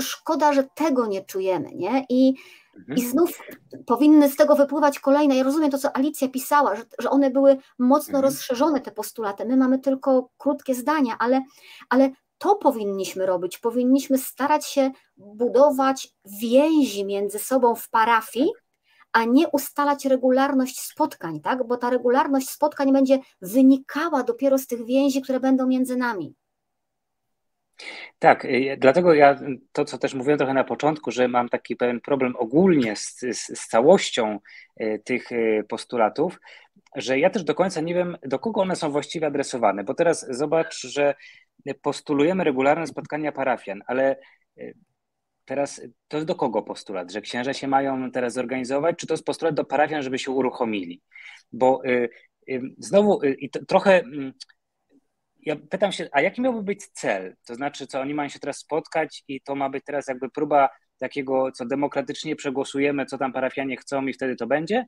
szkoda, 0.00 0.52
że 0.52 0.64
tego 0.74 1.06
nie 1.06 1.24
czujemy, 1.24 1.70
nie? 1.74 2.06
I, 2.08 2.34
mhm. 2.76 2.98
i 2.98 3.02
znów 3.02 3.38
powinny 3.86 4.30
z 4.30 4.36
tego 4.36 4.56
wypływać 4.56 4.98
kolejne. 4.98 5.36
Ja 5.36 5.42
rozumiem 5.42 5.70
to, 5.70 5.78
co 5.78 5.96
Alicja 5.96 6.28
pisała, 6.28 6.76
że, 6.76 6.82
że 6.98 7.10
one 7.10 7.30
były 7.30 7.56
mocno 7.78 8.18
mhm. 8.18 8.24
rozszerzone, 8.24 8.80
te 8.80 8.90
postulaty. 8.90 9.44
My 9.44 9.56
mamy 9.56 9.78
tylko 9.78 10.28
krótkie 10.38 10.74
zdania, 10.74 11.16
ale, 11.18 11.42
ale 11.88 12.10
to 12.38 12.54
powinniśmy 12.54 13.26
robić. 13.26 13.58
Powinniśmy 13.58 14.18
starać 14.18 14.66
się 14.66 14.90
budować 15.16 16.14
więzi 16.24 17.04
między 17.04 17.38
sobą 17.38 17.74
w 17.74 17.90
parafii, 17.90 18.50
a 19.12 19.24
nie 19.24 19.48
ustalać 19.48 20.04
regularność 20.04 20.80
spotkań, 20.80 21.40
tak? 21.40 21.66
Bo 21.66 21.76
ta 21.76 21.90
regularność 21.90 22.50
spotkań 22.50 22.92
będzie 22.92 23.18
wynikała 23.42 24.22
dopiero 24.22 24.58
z 24.58 24.66
tych 24.66 24.84
więzi, 24.84 25.22
które 25.22 25.40
będą 25.40 25.66
między 25.66 25.96
nami. 25.96 26.34
Tak, 28.18 28.44
y, 28.44 28.76
dlatego 28.80 29.14
ja 29.14 29.40
to, 29.72 29.84
co 29.84 29.98
też 29.98 30.14
mówiłem 30.14 30.38
trochę 30.38 30.54
na 30.54 30.64
początku, 30.64 31.10
że 31.10 31.28
mam 31.28 31.48
taki 31.48 31.76
pewien 31.76 32.00
problem 32.00 32.36
ogólnie 32.36 32.96
z, 32.96 33.20
z, 33.20 33.58
z 33.58 33.68
całością 33.68 34.38
y, 34.80 35.02
tych 35.04 35.32
y, 35.32 35.64
postulatów, 35.68 36.40
że 36.96 37.18
ja 37.18 37.30
też 37.30 37.44
do 37.44 37.54
końca 37.54 37.80
nie 37.80 37.94
wiem, 37.94 38.16
do 38.22 38.38
kogo 38.38 38.60
one 38.60 38.76
są 38.76 38.90
właściwie 38.90 39.26
adresowane, 39.26 39.84
bo 39.84 39.94
teraz 39.94 40.26
zobacz, 40.30 40.86
że 40.86 41.14
postulujemy 41.82 42.44
regularne 42.44 42.86
spotkania 42.86 43.32
parafian, 43.32 43.82
ale 43.86 44.16
teraz 45.44 45.80
to 46.08 46.16
jest 46.16 46.26
do 46.26 46.34
kogo 46.34 46.62
postulat? 46.62 47.12
Że 47.12 47.20
księża 47.20 47.52
się 47.52 47.68
mają 47.68 48.10
teraz 48.10 48.32
zorganizować, 48.32 48.96
czy 48.96 49.06
to 49.06 49.14
jest 49.14 49.24
postulat 49.24 49.54
do 49.54 49.64
parafian, 49.64 50.02
żeby 50.02 50.18
się 50.18 50.30
uruchomili? 50.30 51.02
Bo 51.52 51.82
znowu 52.78 53.20
i 53.22 53.50
trochę 53.50 54.00
mm, 54.00 54.32
ja 55.46 55.56
pytam 55.70 55.92
się, 55.92 56.08
a 56.12 56.20
jaki 56.20 56.40
miałby 56.40 56.62
być 56.62 56.86
cel? 56.86 57.36
To 57.46 57.54
znaczy, 57.54 57.86
co 57.86 58.00
oni 58.00 58.14
mają 58.14 58.28
się 58.28 58.38
teraz 58.38 58.58
spotkać 58.58 59.24
i 59.28 59.40
to 59.40 59.54
ma 59.54 59.70
być 59.70 59.84
teraz 59.84 60.08
jakby 60.08 60.30
próba 60.30 60.68
takiego, 60.98 61.52
co 61.52 61.66
demokratycznie 61.66 62.36
przegłosujemy, 62.36 63.06
co 63.06 63.18
tam 63.18 63.32
parafianie 63.32 63.76
chcą 63.76 64.06
i 64.06 64.12
wtedy 64.12 64.36
to 64.36 64.46
będzie? 64.46 64.86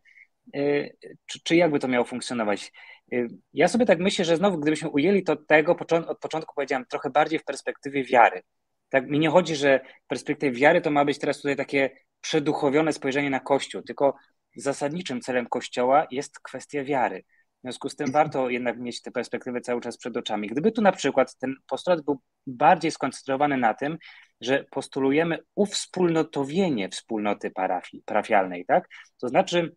Y, 0.57 0.96
czy, 1.26 1.40
czy 1.42 1.57
jakby 1.57 1.78
to 1.78 1.88
miało 1.88 2.04
funkcjonować? 2.04 2.72
Y, 3.12 3.28
ja 3.52 3.68
sobie 3.68 3.86
tak 3.86 3.98
myślę, 3.98 4.24
że 4.24 4.36
znowu, 4.36 4.59
gdybyśmy 4.59 4.88
ujęli 4.88 5.24
to 5.24 5.36
tego, 5.36 5.76
od 6.09 6.18
początku 6.18 6.54
powiedziałem, 6.54 6.84
trochę 6.86 7.11
bardziej 7.11 7.38
w 7.38 7.44
perspektywie 7.44 8.04
wiary. 8.04 8.42
Tak, 8.88 9.09
mi 9.09 9.18
nie 9.18 9.30
chodzi, 9.30 9.57
że 9.57 9.80
w 10.04 10.07
perspektywie 10.07 10.59
wiary 10.59 10.80
to 10.80 10.90
ma 10.90 11.04
być 11.04 11.18
teraz 11.18 11.36
tutaj 11.36 11.57
takie 11.57 11.90
przeduchowione 12.20 12.92
spojrzenie 12.92 13.30
na 13.30 13.40
Kościół, 13.40 13.82
tylko 13.82 14.14
zasadniczym 14.57 15.20
celem 15.20 15.46
Kościoła 15.46 16.07
jest 16.11 16.40
kwestia 16.40 16.84
wiary. 16.84 17.24
W 17.66 17.68
związku 17.68 17.88
z 17.88 17.96
tym 17.96 18.12
warto 18.12 18.50
jednak 18.50 18.78
mieć 18.78 19.02
tę 19.02 19.10
perspektywę 19.10 19.60
cały 19.60 19.80
czas 19.80 19.96
przed 19.96 20.16
oczami. 20.16 20.48
Gdyby 20.48 20.72
tu 20.72 20.82
na 20.82 20.92
przykład 20.92 21.36
ten 21.36 21.54
postulat 21.68 22.00
był 22.00 22.20
bardziej 22.46 22.90
skoncentrowany 22.90 23.56
na 23.56 23.74
tym, 23.74 23.98
że 24.40 24.64
postulujemy 24.70 25.38
uwspólnotowienie 25.54 26.88
wspólnoty 26.88 27.50
parafii, 27.50 28.02
parafialnej, 28.06 28.64
tak? 28.66 28.88
To 29.20 29.28
znaczy, 29.28 29.76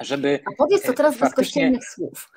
żeby. 0.00 0.40
A 0.52 0.54
powiedz 0.58 0.82
to 0.82 0.92
teraz 0.92 1.16
faktycznie... 1.16 1.42
bez 1.42 1.46
kościelnych 1.46 1.84
słów. 1.84 2.30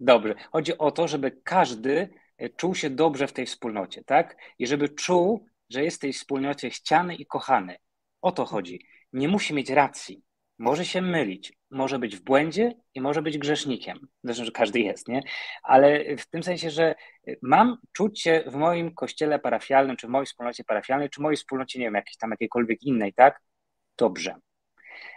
Dobrze. 0.00 0.34
Chodzi 0.52 0.78
o 0.78 0.90
to, 0.90 1.08
żeby 1.08 1.40
każdy 1.44 2.08
e, 2.38 2.48
czuł 2.48 2.74
się 2.74 2.90
dobrze 2.90 3.26
w 3.26 3.32
tej 3.32 3.46
wspólnocie, 3.46 4.04
tak? 4.04 4.36
I 4.58 4.66
żeby 4.66 4.88
czuł, 4.88 5.46
że 5.70 5.84
jest 5.84 5.96
w 5.96 6.00
tej 6.00 6.12
wspólnocie 6.12 6.70
chciany 6.70 7.14
i 7.14 7.26
kochany. 7.26 7.76
O 8.22 8.32
to 8.32 8.44
chodzi. 8.44 8.86
Nie 9.12 9.28
musi 9.28 9.54
mieć 9.54 9.70
racji. 9.70 10.22
Może 10.60 10.84
się 10.84 11.02
mylić, 11.02 11.52
może 11.70 11.98
być 11.98 12.16
w 12.16 12.24
błędzie 12.24 12.72
i 12.94 13.00
może 13.00 13.22
być 13.22 13.38
grzesznikiem. 13.38 14.08
Zresztą, 14.24 14.44
że 14.44 14.50
każdy 14.50 14.80
jest, 14.80 15.08
nie? 15.08 15.22
Ale 15.62 16.16
w 16.16 16.26
tym 16.26 16.42
sensie, 16.42 16.70
że 16.70 16.94
mam 17.42 17.78
czuć 17.92 18.22
się 18.22 18.44
w 18.46 18.54
moim 18.54 18.94
kościele 18.94 19.38
parafialnym, 19.38 19.96
czy 19.96 20.06
w 20.06 20.10
mojej 20.10 20.26
wspólnocie 20.26 20.64
parafialnej, 20.64 21.10
czy 21.10 21.20
w 21.20 21.22
mojej 21.22 21.36
wspólnocie, 21.36 21.78
nie 21.78 21.84
wiem, 21.84 21.94
jakiejś 21.94 22.16
tam 22.16 22.30
jakiejkolwiek 22.30 22.82
innej, 22.82 23.12
tak? 23.12 23.40
Dobrze. 23.98 24.34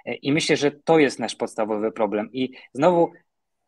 I 0.06 0.32
myślę, 0.32 0.58
że 0.58 0.72
to 0.72 1.00
jest 1.00 1.20
nasz 1.20 1.36
podstawowy 1.36 1.92
problem. 1.92 2.30
I 2.32 2.54
znowu 2.74 3.12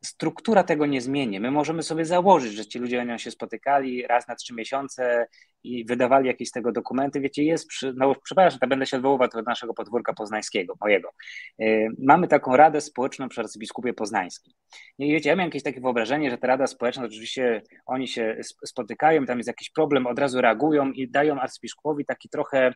struktura 0.06 0.64
tego 0.64 0.86
nie 0.86 1.02
zmieni. 1.02 1.40
My 1.40 1.52
możemy 1.52 1.84
sobie 1.84 2.06
założyć, 2.06 2.54
że 2.54 2.66
ci 2.66 2.80
ludzie 2.80 2.98
będą 2.98 3.18
się 3.18 3.32
spotykali 3.32 4.08
raz 4.08 4.28
na 4.28 4.36
trzy 4.36 4.54
miesiące 4.54 5.28
i 5.64 5.86
wydawali 5.86 6.28
jakieś 6.28 6.50
z 6.50 6.52
tego 6.52 6.72
dokumenty. 6.72 7.20
Wiecie, 7.20 7.44
jest, 7.44 7.68
przy, 7.68 7.94
no 7.98 8.16
przepraszam, 8.24 8.60
to 8.60 8.68
będę 8.68 8.86
się 8.86 8.98
odwoływał 8.98 9.28
do 9.28 9.42
naszego 9.42 9.74
podwórka 9.74 10.14
poznańskiego, 10.14 10.74
mojego. 10.82 11.10
Yy, 11.58 11.88
mamy 12.00 12.28
taką 12.28 12.58
Radę 12.58 12.82
Społeczną 12.82 13.30
przy 13.30 13.42
arcybiskupie 13.42 13.94
poznańskim. 13.94 14.54
I 15.00 15.12
wiecie, 15.12 15.30
ja 15.30 15.36
miałem 15.36 15.48
jakieś 15.48 15.64
takie 15.64 15.82
wyobrażenie, 15.82 16.30
że 16.30 16.38
ta 16.38 16.48
Rada 16.48 16.68
Społeczna, 16.68 17.06
oczywiście 17.06 17.62
oni 17.86 18.08
się 18.08 18.38
spotykają, 18.66 19.26
tam 19.26 19.38
jest 19.38 19.48
jakiś 19.48 19.70
problem, 19.70 20.08
od 20.08 20.20
razu 20.20 20.42
reagują 20.42 20.92
i 20.92 21.12
dają 21.12 21.40
arcybiskupowi 21.40 22.06
taki 22.06 22.30
trochę 22.30 22.74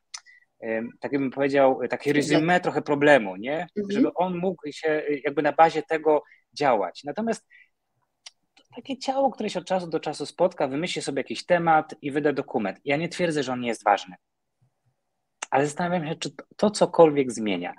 tak 1.00 1.12
bym 1.12 1.32
powiedział, 1.32 1.80
takie 1.90 2.14
resume 2.14 2.60
trochę 2.60 2.82
problemu, 2.82 3.36
nie? 3.36 3.68
Mhm. 3.78 3.92
Żeby 3.92 4.14
on 4.14 4.38
mógł 4.38 4.72
się 4.72 5.04
jakby 5.26 5.42
na 5.42 5.52
bazie 5.52 5.84
tego 5.84 6.24
działać. 6.54 7.04
Natomiast 7.04 7.48
takie 8.76 8.98
ciało, 8.98 9.32
które 9.32 9.50
się 9.50 9.60
od 9.60 9.66
czasu 9.66 9.88
do 9.88 10.00
czasu 10.00 10.26
spotka, 10.26 10.68
wymyśli 10.68 11.02
sobie 11.02 11.20
jakiś 11.20 11.46
temat 11.46 11.96
i 12.02 12.12
wyda 12.12 12.34
dokument. 12.34 12.80
Ja 12.86 12.98
nie 12.98 13.10
twierdzę, 13.10 13.44
że 13.44 13.54
on 13.54 13.60
nie 13.62 13.68
jest 13.68 13.84
ważny. 13.84 14.16
ale 15.52 15.66
zastanawiam 15.66 16.08
się, 16.08 16.16
czy 16.16 16.30
to 16.58 16.72
cokolwiek 16.72 17.32
zmienia. 17.32 17.74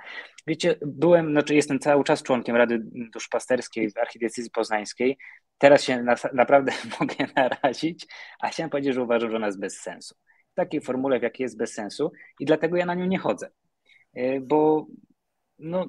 Wiecie, 0.46 0.78
byłem, 0.86 1.30
znaczy 1.30 1.54
jestem 1.54 1.78
cały 1.78 2.04
czas 2.04 2.22
członkiem 2.22 2.56
Rady 2.56 2.82
Duszpasterskiej 3.12 3.90
w 3.90 3.98
Archidiecezji 3.98 4.50
Poznańskiej. 4.50 5.18
Teraz 5.58 5.84
się 5.84 6.02
na, 6.02 6.14
naprawdę 6.32 6.72
mogę 7.00 7.14
narazić, 7.36 8.06
a 8.40 8.48
chciałem 8.48 8.70
powiedzieć, 8.70 8.94
że 8.94 9.02
uważam, 9.02 9.30
że 9.30 9.36
ona 9.36 9.46
jest 9.46 9.60
bez 9.60 9.80
sensu. 9.80 10.14
W 10.52 10.54
takiej 10.54 10.80
formule, 10.80 11.20
w 11.20 11.22
jakiej 11.22 11.44
jest 11.44 11.58
bez 11.58 11.72
sensu 11.74 12.12
i 12.40 12.44
dlatego 12.44 12.76
ja 12.76 12.86
na 12.86 12.94
nią 12.94 13.06
nie 13.06 13.18
chodzę. 13.18 13.50
E, 14.14 14.40
bo 14.40 14.86
no, 15.58 15.86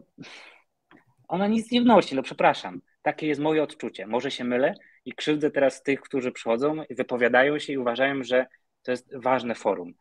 ona 1.31 1.47
nic 1.47 1.71
nie 1.71 1.81
wnosi, 1.81 2.15
no 2.15 2.23
przepraszam. 2.23 2.81
Takie 3.01 3.27
jest 3.27 3.41
moje 3.41 3.63
odczucie. 3.63 4.07
Może 4.07 4.31
się 4.31 4.43
mylę 4.43 4.73
i 5.05 5.13
krzywdzę 5.13 5.51
teraz 5.51 5.83
tych, 5.83 6.01
którzy 6.01 6.31
przychodzą, 6.31 6.83
wypowiadają 6.89 7.59
się 7.59 7.73
i 7.73 7.77
uważają, 7.77 8.23
że 8.23 8.45
to 8.83 8.91
jest 8.91 9.15
ważne 9.17 9.55
forum 9.55 9.93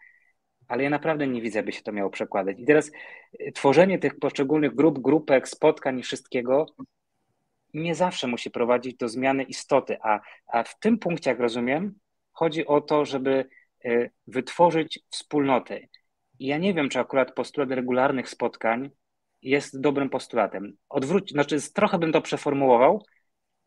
ale 0.70 0.82
ja 0.82 0.90
naprawdę 0.90 1.26
nie 1.26 1.42
widzę, 1.42 1.62
by 1.62 1.72
się 1.72 1.82
to 1.82 1.92
miało 1.92 2.10
przekładać. 2.10 2.60
I 2.60 2.64
teraz 2.64 2.90
y, 3.40 3.52
tworzenie 3.52 3.98
tych 3.98 4.18
poszczególnych 4.18 4.74
grup, 4.74 4.98
grupek, 4.98 5.48
spotkań 5.48 5.98
i 5.98 6.02
wszystkiego 6.02 6.66
nie 7.74 7.94
zawsze 7.94 8.26
musi 8.26 8.50
prowadzić 8.50 8.96
do 8.96 9.08
zmiany 9.08 9.42
istoty, 9.42 9.96
a, 10.02 10.20
a 10.46 10.62
w 10.62 10.78
tym 10.78 10.98
punkcie, 10.98 11.30
jak 11.30 11.40
rozumiem, 11.40 11.94
chodzi 12.32 12.66
o 12.66 12.80
to, 12.80 13.04
żeby 13.04 13.48
y, 13.84 14.10
wytworzyć 14.26 15.00
wspólnotę. 15.10 15.80
I 16.38 16.46
ja 16.46 16.58
nie 16.58 16.74
wiem, 16.74 16.88
czy 16.88 16.98
akurat 16.98 17.34
postulat 17.34 17.70
regularnych 17.70 18.28
spotkań 18.28 18.90
jest 19.42 19.80
dobrym 19.80 20.10
postulatem. 20.10 20.76
Odwróć, 20.88 21.30
znaczy 21.30 21.72
trochę 21.72 21.98
bym 21.98 22.12
to 22.12 22.22
przeformułował, 22.22 23.04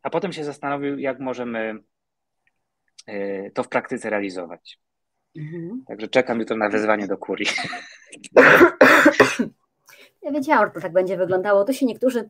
a 0.03 0.09
potem 0.09 0.33
się 0.33 0.43
zastanowił, 0.43 0.99
jak 0.99 1.19
możemy 1.19 1.75
y, 3.09 3.51
to 3.53 3.63
w 3.63 3.69
praktyce 3.69 4.09
realizować. 4.09 4.79
Mhm. 5.37 5.83
Także 5.87 6.07
czekam 6.07 6.39
jutro 6.39 6.57
na 6.57 6.69
wezwanie 6.69 7.07
do 7.07 7.17
kurii. 7.17 7.47
Ja 10.23 10.31
wiedziałam, 10.31 10.65
że 10.65 10.71
to 10.71 10.81
tak 10.81 10.93
będzie 10.93 11.17
wyglądało. 11.17 11.63
To 11.63 11.73
się 11.73 11.85
niektórzy 11.85 12.29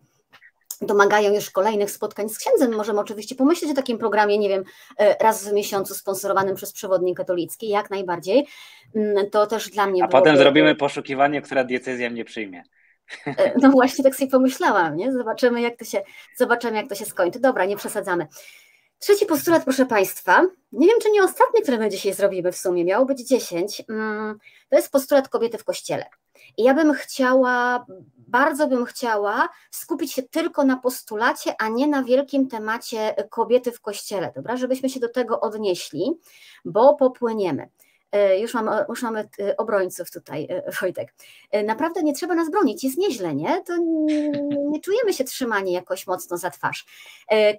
domagają 0.82 1.34
już 1.34 1.50
kolejnych 1.50 1.92
spotkań 1.92 2.30
z 2.30 2.38
księdzem. 2.38 2.76
Możemy 2.76 3.00
oczywiście 3.00 3.36
pomyśleć 3.36 3.72
o 3.72 3.76
takim 3.76 3.98
programie, 3.98 4.38
nie 4.38 4.50
wiem, 4.50 4.64
e, 5.00 5.16
raz 5.24 5.50
w 5.50 5.54
miesiącu 5.54 5.94
sponsorowanym 5.94 6.56
przez 6.56 6.74
przewodnik 6.74 7.18
katolicki, 7.18 7.70
jak 7.70 7.90
najbardziej. 7.90 8.48
Mm, 8.96 9.30
to 9.30 9.48
też 9.48 9.70
dla 9.70 9.88
mnie. 9.88 10.04
A 10.04 10.08
potem 10.08 10.38
zrobimy 10.38 10.76
poszukiwanie, 10.76 11.42
która 11.42 11.64
diecezja 11.64 12.10
mnie 12.10 12.26
przyjmie. 12.26 12.64
No 13.62 13.70
właśnie 13.70 14.04
tak 14.04 14.16
sobie 14.16 14.32
pomyślałam, 14.32 14.96
nie? 14.96 15.14
Zobaczymy, 15.14 15.62
jak 15.62 15.78
to 15.78 15.86
się, 15.86 16.02
zobaczymy, 16.38 16.78
jak 16.78 16.90
to 16.90 16.96
się 16.96 17.06
skończy. 17.06 17.40
Dobra, 17.40 17.66
nie 17.66 17.78
przesadzamy. 17.78 18.28
Trzeci 19.00 19.26
postulat, 19.26 19.64
proszę 19.64 19.86
Państwa, 19.86 20.42
nie 20.72 20.88
wiem, 20.88 21.00
czy 21.02 21.12
nie 21.12 21.24
ostatni, 21.24 21.62
który 21.62 21.78
my 21.78 21.90
dzisiaj 21.90 22.14
zrobimy 22.14 22.52
w 22.52 22.58
sumie, 22.58 22.86
miało 22.86 23.06
być 23.06 23.28
10, 23.28 23.84
mm, 23.90 24.40
to 24.70 24.76
jest 24.76 24.92
postulat 24.92 25.30
kobiety 25.30 25.58
w 25.58 25.64
kościele. 25.64 26.06
I 26.58 26.64
ja 26.64 26.74
bym 26.74 26.94
chciała, 26.94 27.86
bardzo 28.18 28.68
bym 28.68 28.86
chciała 28.86 29.50
skupić 29.72 30.14
się 30.14 30.24
tylko 30.24 30.64
na 30.64 30.78
postulacie, 30.78 31.56
a 31.60 31.70
nie 31.70 31.88
na 31.88 32.04
wielkim 32.04 32.48
temacie 32.48 33.16
kobiety 33.30 33.72
w 33.72 33.82
kościele, 33.82 34.32
dobra, 34.36 34.58
żebyśmy 34.58 34.90
się 34.90 35.00
do 35.00 35.10
tego 35.10 35.40
odnieśli, 35.40 36.12
bo 36.66 36.96
popłyniemy. 36.96 37.70
E, 38.14 38.40
już, 38.40 38.54
już 38.90 39.02
mamy 39.02 39.30
e, 39.40 39.58
obrońców 39.58 40.12
tutaj, 40.12 40.48
e, 40.50 40.72
Wojtek. 40.82 41.14
Naprawdę 41.66 42.04
nie 42.04 42.14
trzeba 42.14 42.36
nas 42.36 42.52
bronić, 42.52 42.84
jest 42.84 42.98
nieźle, 42.98 43.36
nie? 43.36 43.64
To 43.64 43.78
nie, 43.78 44.30
nie 44.72 44.82
czujemy 44.82 45.14
się 45.14 45.24
trzymani 45.24 45.72
jakoś 45.72 46.08
mocno 46.08 46.38
za 46.38 46.50
twarz. 46.50 46.86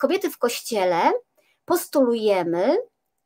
Kobiety 0.00 0.30
w 0.30 0.38
kościele 0.38 1.12
postulujemy, 1.64 2.76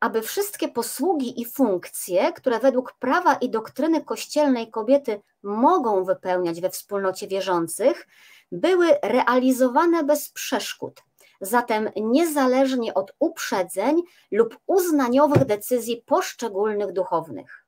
aby 0.00 0.22
wszystkie 0.22 0.68
posługi 0.68 1.40
i 1.40 1.44
funkcje, 1.44 2.32
które 2.32 2.58
według 2.58 2.92
prawa 2.92 3.34
i 3.34 3.50
doktryny 3.50 4.04
kościelnej 4.04 4.70
kobiety 4.70 5.20
mogą 5.42 6.04
wypełniać 6.04 6.60
we 6.60 6.70
wspólnocie 6.70 7.28
wierzących, 7.28 8.06
były 8.52 8.86
realizowane 9.02 10.04
bez 10.04 10.28
przeszkód. 10.28 11.02
Zatem 11.41 11.91
niezależnie 11.97 12.95
od 12.95 13.12
uprzedzeń 13.18 14.03
lub 14.30 14.59
uznaniowych 14.66 15.45
decyzji 15.45 16.03
poszczególnych 16.07 16.93
duchownych. 16.93 17.64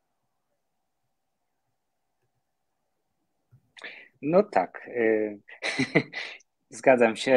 No 4.22 4.42
tak. 4.42 4.88
Y, 4.88 5.38
zgadzam 6.70 7.16
się 7.16 7.32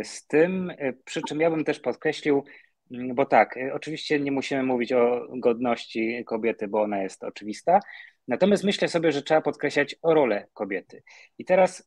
y, 0.00 0.04
z 0.04 0.26
tym. 0.26 0.70
Y, 0.70 0.98
przy 1.04 1.22
czym 1.22 1.40
ja 1.40 1.50
bym 1.50 1.64
też 1.64 1.80
podkreślił, 1.80 2.44
Mm, 2.90 3.14
bo 3.14 3.26
tak, 3.26 3.58
oczywiście 3.72 4.20
nie 4.20 4.32
musimy 4.32 4.62
mówić 4.62 4.92
o 4.92 5.26
godności 5.38 6.24
kobiety, 6.26 6.68
bo 6.68 6.82
ona 6.82 7.02
jest 7.02 7.24
oczywista. 7.24 7.80
Natomiast 8.28 8.64
myślę 8.64 8.88
sobie, 8.88 9.12
że 9.12 9.22
trzeba 9.22 9.40
podkreślać 9.40 9.96
rolę 10.02 10.46
kobiety. 10.52 11.02
I 11.38 11.44
teraz 11.44 11.84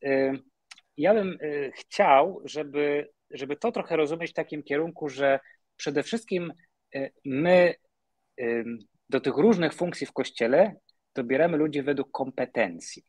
ja 0.96 1.14
bym 1.14 1.38
chciał, 1.74 2.42
żeby, 2.44 3.08
żeby 3.30 3.56
to 3.56 3.72
trochę 3.72 3.96
rozumieć 3.96 4.30
w 4.30 4.34
takim 4.34 4.62
kierunku, 4.62 5.08
że 5.08 5.40
przede 5.76 6.02
wszystkim 6.02 6.52
my 7.24 7.74
do 9.08 9.20
tych 9.20 9.36
różnych 9.36 9.74
funkcji 9.74 10.06
w 10.06 10.12
kościele 10.12 10.74
dobieramy 11.14 11.56
ludzi 11.56 11.82
według 11.82 12.10
kompetencji. 12.10 13.04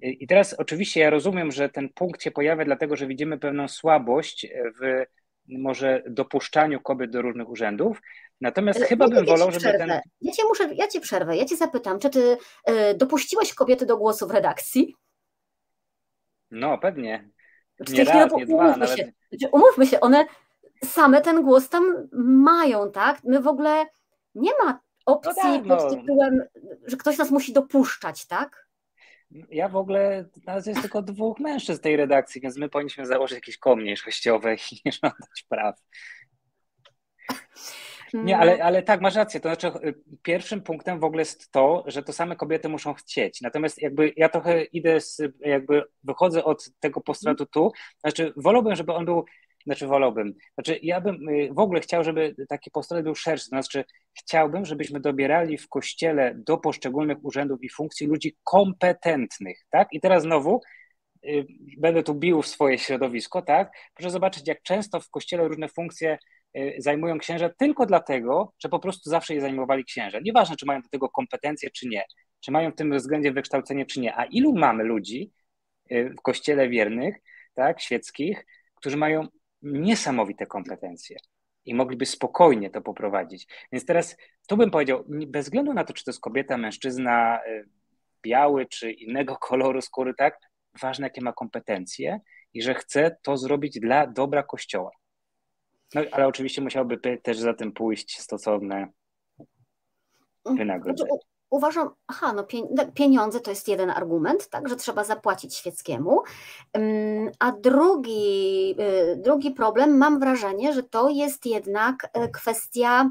I 0.00 0.26
teraz 0.26 0.54
oczywiście 0.54 1.00
ja 1.00 1.10
rozumiem, 1.10 1.52
że 1.52 1.68
ten 1.68 1.88
punkt 1.88 2.22
się 2.22 2.30
pojawia, 2.30 2.64
dlatego 2.64 2.96
że 2.96 3.06
widzimy 3.06 3.38
pewną 3.38 3.68
słabość 3.68 4.46
w 4.80 5.04
może 5.48 6.02
dopuszczaniu 6.06 6.80
kobiet 6.80 7.10
do 7.10 7.22
różnych 7.22 7.48
urzędów. 7.48 8.00
Natomiast 8.40 8.78
Ale 8.78 8.88
chyba 8.88 9.08
bym 9.08 9.26
wolał, 9.26 9.50
żeby 9.50 9.78
ten. 9.78 10.00
Ja 10.20 10.32
cię 10.32 10.42
muszę, 10.48 10.74
ja 10.74 10.88
cię 10.88 11.00
przerwę, 11.00 11.36
ja 11.36 11.44
cię 11.44 11.56
zapytam, 11.56 11.98
czy 11.98 12.10
ty 12.10 12.36
y, 12.70 12.94
dopuściłeś 12.94 13.54
kobiety 13.54 13.86
do 13.86 13.96
głosu 13.96 14.28
w 14.28 14.30
redakcji? 14.30 14.94
No, 16.50 16.78
pewnie. 16.78 17.28
Czy 17.86 17.92
nie 17.92 18.04
raz, 18.04 18.32
nie 18.32 18.46
dwa, 18.46 18.54
umówmy, 18.54 18.78
nawet... 18.78 18.98
się, 18.98 19.48
umówmy 19.52 19.86
się, 19.86 20.00
one 20.00 20.26
same 20.84 21.20
ten 21.20 21.42
głos 21.42 21.68
tam 21.68 22.08
mają, 22.42 22.92
tak? 22.92 23.24
My 23.24 23.42
w 23.42 23.46
ogóle 23.46 23.86
nie 24.34 24.50
ma 24.64 24.80
opcji 25.06 25.32
no 25.36 25.42
tak, 25.42 25.64
no. 25.66 25.76
pod 25.76 25.90
tytułem, 25.90 26.42
że 26.86 26.96
ktoś 26.96 27.18
nas 27.18 27.30
musi 27.30 27.52
dopuszczać, 27.52 28.26
tak? 28.26 28.66
Ja 29.50 29.68
w 29.68 29.76
ogóle, 29.76 30.24
nas 30.46 30.66
jest 30.66 30.80
tylko 30.80 31.02
dwóch 31.02 31.40
mężczyzn 31.40 31.82
tej 31.82 31.96
redakcji, 31.96 32.40
więc 32.40 32.56
my 32.56 32.68
powinniśmy 32.68 33.06
założyć 33.06 33.34
jakieś 33.34 33.58
koło 33.58 33.76
kościowe 34.04 34.54
i 34.54 34.80
nie 34.84 34.92
żądać 34.92 35.44
praw. 35.48 35.80
Nie, 38.14 38.38
ale, 38.38 38.64
ale 38.64 38.82
tak, 38.82 39.00
masz 39.00 39.14
rację. 39.14 39.40
To 39.40 39.48
znaczy, 39.48 39.68
y, 39.88 39.94
pierwszym 40.22 40.62
punktem 40.62 41.00
w 41.00 41.04
ogóle 41.04 41.20
jest 41.20 41.50
to, 41.50 41.84
że 41.86 42.02
to 42.02 42.12
same 42.12 42.36
kobiety 42.36 42.68
muszą 42.68 42.94
chcieć. 42.94 43.40
Natomiast 43.40 43.82
jakby 43.82 44.12
ja 44.16 44.28
trochę 44.28 44.64
idę, 44.64 45.00
z, 45.00 45.22
jakby 45.40 45.82
wychodzę 46.04 46.44
od 46.44 46.70
tego 46.80 47.00
postulatu 47.00 47.46
tu. 47.46 47.72
Znaczy, 48.00 48.32
wolałbym, 48.36 48.76
żeby 48.76 48.92
on 48.92 49.04
był 49.04 49.24
znaczy 49.66 49.86
wolałbym. 49.86 50.34
Znaczy 50.54 50.78
ja 50.82 51.00
bym 51.00 51.28
y, 51.28 51.48
w 51.52 51.58
ogóle 51.58 51.80
chciał, 51.80 52.04
żeby 52.04 52.34
taki 52.48 52.70
postulat 52.70 53.04
był 53.04 53.14
szerszy. 53.14 53.44
Znaczy 53.44 53.84
chciałbym, 54.18 54.64
żebyśmy 54.64 55.00
dobierali 55.00 55.58
w 55.58 55.68
kościele 55.68 56.34
do 56.34 56.58
poszczególnych 56.58 57.24
urzędów 57.24 57.62
i 57.62 57.68
funkcji 57.68 58.06
ludzi 58.06 58.36
kompetentnych, 58.44 59.58
tak? 59.70 59.88
I 59.92 60.00
teraz 60.00 60.22
znowu 60.22 60.60
y, 61.24 61.46
będę 61.78 62.02
tu 62.02 62.14
bił 62.14 62.42
w 62.42 62.46
swoje 62.46 62.78
środowisko, 62.78 63.42
tak? 63.42 63.72
Proszę 63.94 64.10
zobaczyć, 64.10 64.48
jak 64.48 64.62
często 64.62 65.00
w 65.00 65.10
kościele 65.10 65.48
różne 65.48 65.68
funkcje 65.68 66.18
zajmują 66.78 67.18
księża 67.18 67.50
tylko 67.58 67.86
dlatego, 67.86 68.52
że 68.58 68.68
po 68.68 68.78
prostu 68.78 69.10
zawsze 69.10 69.34
je 69.34 69.40
zajmowali 69.40 69.84
księża. 69.84 70.18
Nieważne, 70.22 70.56
czy 70.56 70.66
mają 70.66 70.82
do 70.82 70.88
tego 70.88 71.08
kompetencje, 71.08 71.70
czy 71.70 71.88
nie, 71.88 72.04
czy 72.40 72.50
mają 72.50 72.70
w 72.70 72.74
tym 72.74 72.96
względzie 72.96 73.32
wykształcenie, 73.32 73.86
czy 73.86 74.00
nie. 74.00 74.16
A 74.16 74.24
ilu 74.24 74.52
mamy 74.52 74.84
ludzi 74.84 75.32
w 75.90 76.22
kościele 76.22 76.68
wiernych, 76.68 77.16
tak, 77.54 77.80
świeckich, 77.80 78.46
którzy 78.74 78.96
mają 78.96 79.26
niesamowite 79.62 80.46
kompetencje 80.46 81.16
i 81.64 81.74
mogliby 81.74 82.06
spokojnie 82.06 82.70
to 82.70 82.80
poprowadzić. 82.80 83.46
Więc 83.72 83.86
teraz 83.86 84.16
tu 84.48 84.56
bym 84.56 84.70
powiedział, 84.70 85.04
bez 85.08 85.46
względu 85.46 85.74
na 85.74 85.84
to, 85.84 85.92
czy 85.92 86.04
to 86.04 86.10
jest 86.10 86.20
kobieta, 86.20 86.56
mężczyzna, 86.56 87.40
y, 87.46 87.68
biały 88.22 88.66
czy 88.66 88.92
innego 88.92 89.36
koloru 89.48 89.82
skóry, 89.82 90.14
tak, 90.18 90.38
ważne 90.80 91.06
jakie 91.06 91.20
ma 91.20 91.32
kompetencje 91.32 92.20
i 92.54 92.62
że 92.62 92.74
chce 92.74 93.16
to 93.22 93.36
zrobić 93.36 93.80
dla 93.80 94.06
dobra 94.06 94.42
Kościoła. 94.42 94.90
No, 95.94 96.00
ale 96.12 96.26
oczywiście 96.26 96.62
musiałby 96.62 96.98
też 97.22 97.38
za 97.38 97.54
tym 97.54 97.72
pójść 97.72 98.20
stosowne 98.20 98.88
wynagrodzenie. 100.44 101.08
Znaczy, 101.08 101.26
uważam, 101.50 101.90
aha, 102.06 102.32
no 102.32 102.46
pieniądze 102.94 103.40
to 103.40 103.50
jest 103.50 103.68
jeden 103.68 103.90
argument, 103.90 104.48
tak, 104.48 104.68
że 104.68 104.76
trzeba 104.76 105.04
zapłacić 105.04 105.56
świeckiemu, 105.56 106.22
a 107.38 107.52
drugi, 107.52 108.74
y, 108.80 109.16
drugi 109.16 109.50
problem, 109.50 109.98
mam 109.98 110.20
wrażenie, 110.20 110.72
że 110.72 110.82
to 110.82 111.08
jest 111.08 111.46
jednak 111.46 112.10
e, 112.12 112.28
kwestia 112.28 113.10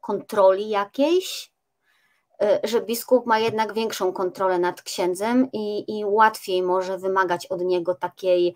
kontroli 0.00 0.68
jakiejś, 0.68 1.52
e, 2.42 2.60
że 2.64 2.80
biskup 2.80 3.26
ma 3.26 3.38
jednak 3.38 3.74
większą 3.74 4.12
kontrolę 4.12 4.58
nad 4.58 4.82
księdzem 4.82 5.48
i, 5.52 5.98
i 5.98 6.04
łatwiej 6.04 6.62
może 6.62 6.98
wymagać 6.98 7.46
od 7.46 7.60
niego 7.60 7.94
takiej 7.94 8.54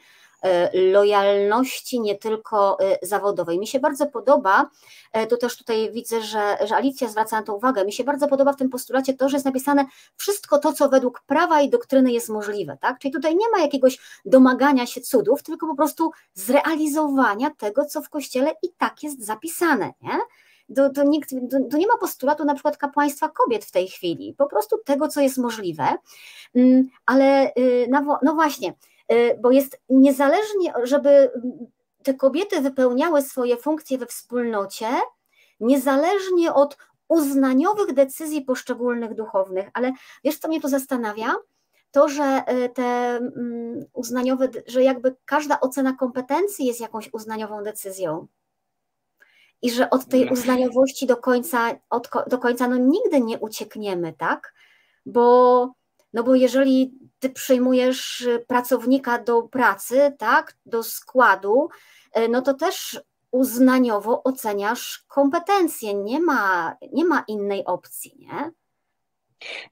lojalności 0.72 2.00
nie 2.00 2.18
tylko 2.18 2.78
zawodowej. 3.02 3.58
Mi 3.58 3.66
się 3.66 3.80
bardzo 3.80 4.06
podoba, 4.06 4.70
to 5.28 5.36
też 5.36 5.56
tutaj 5.56 5.92
widzę, 5.92 6.22
że, 6.22 6.56
że 6.66 6.76
Alicja 6.76 7.08
zwraca 7.08 7.36
na 7.36 7.42
to 7.42 7.56
uwagę, 7.56 7.84
mi 7.84 7.92
się 7.92 8.04
bardzo 8.04 8.28
podoba 8.28 8.52
w 8.52 8.56
tym 8.56 8.68
postulacie 8.70 9.14
to, 9.14 9.28
że 9.28 9.36
jest 9.36 9.46
napisane 9.46 9.84
wszystko 10.16 10.58
to, 10.58 10.72
co 10.72 10.88
według 10.88 11.22
prawa 11.26 11.60
i 11.60 11.70
doktryny 11.70 12.12
jest 12.12 12.28
możliwe, 12.28 12.78
tak? 12.80 12.98
Czyli 12.98 13.12
tutaj 13.12 13.36
nie 13.36 13.50
ma 13.50 13.58
jakiegoś 13.58 13.98
domagania 14.24 14.86
się 14.86 15.00
cudów, 15.00 15.42
tylko 15.42 15.66
po 15.66 15.74
prostu 15.74 16.10
zrealizowania 16.34 17.50
tego, 17.58 17.84
co 17.84 18.02
w 18.02 18.08
Kościele 18.08 18.54
i 18.62 18.68
tak 18.78 19.02
jest 19.02 19.24
zapisane, 19.26 19.92
nie? 20.02 20.18
To, 20.94 21.02
nikt, 21.04 21.32
nie 21.78 21.86
ma 21.86 21.96
postulatu 22.00 22.44
na 22.44 22.54
przykład 22.54 22.76
kapłaństwa 22.76 23.28
kobiet 23.28 23.64
w 23.64 23.70
tej 23.70 23.88
chwili, 23.88 24.34
po 24.38 24.46
prostu 24.46 24.78
tego, 24.84 25.08
co 25.08 25.20
jest 25.20 25.38
możliwe, 25.38 25.96
mm, 26.54 26.88
ale 27.06 27.52
no, 27.88 28.18
no 28.22 28.34
właśnie, 28.34 28.74
bo 29.40 29.50
jest 29.50 29.80
niezależnie, 29.88 30.72
żeby 30.82 31.30
te 32.02 32.14
kobiety 32.14 32.60
wypełniały 32.60 33.22
swoje 33.22 33.56
funkcje 33.56 33.98
we 33.98 34.06
wspólnocie, 34.06 34.86
niezależnie 35.60 36.54
od 36.54 36.76
uznaniowych 37.08 37.92
decyzji 37.92 38.42
poszczególnych 38.42 39.14
duchownych, 39.14 39.70
ale 39.74 39.92
wiesz, 40.24 40.38
co 40.38 40.48
mnie 40.48 40.60
tu 40.60 40.68
zastanawia? 40.68 41.34
To, 41.90 42.08
że 42.08 42.42
y, 42.64 42.68
te 42.68 42.82
mm, 43.16 43.84
uznaniowe, 43.92 44.48
że 44.66 44.82
jakby 44.82 45.16
każda 45.24 45.60
ocena 45.60 45.92
kompetencji 45.92 46.66
jest 46.66 46.80
jakąś 46.80 47.10
uznaniową 47.12 47.62
decyzją 47.62 48.26
i 49.62 49.70
że 49.70 49.90
od 49.90 50.06
tej 50.06 50.30
uznaniowości 50.30 51.06
do 51.06 51.16
końca, 51.16 51.70
od, 51.90 52.08
do 52.26 52.38
końca 52.38 52.68
no 52.68 52.76
nigdy 52.76 53.20
nie 53.20 53.38
uciekniemy, 53.38 54.12
tak? 54.12 54.54
Bo, 55.06 55.74
no 56.12 56.22
bo 56.22 56.34
jeżeli 56.34 56.94
ty 57.18 57.30
przyjmujesz 57.30 58.28
pracownika 58.46 59.18
do 59.18 59.42
pracy, 59.42 60.14
tak, 60.18 60.56
do 60.66 60.82
składu, 60.82 61.68
e, 62.12 62.28
no 62.28 62.42
to 62.42 62.54
też 62.54 63.00
uznaniowo 63.30 64.22
oceniasz 64.22 65.04
kompetencje, 65.08 65.94
nie 65.94 66.20
ma, 66.20 66.76
nie 66.92 67.04
ma 67.04 67.24
innej 67.28 67.64
opcji, 67.64 68.16
nie? 68.18 68.50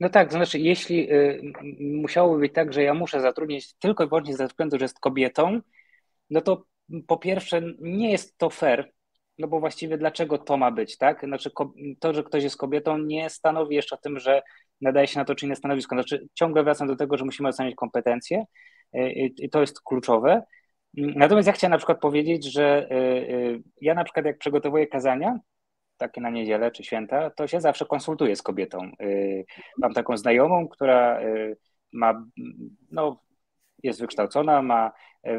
No 0.01 0.09
tak, 0.09 0.33
znaczy, 0.33 0.59
jeśli 0.59 1.13
y, 1.13 1.53
musiałoby 1.81 2.41
być 2.41 2.53
tak, 2.53 2.73
że 2.73 2.83
ja 2.83 2.95
muszę 2.95 3.21
zatrudnić 3.21 3.75
tylko 3.75 4.05
i 4.05 4.09
wyłącznie 4.09 4.37
ze 4.37 4.47
względu, 4.47 4.79
że 4.79 4.85
jest 4.85 5.01
kobietą, 5.01 5.61
no 6.31 6.41
to 6.41 6.65
po 7.07 7.17
pierwsze 7.17 7.63
nie 7.81 8.13
jest 8.13 8.39
to 8.39 8.51
fair, 8.51 8.93
no 9.39 9.49
bo 9.49 9.61
właściwie 9.61 9.99
dlaczego 9.99 10.39
to 10.39 10.57
ma 10.57 10.71
być, 10.71 10.97
tak? 10.97 11.25
Znaczy 11.25 11.51
to, 11.99 12.15
że 12.15 12.25
ktoś 12.25 12.43
jest 12.43 12.57
kobietą 12.57 12.99
nie 12.99 13.31
stanowi 13.31 13.77
jeszcze 13.77 13.95
o 13.95 13.99
tym, 13.99 14.19
że 14.19 14.43
nadaje 14.81 15.07
się 15.07 15.19
na 15.19 15.25
to 15.25 15.35
czy 15.35 15.47
inne 15.47 15.57
stanowisko. 15.57 15.97
Znaczy 15.97 16.29
ciągle 16.35 16.63
wracam 16.65 16.89
do 16.89 16.97
tego, 16.97 17.17
że 17.17 17.25
musimy 17.25 17.49
oceniać 17.49 17.75
kompetencje 17.75 18.45
y, 18.97 19.11
i 19.39 19.51
to 19.51 19.61
jest 19.61 19.81
kluczowe. 19.81 20.43
Natomiast 20.95 21.47
ja 21.47 21.53
chciałem 21.53 21.71
na 21.71 21.79
przykład 21.79 22.01
powiedzieć, 22.01 22.53
że 22.53 22.89
y, 22.93 23.63
ja 23.81 23.95
na 23.95 24.05
przykład 24.05 24.27
jak 24.27 24.39
przygotowuję 24.39 24.87
kazania, 24.87 25.39
takie 25.97 26.21
na 26.21 26.31
niedzielę 26.31 26.71
czy 26.71 26.85
święta, 26.85 27.31
to 27.31 27.47
się 27.47 27.61
zawsze 27.61 27.87
konsultuję 27.87 28.37
z 28.37 28.43
kobietą. 28.43 28.91
Mam 29.79 29.93
taką 29.93 30.17
znajomą, 30.17 30.69
która 30.69 31.21
ma, 31.93 32.25
no, 32.91 33.23
jest 33.83 34.01
wykształcona, 34.01 34.63
ma 34.63 34.93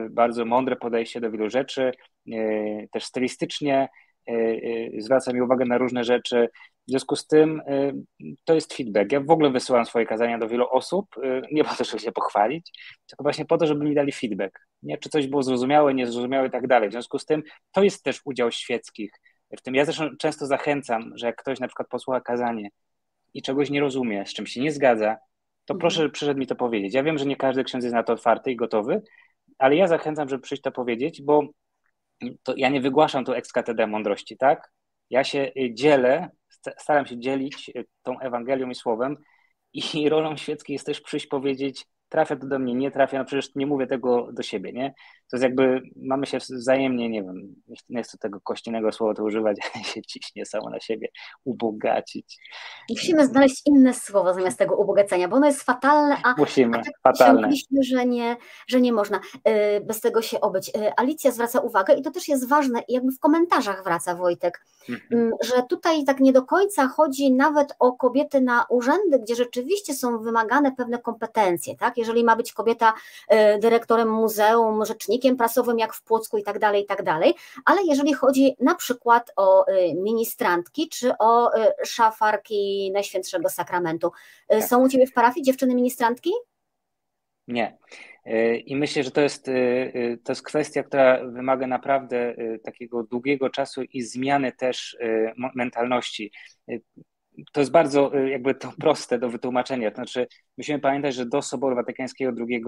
bardzo 0.10 0.46
mądre 0.46 0.76
podejście 0.76 1.22
do 1.22 1.32
wielu 1.32 1.50
rzeczy, 1.50 1.92
E, 2.30 2.88
też 2.88 3.04
stylistycznie 3.04 3.76
e, 3.76 3.90
e, 3.90 3.90
zwraca 4.98 5.34
mi 5.34 5.42
uwagę 5.42 5.66
na 5.66 5.78
różne 5.78 6.04
rzeczy. 6.04 6.50
W 6.88 6.92
związku 6.92 7.16
z 7.16 7.28
tym 7.28 7.62
to 8.44 8.54
jest 8.54 8.74
feedback. 8.74 9.12
Ja 9.12 9.20
w 9.20 9.32
ogóle 9.32 9.50
wysyłam 9.50 9.86
swoje 9.86 10.06
kazania 10.06 10.38
do 10.38 10.48
wielu 10.48 10.66
osób, 10.72 11.06
nie 11.52 11.64
po 11.64 11.76
to, 11.76 11.84
żeby 11.84 12.00
się 12.00 12.12
pochwalić, 12.12 12.72
tylko 13.08 13.24
właśnie 13.24 13.46
po 13.46 13.58
to, 13.58 13.68
żeby 13.68 13.86
mi 13.86 13.96
dali 13.96 14.12
feedback. 14.12 14.60
Nie? 14.84 14.98
Czy 14.98 15.10
coś 15.10 15.28
było 15.28 15.44
zrozumiałe, 15.44 15.94
niezrozumiałe 15.94 16.48
i 16.48 16.52
tak 16.52 16.68
dalej. 16.68 16.90
W 16.90 16.92
związku 16.92 17.20
z 17.20 17.26
tym 17.26 17.44
to 17.72 17.84
jest 17.84 18.04
też 18.04 18.22
udział 18.26 18.52
świeckich 18.52 19.12
w 19.58 19.62
tym. 19.62 19.76
Ja 19.76 19.86
zresztą 19.86 20.10
często 20.20 20.46
zachęcam, 20.46 21.12
że 21.16 21.26
jak 21.28 21.36
ktoś 21.36 21.60
na 21.60 21.68
przykład 21.68 21.88
posłucha 21.88 22.22
kazanie 22.22 22.70
i 23.34 23.42
czegoś 23.42 23.70
nie 23.70 23.82
rozumie, 23.82 24.26
z 24.26 24.34
czym 24.34 24.48
się 24.48 24.62
nie 24.62 24.72
zgadza, 24.72 25.18
to 25.66 25.74
mhm. 25.74 25.80
proszę 25.80 26.10
przyszedł 26.10 26.40
mi 26.40 26.48
to 26.48 26.56
powiedzieć. 26.56 26.94
Ja 26.94 27.04
wiem, 27.04 27.18
że 27.18 27.26
nie 27.26 27.36
każdy 27.36 27.64
ksiądz 27.64 27.84
jest 27.84 27.94
na 27.94 28.04
to 28.04 28.14
otwarty 28.14 28.52
i 28.52 28.56
gotowy, 28.56 29.02
ale 29.58 29.76
ja 29.76 29.88
zachęcam, 29.88 30.30
żeby 30.30 30.42
przyjść 30.42 30.64
to 30.64 30.72
powiedzieć, 30.72 31.22
bo 31.22 31.48
to 32.44 32.54
ja 32.58 32.70
nie 32.70 32.82
wygłaszam 32.82 33.26
tu 33.26 33.34
cathedra 33.54 33.88
mądrości, 33.88 34.38
tak? 34.38 34.72
Ja 35.10 35.24
się 35.24 35.52
y, 35.58 35.74
dzielę, 35.74 36.30
staram 36.78 37.06
się 37.06 37.20
dzielić 37.20 37.70
y, 37.70 37.86
tą 38.04 38.20
Ewangelią 38.20 38.70
i 38.70 38.76
Słowem 38.76 39.18
i 39.74 40.10
rolą 40.10 40.38
świeckiej 40.38 40.74
jest 40.74 40.86
też 40.86 41.02
przyjść 41.02 41.28
powiedzieć, 41.28 41.86
trafia 42.12 42.36
to 42.36 42.48
do 42.48 42.60
mnie, 42.60 42.76
nie 42.76 42.92
trafia, 42.92 43.20
no 43.20 43.26
przecież 43.26 43.56
nie 43.56 43.66
mówię 43.66 43.88
tego 43.88 44.32
do 44.32 44.44
siebie, 44.44 44.74
nie? 44.74 44.94
To 45.30 45.38
jest 45.38 45.44
jakby, 45.44 45.82
mamy 45.96 46.26
się 46.26 46.38
wzajemnie, 46.38 47.10
nie 47.10 47.24
wiem, 47.24 47.56
nie 47.90 48.04
chcę 48.04 48.18
tego 48.18 48.42
kościnego 48.42 48.92
słowa 48.92 49.14
to 49.14 49.24
używać, 49.24 49.58
ale 49.76 49.84
się 49.84 50.02
ciśnie 50.02 50.46
samo 50.46 50.70
na 50.70 50.80
siebie, 50.80 51.08
ubogacić. 51.46 52.38
Musimy 52.90 53.28
znaleźć 53.28 53.62
inne 53.66 53.94
słowo 53.94 54.34
zamiast 54.34 54.60
tego 54.60 54.76
ubogacenia, 54.76 55.28
bo 55.28 55.36
ono 55.36 55.46
jest 55.46 55.64
fatalne, 55.64 56.18
a, 56.24 56.36
Musimy, 56.38 56.78
a 56.78 56.84
tak 56.84 56.94
fatalne. 57.04 57.48
myślimy, 57.48 57.84
że 57.84 58.06
nie, 58.06 58.38
że 58.68 58.82
nie 58.82 58.94
można 58.94 59.18
y, 59.18 59.82
bez 59.82 60.02
tego 60.02 60.22
się 60.22 60.42
obyć. 60.42 60.70
Y, 60.70 60.96
Alicja 60.98 61.32
zwraca 61.32 61.60
uwagę 61.60 61.94
i 61.94 62.02
to 62.02 62.12
też 62.12 62.28
jest 62.28 62.48
ważne, 62.48 62.84
jakby 62.90 63.12
w 63.12 63.20
komentarzach 63.20 63.84
wraca 63.84 64.16
Wojtek, 64.16 64.66
mhm. 64.90 65.22
Mm, 65.22 65.32
że 65.44 65.64
tutaj 65.70 66.04
tak 66.06 66.20
nie 66.20 66.34
do 66.34 66.44
końca 66.44 66.88
chodzi 66.88 67.34
nawet 67.34 67.76
o 67.80 67.94
kobiety 67.94 68.42
na 68.42 68.66
urzędy, 68.70 69.20
gdzie 69.20 69.36
rzeczywiście 69.36 69.94
są 69.94 70.20
wymagane 70.20 70.72
pewne 70.72 71.00
kompetencje, 71.00 71.76
tak? 71.76 72.01
Jeżeli 72.02 72.24
ma 72.24 72.36
być 72.36 72.54
kobieta 72.54 72.94
e, 73.28 73.60
dyrektorem 73.60 74.12
muzeum, 74.12 74.86
rzecznikiem 74.86 75.38
prasowym 75.38 75.80
jak 75.80 75.94
w 75.94 76.04
Płocku 76.04 76.38
i 76.38 76.44
tak 76.44 76.60
dalej, 76.60 76.84
i 76.84 76.86
tak 76.86 77.04
dalej, 77.04 77.34
ale 77.66 77.84
jeżeli 77.84 78.14
chodzi 78.14 78.56
na 78.60 78.76
przykład 78.76 79.32
o 79.36 79.66
e, 79.68 79.94
ministrantki 79.94 80.90
czy 80.90 81.18
o 81.20 81.54
e, 81.54 81.74
szafarki 81.86 82.92
Najświętszego 82.94 83.50
Sakramentu. 83.50 84.12
Tak. 84.48 84.64
Są 84.64 84.84
u 84.84 84.90
Ciebie 84.90 85.08
w 85.08 85.14
parafii 85.14 85.46
dziewczyny 85.46 85.76
ministrantki? 85.76 86.32
Nie. 87.48 87.78
I 88.66 88.76
myślę, 88.76 89.04
że 89.04 89.12
to 89.12 89.22
jest, 89.22 89.46
to 90.24 90.32
jest 90.32 90.44
kwestia, 90.44 90.84
która 90.84 91.26
wymaga 91.26 91.68
naprawdę 91.68 92.36
takiego 92.64 93.04
długiego 93.04 93.50
czasu 93.50 93.82
i 93.84 94.02
zmiany 94.02 94.52
też 94.52 94.98
mentalności 95.56 96.32
to 97.52 97.60
jest 97.60 97.72
bardzo 97.72 98.16
y, 98.20 98.30
jakby 98.30 98.56
to 98.56 98.72
proste 98.82 99.20
do 99.20 99.30
wytłumaczenia. 99.30 99.92
To 99.92 99.96
znaczy, 99.96 100.28
musimy 100.58 100.80
pamiętać, 100.80 101.16
że 101.16 101.26
do 101.26 101.42
Soboru 101.42 101.76
Watykańskiego 101.76 102.32
II 102.50 102.64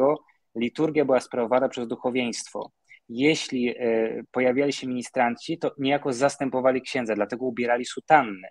liturgia 0.55 1.05
była 1.05 1.19
sprawowana 1.19 1.69
przez 1.69 1.87
duchowieństwo. 1.87 2.71
Jeśli 3.09 3.69
y, 3.69 4.25
pojawiali 4.31 4.73
się 4.73 4.87
ministranci, 4.87 5.57
to 5.57 5.71
niejako 5.77 6.13
zastępowali 6.13 6.81
księdza, 6.81 7.15
dlatego 7.15 7.45
ubierali 7.45 7.85
sutanny. 7.85 8.47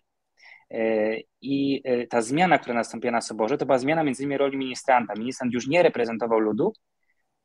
Y, 0.74 1.22
I 1.40 1.82
ta 2.10 2.22
zmiana, 2.22 2.58
która 2.58 2.74
nastąpiła 2.74 3.12
na 3.12 3.20
Soborze, 3.20 3.58
to 3.58 3.66
była 3.66 3.78
zmiana 3.78 4.04
między 4.04 4.22
innymi 4.22 4.38
roli 4.38 4.58
ministranta. 4.58 5.14
Ministrant 5.18 5.52
już 5.54 5.66
nie 5.66 5.82
reprezentował 5.82 6.38
ludu, 6.38 6.72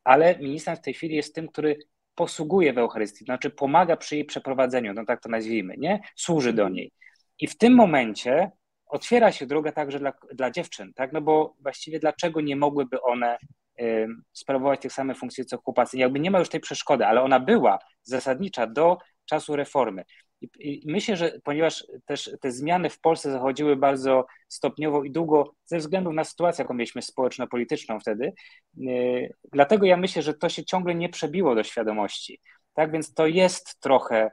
ale 0.04 0.40
ministrant 0.40 0.80
w 0.80 0.84
tej 0.84 0.94
chwili 0.94 1.16
jest 1.16 1.36
tym, 1.36 1.48
który 1.48 1.78
posługuje 2.18 2.74
w 2.74 2.78
Eucharystii, 2.78 3.20
to 3.20 3.26
znaczy 3.26 3.50
pomaga 3.50 3.98
przy 3.98 4.16
jej 4.16 4.26
przeprowadzeniu, 4.26 4.94
no 4.94 5.06
tak 5.06 5.22
to 5.22 5.30
nazwijmy, 5.30 5.76
nie? 5.78 6.00
Służy 6.16 6.54
do 6.54 6.70
niej. 6.70 6.92
I 7.40 7.48
w 7.48 7.58
tym 7.58 7.76
momencie 7.76 8.52
otwiera 8.90 9.32
się 9.32 9.46
droga 9.46 9.72
także 9.72 10.00
dla, 10.00 10.14
dla 10.34 10.52
dziewczyn, 10.52 10.94
tak? 10.94 11.14
No 11.14 11.22
bo 11.22 11.56
właściwie 11.60 12.00
dlaczego 12.00 12.42
nie 12.42 12.56
mogłyby 12.56 13.02
one 13.02 13.38
y, 13.82 14.08
sprawować 14.34 14.82
tych 14.82 14.94
samych 14.94 15.18
funkcji 15.18 15.46
co 15.46 15.58
chłopacy? 15.58 15.98
Jakby 15.98 16.20
nie 16.20 16.32
ma 16.32 16.40
już 16.40 16.50
tej 16.50 16.60
przeszkody, 16.60 17.06
ale 17.06 17.22
ona 17.22 17.40
była 17.40 17.80
zasadnicza 18.04 18.68
do 18.68 18.98
czasu 19.26 19.56
reformy. 19.56 20.04
I, 20.42 20.50
I, 20.60 20.92
myślę, 20.92 21.18
że 21.18 21.32
ponieważ 21.44 21.86
też 22.06 22.32
te 22.42 22.52
zmiany 22.52 22.90
w 22.90 23.00
Polsce 23.00 23.32
zachodziły 23.32 23.76
bardzo 23.76 24.26
stopniowo 24.48 25.04
i 25.04 25.12
długo 25.12 25.54
ze 25.66 25.78
względu 25.78 26.14
na 26.14 26.24
sytuację, 26.24 26.64
jaką 26.64 26.74
mieliśmy 26.74 27.02
społeczno-polityczną 27.02 28.00
wtedy, 28.00 28.34
yy, 28.78 29.34
dlatego 29.52 29.86
ja 29.86 29.98
myślę, 29.98 30.22
że 30.22 30.34
to 30.34 30.50
się 30.50 30.66
ciągle 30.66 30.96
nie 30.96 31.10
przebiło 31.10 31.56
do 31.56 31.64
świadomości. 31.64 32.42
Tak 32.74 32.92
więc 32.92 33.14
to 33.14 33.28
jest 33.28 33.80
trochę 33.80 34.32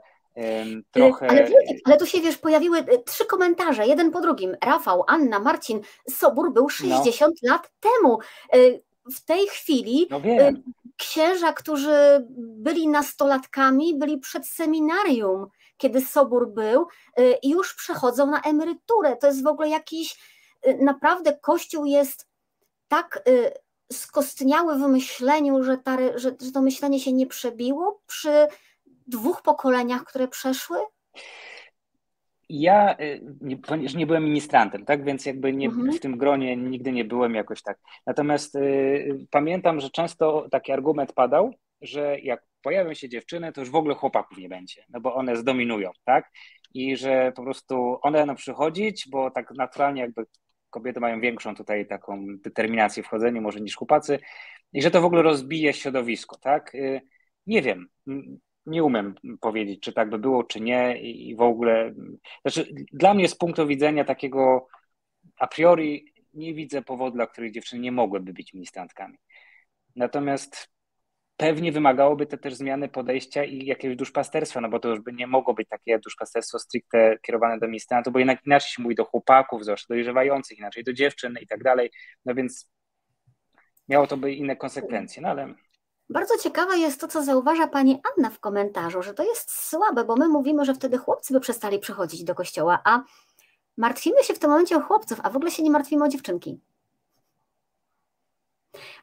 Trochę... 0.91 1.31
Ale, 1.31 1.49
ale 1.85 1.97
tu 1.97 2.07
się 2.07 2.21
wiesz, 2.21 2.39
pojawiły 2.39 2.79
e, 2.79 2.99
trzy 2.99 3.25
komentarze, 3.25 3.87
jeden 3.87 4.11
po 4.11 4.21
drugim. 4.21 4.57
Rafał, 4.65 5.05
Anna, 5.07 5.39
Marcin, 5.39 5.81
Sobór 6.11 6.53
był 6.53 6.69
60 6.69 7.35
no. 7.43 7.53
lat 7.53 7.71
temu. 7.81 8.19
E, 8.53 8.59
w 9.17 9.25
tej 9.25 9.47
chwili 9.47 10.07
no 10.11 10.21
księża, 10.97 11.53
którzy 11.53 12.27
byli 12.39 12.89
nastolatkami, 12.89 13.95
byli 13.99 14.19
przed 14.19 14.47
seminarium, 14.47 15.47
kiedy 15.77 16.01
Sobór 16.01 16.51
był, 16.51 16.87
i 17.43 17.51
już 17.51 17.75
przechodzą 17.75 18.27
na 18.27 18.41
emeryturę. 18.41 19.17
To 19.17 19.27
jest 19.27 19.45
w 19.45 19.47
ogóle 19.47 19.69
jakiś, 19.69 20.19
naprawdę 20.81 21.37
Kościół 21.43 21.85
jest 21.85 22.29
tak 22.89 23.23
skostniały 23.93 24.75
w 24.75 24.89
myśleniu, 24.89 25.63
że, 25.63 25.79
ta, 25.79 25.97
że, 25.99 26.37
że 26.41 26.53
to 26.53 26.63
myślenie 26.63 27.01
się 27.01 27.13
nie 27.13 27.27
przebiło 27.27 28.01
przy 28.07 28.49
dwóch 29.07 29.43
pokoleniach, 29.43 30.05
które 30.05 30.29
przeszły? 30.29 30.79
Ja 32.49 32.99
y, 33.01 33.21
nie, 33.41 33.57
nie 33.97 34.07
byłem 34.07 34.25
ministrantem, 34.25 34.85
tak? 34.85 35.05
Więc 35.05 35.27
jakby 35.27 35.53
nie, 35.53 35.67
mhm. 35.67 35.93
w 35.93 36.01
tym 36.01 36.19
gronie 36.19 36.57
nigdy 36.57 36.93
nie 36.93 37.05
byłem 37.05 37.35
jakoś 37.35 37.63
tak. 37.63 37.79
Natomiast 38.07 38.55
y, 38.55 39.27
pamiętam, 39.31 39.81
że 39.81 39.91
często 39.91 40.49
taki 40.51 40.73
argument 40.73 41.13
padał, 41.13 41.55
że 41.81 42.21
jak 42.21 42.43
pojawią 42.63 42.95
się 42.95 43.09
dziewczyny, 43.09 43.53
to 43.53 43.61
już 43.61 43.71
w 43.71 43.75
ogóle 43.75 43.95
chłopaków 43.95 44.39
nie 44.39 44.49
będzie, 44.49 44.85
no 44.89 45.01
bo 45.01 45.15
one 45.15 45.37
zdominują, 45.37 45.91
tak? 46.05 46.31
I 46.75 46.97
że 46.97 47.33
po 47.37 47.43
prostu 47.43 47.99
one 48.03 48.19
będą 48.19 48.35
przychodzić, 48.35 49.09
bo 49.11 49.31
tak 49.31 49.51
naturalnie 49.51 50.01
jakby 50.03 50.27
kobiety 50.71 51.01
mają 51.01 51.21
większą 51.21 51.55
tutaj 51.55 51.87
taką 51.87 52.27
determinację 52.27 53.03
w 53.03 53.07
chodzeniu 53.07 53.43
może 53.43 53.61
niż 53.61 53.77
chłopacy 53.77 54.19
i 54.73 54.83
że 54.83 54.91
to 54.91 55.01
w 55.01 55.05
ogóle 55.05 55.23
rozbije 55.23 55.73
środowisko, 55.73 56.37
tak? 56.37 56.75
Y, 56.75 57.01
nie 57.47 57.63
wiem, 57.63 57.89
nie 58.67 58.85
umiem 58.85 59.15
powiedzieć, 59.41 59.81
czy 59.81 59.93
tak 59.93 60.11
by 60.11 60.19
było, 60.19 60.45
czy 60.45 60.61
nie 60.61 61.01
i 61.01 61.37
w 61.37 61.41
ogóle, 61.41 61.95
znaczy 62.43 62.75
dla 62.93 63.15
mnie 63.15 63.29
z 63.29 63.37
punktu 63.37 63.67
widzenia 63.67 64.05
takiego 64.05 64.67
a 65.39 65.47
priori 65.47 66.13
nie 66.35 66.55
widzę 66.55 66.83
powodu, 66.83 67.17
dla 67.17 67.27
których 67.27 67.53
dziewczyny 67.53 67.83
nie 67.83 67.93
mogłyby 67.93 68.33
być 68.33 68.55
ministrantkami. 68.55 69.19
Natomiast 69.97 70.69
pewnie 71.37 71.73
wymagałoby 71.73 72.27
to 72.27 72.39
też 72.39 72.55
zmiany 72.55 72.89
podejścia 72.89 73.45
i 73.45 73.67
jakiegoś 73.67 73.97
duszpasterstwa, 73.97 74.61
no 74.61 74.69
bo 74.69 74.79
to 74.79 74.89
już 74.89 75.01
by 75.01 75.13
nie 75.13 75.27
mogło 75.27 75.55
być 75.55 75.69
takie 75.69 75.99
duszpasterstwo 75.99 76.59
stricte 76.59 77.19
kierowane 77.23 77.59
do 77.59 77.67
ministrantów, 77.67 78.13
bo 78.13 78.19
jednak 78.19 78.47
inaczej 78.47 78.71
się 78.71 78.83
mówi 78.83 78.95
do 78.95 79.05
chłopaków, 79.05 79.65
zwłaszcza 79.65 79.87
dojrzewających, 79.89 80.59
inaczej 80.59 80.85
do 80.85 80.93
dziewczyn 80.93 81.39
i 81.43 81.47
tak 81.47 81.63
dalej, 81.63 81.91
no 82.25 82.35
więc 82.35 82.71
miało 83.89 84.07
to 84.07 84.17
by 84.17 84.33
inne 84.33 84.57
konsekwencje, 84.57 85.23
no 85.23 85.29
ale... 85.29 85.55
Bardzo 86.15 86.39
ciekawe 86.39 86.79
jest 86.79 87.01
to, 87.01 87.09
co 87.09 87.23
zauważa 87.23 87.67
pani 87.67 88.01
Anna 88.17 88.31
w 88.31 88.39
komentarzu, 88.41 89.03
że 89.03 89.15
to 89.15 89.23
jest 89.25 89.51
słabe, 89.69 90.05
bo 90.05 90.17
my 90.17 90.29
mówimy, 90.29 90.65
że 90.65 90.75
wtedy 90.75 90.99
chłopcy 90.99 91.33
by 91.33 91.41
przestali 91.41 91.79
przychodzić 91.79 92.25
do 92.25 92.35
kościoła, 92.35 92.79
a 92.85 93.01
martwimy 93.77 94.23
się 94.23 94.35
w 94.35 94.39
tym 94.39 94.51
momencie 94.51 94.77
o 94.77 94.81
chłopców, 94.81 95.21
a 95.23 95.31
w 95.31 95.37
ogóle 95.37 95.51
się 95.51 95.63
nie 95.63 95.71
martwimy 95.71 96.05
o 96.05 96.09
dziewczynki. 96.09 96.61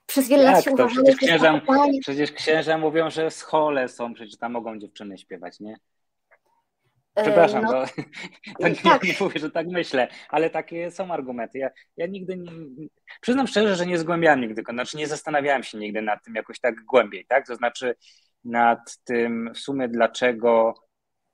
Przez 0.06 0.28
wiele 0.28 0.44
Jak 0.44 0.54
lat 0.54 0.64
się 0.64 0.70
to? 0.72 0.84
uważało, 0.84 1.06
Przecież 1.08 1.22
że 1.22 1.28
księża, 1.28 1.54
zakopanie- 1.54 2.00
przecież 2.02 2.32
księża 2.32 2.78
mówią, 2.78 3.10
że 3.10 3.32
schole 3.32 3.90
są, 3.90 4.14
przecież 4.14 4.38
tam 4.38 4.52
mogą 4.52 4.80
dziewczyny 4.80 5.18
śpiewać, 5.18 5.60
nie? 5.60 5.78
Przepraszam, 7.16 7.64
no, 7.64 7.72
to, 7.72 7.86
to 8.60 8.68
nie, 8.68 8.76
tak. 8.76 9.04
nie 9.04 9.14
mówię, 9.20 9.40
że 9.40 9.52
tak 9.52 9.68
myślę, 9.68 10.08
ale 10.30 10.50
takie 10.50 10.92
są 10.92 11.12
argumenty. 11.12 11.58
Ja, 11.58 11.70
ja 11.98 12.08
nigdy 12.08 12.38
nie, 12.38 12.52
przyznam 13.22 13.48
szczerze, 13.48 13.76
że 13.76 13.86
nie 13.86 13.98
zgłębiałem 13.98 14.42
nigdy, 14.42 14.64
znaczy 14.70 14.98
nie 14.98 15.08
zastanawiałem 15.08 15.64
się 15.64 15.78
nigdy 15.78 16.02
nad 16.02 16.24
tym 16.24 16.36
jakoś 16.36 16.60
tak 16.60 16.76
głębiej, 16.86 17.26
tak? 17.26 17.48
To 17.48 17.56
znaczy 17.56 17.96
nad 18.44 18.98
tym 19.04 19.52
w 19.54 19.60
sumie 19.60 19.88
dlaczego, 19.88 20.74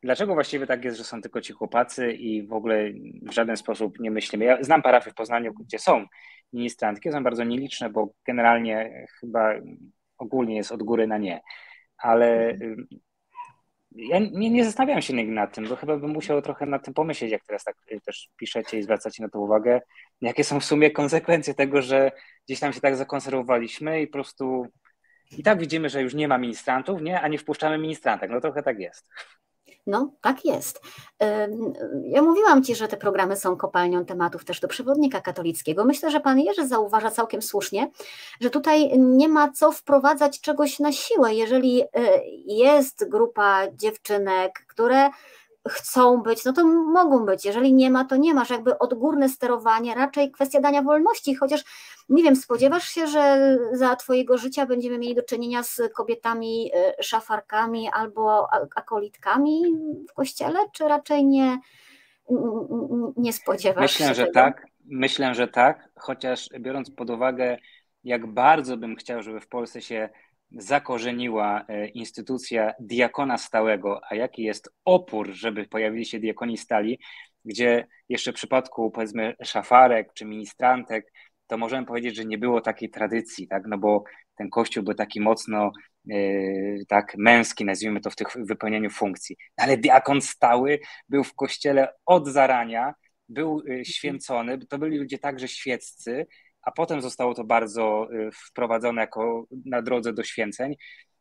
dlaczego 0.03 0.33
właściwie 0.33 0.67
tak 0.67 0.85
jest, 0.85 0.97
że 0.97 1.03
są 1.03 1.21
tylko 1.21 1.41
ci 1.41 1.53
chłopacy 1.53 2.11
i 2.11 2.47
w 2.47 2.53
ogóle 2.53 2.83
w 3.21 3.31
żaden 3.31 3.57
sposób 3.57 3.99
nie 3.99 4.11
myślimy. 4.11 4.45
Ja 4.45 4.63
znam 4.63 4.81
parafię 4.81 5.11
w 5.11 5.15
Poznaniu, 5.15 5.53
gdzie 5.53 5.79
są 5.79 6.05
ministrantki, 6.53 7.11
są 7.11 7.23
bardzo 7.23 7.43
nieliczne, 7.43 7.89
bo 7.89 8.13
generalnie 8.25 9.05
chyba 9.19 9.53
ogólnie 10.17 10.55
jest 10.55 10.71
od 10.71 10.83
góry 10.83 11.07
na 11.07 11.17
nie, 11.17 11.41
ale 11.97 12.49
Mhm. 12.49 12.87
Ja 13.97 14.19
nie, 14.19 14.49
nie 14.49 15.01
się 15.01 15.13
nigdy 15.13 15.33
nad 15.33 15.55
tym, 15.55 15.67
bo 15.67 15.75
chyba 15.75 15.97
bym 15.97 16.11
musiał 16.11 16.41
trochę 16.41 16.65
nad 16.65 16.85
tym 16.85 16.93
pomyśleć, 16.93 17.31
jak 17.31 17.45
teraz 17.45 17.63
tak 17.63 17.75
y, 17.91 18.01
też 18.01 18.29
piszecie 18.37 18.79
i 18.79 18.83
zwracacie 18.83 19.23
na 19.23 19.29
to 19.29 19.39
uwagę, 19.39 19.81
jakie 20.21 20.43
są 20.43 20.59
w 20.59 20.65
sumie 20.65 20.91
konsekwencje 20.91 21.53
tego, 21.53 21.81
że 21.81 22.11
gdzieś 22.47 22.59
tam 22.59 22.73
się 22.73 22.81
tak 22.81 22.95
zakonserwowaliśmy 22.95 24.01
i 24.01 24.07
po 24.07 24.13
prostu 24.13 24.67
i 25.31 25.43
tak 25.43 25.59
widzimy, 25.59 25.89
że 25.89 26.01
już 26.01 26.13
nie 26.13 26.27
ma 26.27 26.37
ministrantów, 26.37 27.01
nie, 27.01 27.21
a 27.21 27.27
nie 27.27 27.37
wpuszczamy 27.37 27.77
ministrantek. 27.77 28.31
No 28.31 28.41
trochę 28.41 28.63
tak 28.63 28.79
jest. 28.79 29.09
No, 29.87 30.11
tak 30.21 30.45
jest. 30.45 30.81
Ja 32.03 32.21
mówiłam 32.21 32.63
Ci, 32.63 32.75
że 32.75 32.87
te 32.87 32.97
programy 32.97 33.35
są 33.35 33.57
kopalnią 33.57 34.05
tematów 34.05 34.45
też 34.45 34.59
do 34.59 34.67
przewodnika 34.67 35.21
katolickiego. 35.21 35.85
Myślę, 35.85 36.11
że 36.11 36.19
Pan 36.19 36.39
Jerzy 36.39 36.67
zauważa 36.67 37.11
całkiem 37.11 37.41
słusznie, 37.41 37.91
że 38.41 38.49
tutaj 38.49 38.99
nie 38.99 39.29
ma 39.29 39.51
co 39.51 39.71
wprowadzać 39.71 40.41
czegoś 40.41 40.79
na 40.79 40.91
siłę. 40.91 41.33
Jeżeli 41.33 41.81
y, 41.81 41.87
jest 42.45 43.09
grupa 43.09 43.71
dziewczynek, 43.71 44.65
które 44.67 45.09
chcą 45.67 46.21
być, 46.21 46.45
no 46.45 46.53
to 46.53 46.65
mogą 46.67 47.25
być. 47.25 47.45
Jeżeli 47.45 47.73
nie 47.73 47.91
ma, 47.91 48.05
to 48.05 48.15
nie 48.15 48.33
masz. 48.33 48.49
Jakby 48.49 48.79
odgórne 48.79 49.29
sterowanie, 49.29 49.95
raczej 49.95 50.31
kwestia 50.31 50.61
dania 50.61 50.81
wolności, 50.81 51.35
chociaż 51.35 51.63
nie 52.09 52.23
wiem, 52.23 52.35
spodziewasz 52.35 52.87
się, 52.89 53.07
że 53.07 53.57
za 53.71 53.95
Twojego 53.95 54.37
życia 54.37 54.65
będziemy 54.65 54.97
mieli 54.97 55.15
do 55.15 55.23
czynienia 55.23 55.63
z 55.63 55.81
kobietami 55.95 56.71
y, 56.99 57.03
szafarkami 57.03 57.89
albo 57.93 58.47
akolitkami 58.75 59.61
w 60.09 60.13
kościele, 60.13 60.59
czy 60.71 60.87
raczej 60.87 61.25
nie, 61.25 61.59
nie 63.17 63.33
spodziewasz 63.33 63.81
Myślę, 63.81 64.07
się 64.07 64.13
że 64.13 64.21
tego? 64.21 64.33
tak. 64.33 64.65
Myślę, 64.89 65.35
że 65.35 65.47
tak, 65.47 65.89
chociaż 65.95 66.49
biorąc 66.59 66.91
pod 66.91 67.09
uwagę, 67.09 67.57
jak 68.03 68.27
bardzo 68.27 68.77
bym 68.77 68.95
chciał, 68.95 69.23
żeby 69.23 69.39
w 69.39 69.47
Polsce 69.47 69.81
się 69.81 70.09
zakorzeniła 70.51 71.65
e, 71.67 71.87
instytucja 71.87 72.73
diakona 72.79 73.37
stałego, 73.37 74.01
a 74.09 74.15
jaki 74.15 74.43
jest 74.43 74.69
opór, 74.85 75.29
żeby 75.33 75.67
pojawili 75.67 76.05
się 76.05 76.19
diakoni 76.19 76.57
stali, 76.57 76.99
gdzie 77.45 77.87
jeszcze 78.09 78.31
w 78.31 78.35
przypadku 78.35 78.91
powiedzmy 78.91 79.35
szafarek 79.43 80.13
czy 80.13 80.25
ministrantek, 80.25 81.13
to 81.47 81.57
możemy 81.57 81.85
powiedzieć, 81.85 82.15
że 82.15 82.25
nie 82.25 82.37
było 82.37 82.61
takiej 82.61 82.89
tradycji, 82.89 83.47
tak? 83.47 83.63
No 83.67 83.77
bo 83.77 84.03
ten 84.37 84.49
kościół 84.49 84.83
był 84.83 84.93
taki 84.93 85.21
mocno 85.21 85.71
e, 86.11 86.15
tak 86.87 87.13
męski, 87.17 87.65
nazwijmy 87.65 88.01
to 88.01 88.09
w 88.09 88.15
tych 88.15 88.27
wypełnieniu 88.45 88.89
funkcji. 88.89 89.35
Ale 89.57 89.77
diakon 89.77 90.21
stały 90.21 90.79
był 91.09 91.23
w 91.23 91.35
kościele 91.35 91.87
od 92.05 92.27
zarania, 92.27 92.93
był 93.29 93.63
y, 93.69 93.85
święcony, 93.85 94.57
to 94.57 94.77
byli 94.77 94.97
ludzie 94.97 95.19
także 95.19 95.47
świeccy, 95.47 96.27
a 96.67 96.71
potem 96.71 97.01
zostało 97.01 97.33
to 97.33 97.43
bardzo 97.43 98.07
y, 98.13 98.29
wprowadzone 98.31 99.01
jako 99.01 99.45
na 99.65 99.81
drodze 99.81 100.13
do 100.13 100.23
święceń. 100.23 100.75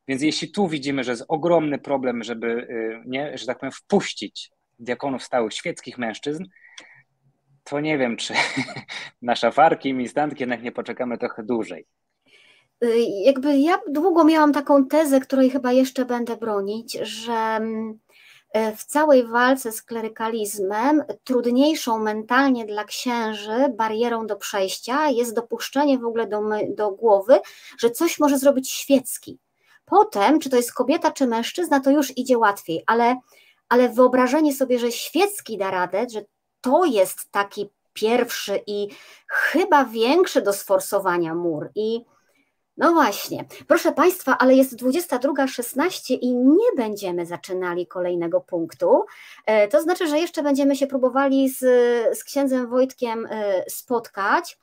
Więc 0.09 0.23
jeśli 0.23 0.51
tu 0.51 0.69
widzimy, 0.69 1.05
że 1.05 1.11
jest 1.11 1.25
ogromny 1.29 1.79
problem, 1.79 2.23
żeby, 2.25 2.47
y, 2.47 3.03
nie, 3.07 3.39
że 3.39 3.47
tak 3.47 3.59
powiem, 3.59 3.73
wpuścić 3.73 4.51
diakonów 4.79 5.23
stałych 5.23 5.53
świeckich 5.53 5.99
mężczyzn, 5.99 6.45
to 7.65 7.81
nie 7.81 7.99
wiem, 7.99 8.17
czy 8.17 8.35
na 9.23 9.37
szafarki 9.37 9.89
i 9.89 9.95
ministrantki 9.95 10.43
jednak 10.43 10.63
nie 10.63 10.73
poczekamy 10.73 11.19
trochę 11.19 11.43
dłużej. 11.43 11.87
Y, 12.85 12.97
Jakby 13.25 13.59
ja 13.59 13.79
długo 13.91 14.25
miałam 14.25 14.53
taką 14.53 14.87
tezę, 14.87 15.21
której 15.21 15.51
chyba 15.51 15.73
jeszcze 15.73 16.05
będę 16.05 16.37
bronić, 16.37 16.99
że 17.03 17.33
mm, 17.33 17.99
w 18.77 18.85
całej 18.85 19.27
walce 19.27 19.73
z 19.73 19.83
klerykalizmem 19.83 21.05
trudniejszą 21.25 21.99
mentalnie 21.99 22.67
dla 22.67 22.85
księży 22.85 23.69
barierą 23.77 24.27
do 24.27 24.37
przejścia 24.37 25.09
jest 25.09 25.35
dopuszczenie 25.35 25.99
w 25.99 26.05
ogóle 26.05 26.27
do, 26.27 26.41
do 26.69 26.91
głowy, 26.91 27.41
że 27.79 27.91
coś 27.91 28.19
może 28.19 28.39
zrobić 28.39 28.71
świecki. 28.71 29.39
Potem, 29.85 30.41
czy 30.41 30.51
to 30.51 30.57
jest 30.57 30.73
kobieta, 30.73 31.11
czy 31.11 31.27
mężczyzna, 31.27 31.81
to 31.81 31.91
już 31.91 32.19
idzie 32.19 32.39
łatwiej, 32.39 32.83
ale, 32.87 33.17
ale 33.69 33.89
wyobrażenie 33.89 34.55
sobie, 34.55 34.79
że 34.79 34.93
świecki 34.93 35.59
da 35.59 35.71
radę, 35.71 36.07
że 36.13 36.23
to 36.61 36.85
jest 36.85 37.31
taki 37.31 37.71
pierwszy 37.93 38.61
i 38.67 38.89
chyba 39.29 39.85
większy 39.85 40.43
do 40.43 40.53
sforsowania 40.53 41.35
mur 41.35 41.71
i 41.75 42.05
no 42.77 42.93
właśnie, 42.93 43.45
proszę 43.67 43.93
Państwa, 43.93 44.39
ale 44.39 44.55
jest 44.55 44.77
22.16 44.77 46.19
i 46.21 46.35
nie 46.35 46.73
będziemy 46.77 47.27
zaczynali 47.27 47.87
kolejnego 47.87 48.41
punktu. 48.41 49.05
E, 49.47 49.69
To 49.69 49.83
znaczy, 49.83 50.09
że 50.09 50.19
jeszcze 50.19 50.43
będziemy 50.43 50.77
się 50.77 50.87
próbowali 50.87 51.49
z, 51.49 51.59
z 52.19 52.25
księdzem 52.25 52.67
Wojtkiem 52.67 53.27
e, 53.31 53.65
spotkać. 53.71 54.59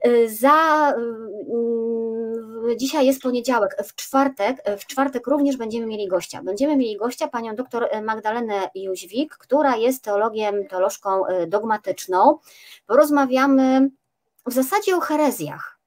E, 0.00 0.28
Za 0.28 0.92
mm, 0.96 2.76
dzisiaj 2.76 3.06
jest 3.06 3.22
poniedziałek, 3.22 3.76
w 3.84 3.94
czwartek, 3.94 4.56
w 4.78 4.86
czwartek 4.86 5.26
również 5.26 5.56
będziemy 5.56 5.86
mieli 5.86 6.08
gościa. 6.08 6.42
Będziemy 6.42 6.76
mieli 6.76 6.96
gościa 6.96 7.28
panią 7.28 7.54
doktor 7.54 7.88
Magdalenę 8.02 8.70
Jóźwik, 8.74 9.34
która 9.34 9.76
jest 9.76 10.04
teologiem, 10.04 10.68
teolożką 10.68 11.22
dogmatyczną. 11.48 12.38
Porozmawiamy 12.86 13.90
w 14.46 14.52
zasadzie 14.52 14.96
o 14.96 15.00
herezjach. 15.00 15.79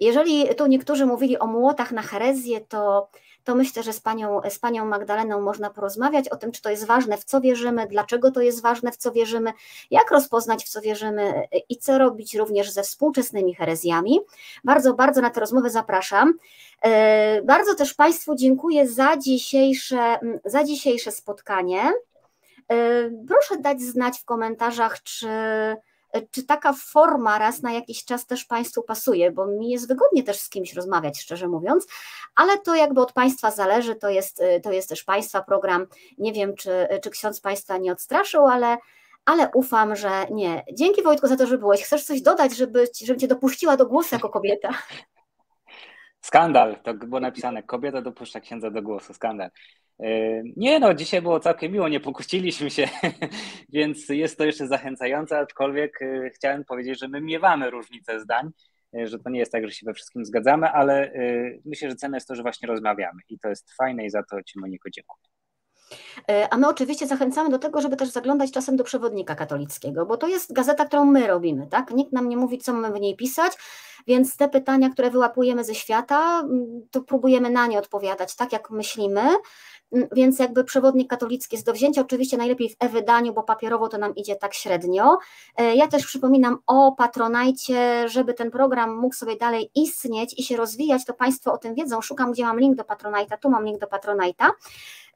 Jeżeli 0.00 0.54
tu 0.54 0.66
niektórzy 0.66 1.06
mówili 1.06 1.38
o 1.38 1.46
młotach 1.46 1.92
na 1.92 2.02
herezję, 2.02 2.60
to, 2.60 3.08
to 3.44 3.54
myślę, 3.54 3.82
że 3.82 3.92
z 3.92 4.00
panią, 4.00 4.40
z 4.50 4.58
panią 4.58 4.84
Magdaleną 4.84 5.40
można 5.40 5.70
porozmawiać 5.70 6.28
o 6.28 6.36
tym, 6.36 6.52
czy 6.52 6.62
to 6.62 6.70
jest 6.70 6.86
ważne, 6.86 7.16
w 7.16 7.24
co 7.24 7.40
wierzymy, 7.40 7.86
dlaczego 7.86 8.30
to 8.30 8.40
jest 8.40 8.62
ważne, 8.62 8.92
w 8.92 8.96
co 8.96 9.12
wierzymy, 9.12 9.52
jak 9.90 10.10
rozpoznać, 10.10 10.64
w 10.64 10.68
co 10.68 10.80
wierzymy 10.80 11.48
i 11.68 11.76
co 11.76 11.98
robić 11.98 12.34
również 12.34 12.70
ze 12.70 12.82
współczesnymi 12.82 13.54
herezjami. 13.54 14.20
Bardzo, 14.64 14.94
bardzo 14.94 15.20
na 15.20 15.30
tę 15.30 15.40
rozmowę 15.40 15.70
zapraszam. 15.70 16.34
E, 16.82 17.42
Bardzo 17.42 17.74
też 17.74 17.94
Państwu 17.94 18.34
dziękuję 18.34 18.88
za 18.88 19.16
dzisiejsze, 19.16 20.18
za 20.44 20.64
dzisiejsze 20.64 21.10
spotkanie. 21.10 21.82
E, 22.68 23.10
Proszę 23.28 23.62
dać 23.62 23.80
znać 23.80 24.18
w 24.18 24.24
komentarzach, 24.24 25.02
czy 25.02 25.28
czy 26.30 26.46
taka 26.46 26.72
forma 26.72 27.38
raz 27.38 27.62
na 27.62 27.72
jakiś 27.72 28.04
czas 28.04 28.26
też 28.26 28.44
Państwu 28.44 28.82
pasuje, 28.82 29.30
bo 29.32 29.46
mi 29.46 29.70
jest 29.70 29.88
wygodnie 29.88 30.22
też 30.22 30.38
z 30.38 30.48
kimś 30.48 30.74
rozmawiać, 30.74 31.20
szczerze 31.20 31.48
mówiąc, 31.48 31.86
ale 32.34 32.58
to 32.58 32.74
jakby 32.74 33.00
od 33.00 33.12
Państwa 33.12 33.50
zależy, 33.50 33.94
to 33.94 34.08
jest, 34.08 34.42
to 34.62 34.72
jest 34.72 34.88
też 34.88 35.04
Państwa 35.04 35.42
program. 35.42 35.86
Nie 36.18 36.32
wiem, 36.32 36.56
czy, 36.56 36.88
czy 37.02 37.10
ksiądz 37.10 37.40
Państwa 37.40 37.78
nie 37.78 37.92
odstraszył, 37.92 38.46
ale, 38.46 38.76
ale 39.24 39.50
ufam, 39.54 39.96
że 39.96 40.26
nie. 40.30 40.64
Dzięki 40.72 41.02
Wojtku 41.02 41.26
za 41.26 41.36
to, 41.36 41.46
że 41.46 41.58
byłeś. 41.58 41.82
Chcesz 41.82 42.04
coś 42.04 42.22
dodać, 42.22 42.56
żeby, 42.56 42.88
żebym 43.04 43.20
Cię 43.20 43.28
dopuściła 43.28 43.76
do 43.76 43.86
głosu 43.86 44.14
jako 44.14 44.28
kobieta? 44.28 44.68
Skandal, 46.20 46.76
to 46.82 46.94
było 46.94 47.20
napisane, 47.20 47.62
kobieta 47.62 48.02
dopuszcza 48.02 48.40
księdza 48.40 48.70
do 48.70 48.82
głosu, 48.82 49.14
skandal. 49.14 49.50
E, 50.00 50.42
nie 50.56 50.80
no, 50.80 50.94
dzisiaj 50.94 51.22
było 51.22 51.40
całkiem 51.40 51.72
miło, 51.72 51.88
nie 51.88 52.00
pokuściliśmy 52.00 52.70
się, 52.70 52.88
więc 53.72 54.08
jest 54.08 54.38
to 54.38 54.44
jeszcze 54.44 54.66
zachęcające, 54.66 55.38
aczkolwiek 55.38 56.02
e, 56.02 56.30
chciałem 56.30 56.64
powiedzieć, 56.64 57.00
że 57.00 57.08
my 57.08 57.20
miewamy 57.20 57.70
różnice 57.70 58.20
zdań, 58.20 58.50
e, 58.96 59.06
że 59.06 59.18
to 59.18 59.30
nie 59.30 59.38
jest 59.38 59.52
tak, 59.52 59.66
że 59.66 59.72
się 59.72 59.86
we 59.86 59.94
wszystkim 59.94 60.24
zgadzamy, 60.24 60.70
ale 60.70 61.12
myślę, 61.64 61.90
że 61.90 61.96
cenne 61.96 62.16
jest 62.16 62.28
to, 62.28 62.34
że 62.34 62.42
właśnie 62.42 62.68
rozmawiamy 62.68 63.20
i 63.28 63.38
to 63.38 63.48
jest 63.48 63.72
fajne 63.72 64.04
i 64.04 64.10
za 64.10 64.22
to 64.22 64.42
Ci 64.42 64.60
Moniko 64.60 64.90
dziękuję. 64.90 65.24
A 66.50 66.56
my 66.56 66.68
oczywiście 66.68 67.06
zachęcamy 67.06 67.50
do 67.50 67.58
tego, 67.58 67.80
żeby 67.80 67.96
też 67.96 68.08
zaglądać 68.08 68.52
czasem 68.52 68.76
do 68.76 68.84
przewodnika 68.84 69.34
katolickiego, 69.34 70.06
bo 70.06 70.16
to 70.16 70.28
jest 70.28 70.52
gazeta, 70.52 70.84
którą 70.84 71.04
my 71.04 71.26
robimy, 71.26 71.66
tak? 71.66 71.90
Nikt 71.90 72.12
nam 72.12 72.28
nie 72.28 72.36
mówi, 72.36 72.58
co 72.58 72.72
mamy 72.72 72.98
w 72.98 73.00
niej 73.00 73.16
pisać, 73.16 73.52
więc 74.06 74.36
te 74.36 74.48
pytania, 74.48 74.90
które 74.90 75.10
wyłapujemy 75.10 75.64
ze 75.64 75.74
świata, 75.74 76.40
mm, 76.40 76.82
to 76.90 77.02
próbujemy 77.02 77.50
na 77.50 77.66
nie 77.66 77.78
odpowiadać 77.78 78.36
tak, 78.36 78.52
jak 78.52 78.70
myślimy. 78.70 79.22
Więc 80.12 80.38
jakby 80.38 80.64
przewodnik 80.64 81.10
katolicki 81.10 81.56
jest 81.56 81.66
do 81.66 81.72
wzięcia, 81.72 82.00
oczywiście 82.00 82.36
najlepiej 82.36 82.68
w 82.68 82.76
e-wydaniu, 82.78 83.32
bo 83.32 83.42
papierowo 83.42 83.88
to 83.88 83.98
nam 83.98 84.14
idzie 84.14 84.36
tak 84.36 84.54
średnio. 84.54 85.18
E, 85.56 85.74
ja 85.74 85.88
też 85.88 86.06
przypominam 86.06 86.58
o 86.66 86.92
Patronajcie, 86.92 88.08
żeby 88.08 88.34
ten 88.34 88.50
program 88.50 88.96
mógł 88.96 89.14
sobie 89.14 89.36
dalej 89.36 89.70
istnieć 89.74 90.34
i 90.38 90.42
się 90.42 90.56
rozwijać, 90.56 91.04
to 91.04 91.14
Państwo 91.14 91.52
o 91.52 91.58
tym 91.58 91.74
wiedzą. 91.74 92.00
Szukam, 92.00 92.32
gdzie 92.32 92.44
mam 92.44 92.60
link 92.60 92.76
do 92.76 92.84
Patronajta, 92.84 93.36
tu 93.36 93.50
mam 93.50 93.64
link 93.64 93.80
do 93.80 93.86
Patronajta. 93.86 94.50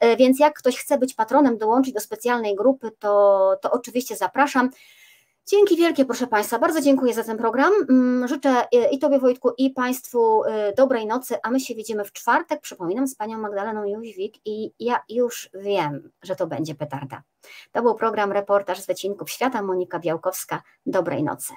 E, 0.01 0.17
więc 0.17 0.41
jak 0.41 0.59
ktoś 0.59 0.79
chce 0.79 0.99
być 0.99 1.15
patronem, 1.15 1.59
dołączyć 1.59 1.95
do 1.95 2.01
specjalnej 2.01 2.57
grupy, 2.57 2.91
to, 2.99 3.55
to 3.63 3.71
oczywiście 3.71 4.17
zapraszam. 4.17 4.71
Dzięki 5.51 5.77
wielkie, 5.77 6.05
proszę 6.05 6.27
Państwa. 6.27 6.59
Bardzo 6.59 6.81
dziękuję 6.81 7.15
za 7.15 7.25
ten 7.25 7.39
program. 7.39 7.73
Mm, 7.91 8.29
życzę 8.29 8.51
e, 8.73 8.91
i 8.91 8.99
Tobie, 8.99 9.19
Wojtku, 9.19 9.51
i 9.59 9.71
Państwu 9.71 10.45
e, 10.45 10.73
dobrej 10.73 11.07
nocy, 11.07 11.37
a 11.43 11.51
my 11.51 11.61
się 11.61 11.75
widzimy 11.75 12.05
w 12.05 12.13
czwartek, 12.13 12.61
przypominam, 12.61 13.09
z 13.09 13.15
Panią 13.15 13.39
Magdaleną 13.39 13.85
Jóźwik 13.85 14.35
i 14.45 14.73
ja 14.81 15.01
już 15.09 15.51
wiem, 15.55 16.11
że 16.23 16.37
to 16.37 16.47
będzie 16.47 16.75
petarda. 16.75 17.23
To 17.73 17.83
był 17.83 17.95
program 17.95 18.33
Reportaż 18.33 18.81
z 18.81 18.87
Wycinków 18.87 19.31
Świata. 19.31 19.63
Monika 19.63 19.99
Białkowska. 19.99 20.63
Dobrej 20.87 21.25
nocy. 21.25 21.55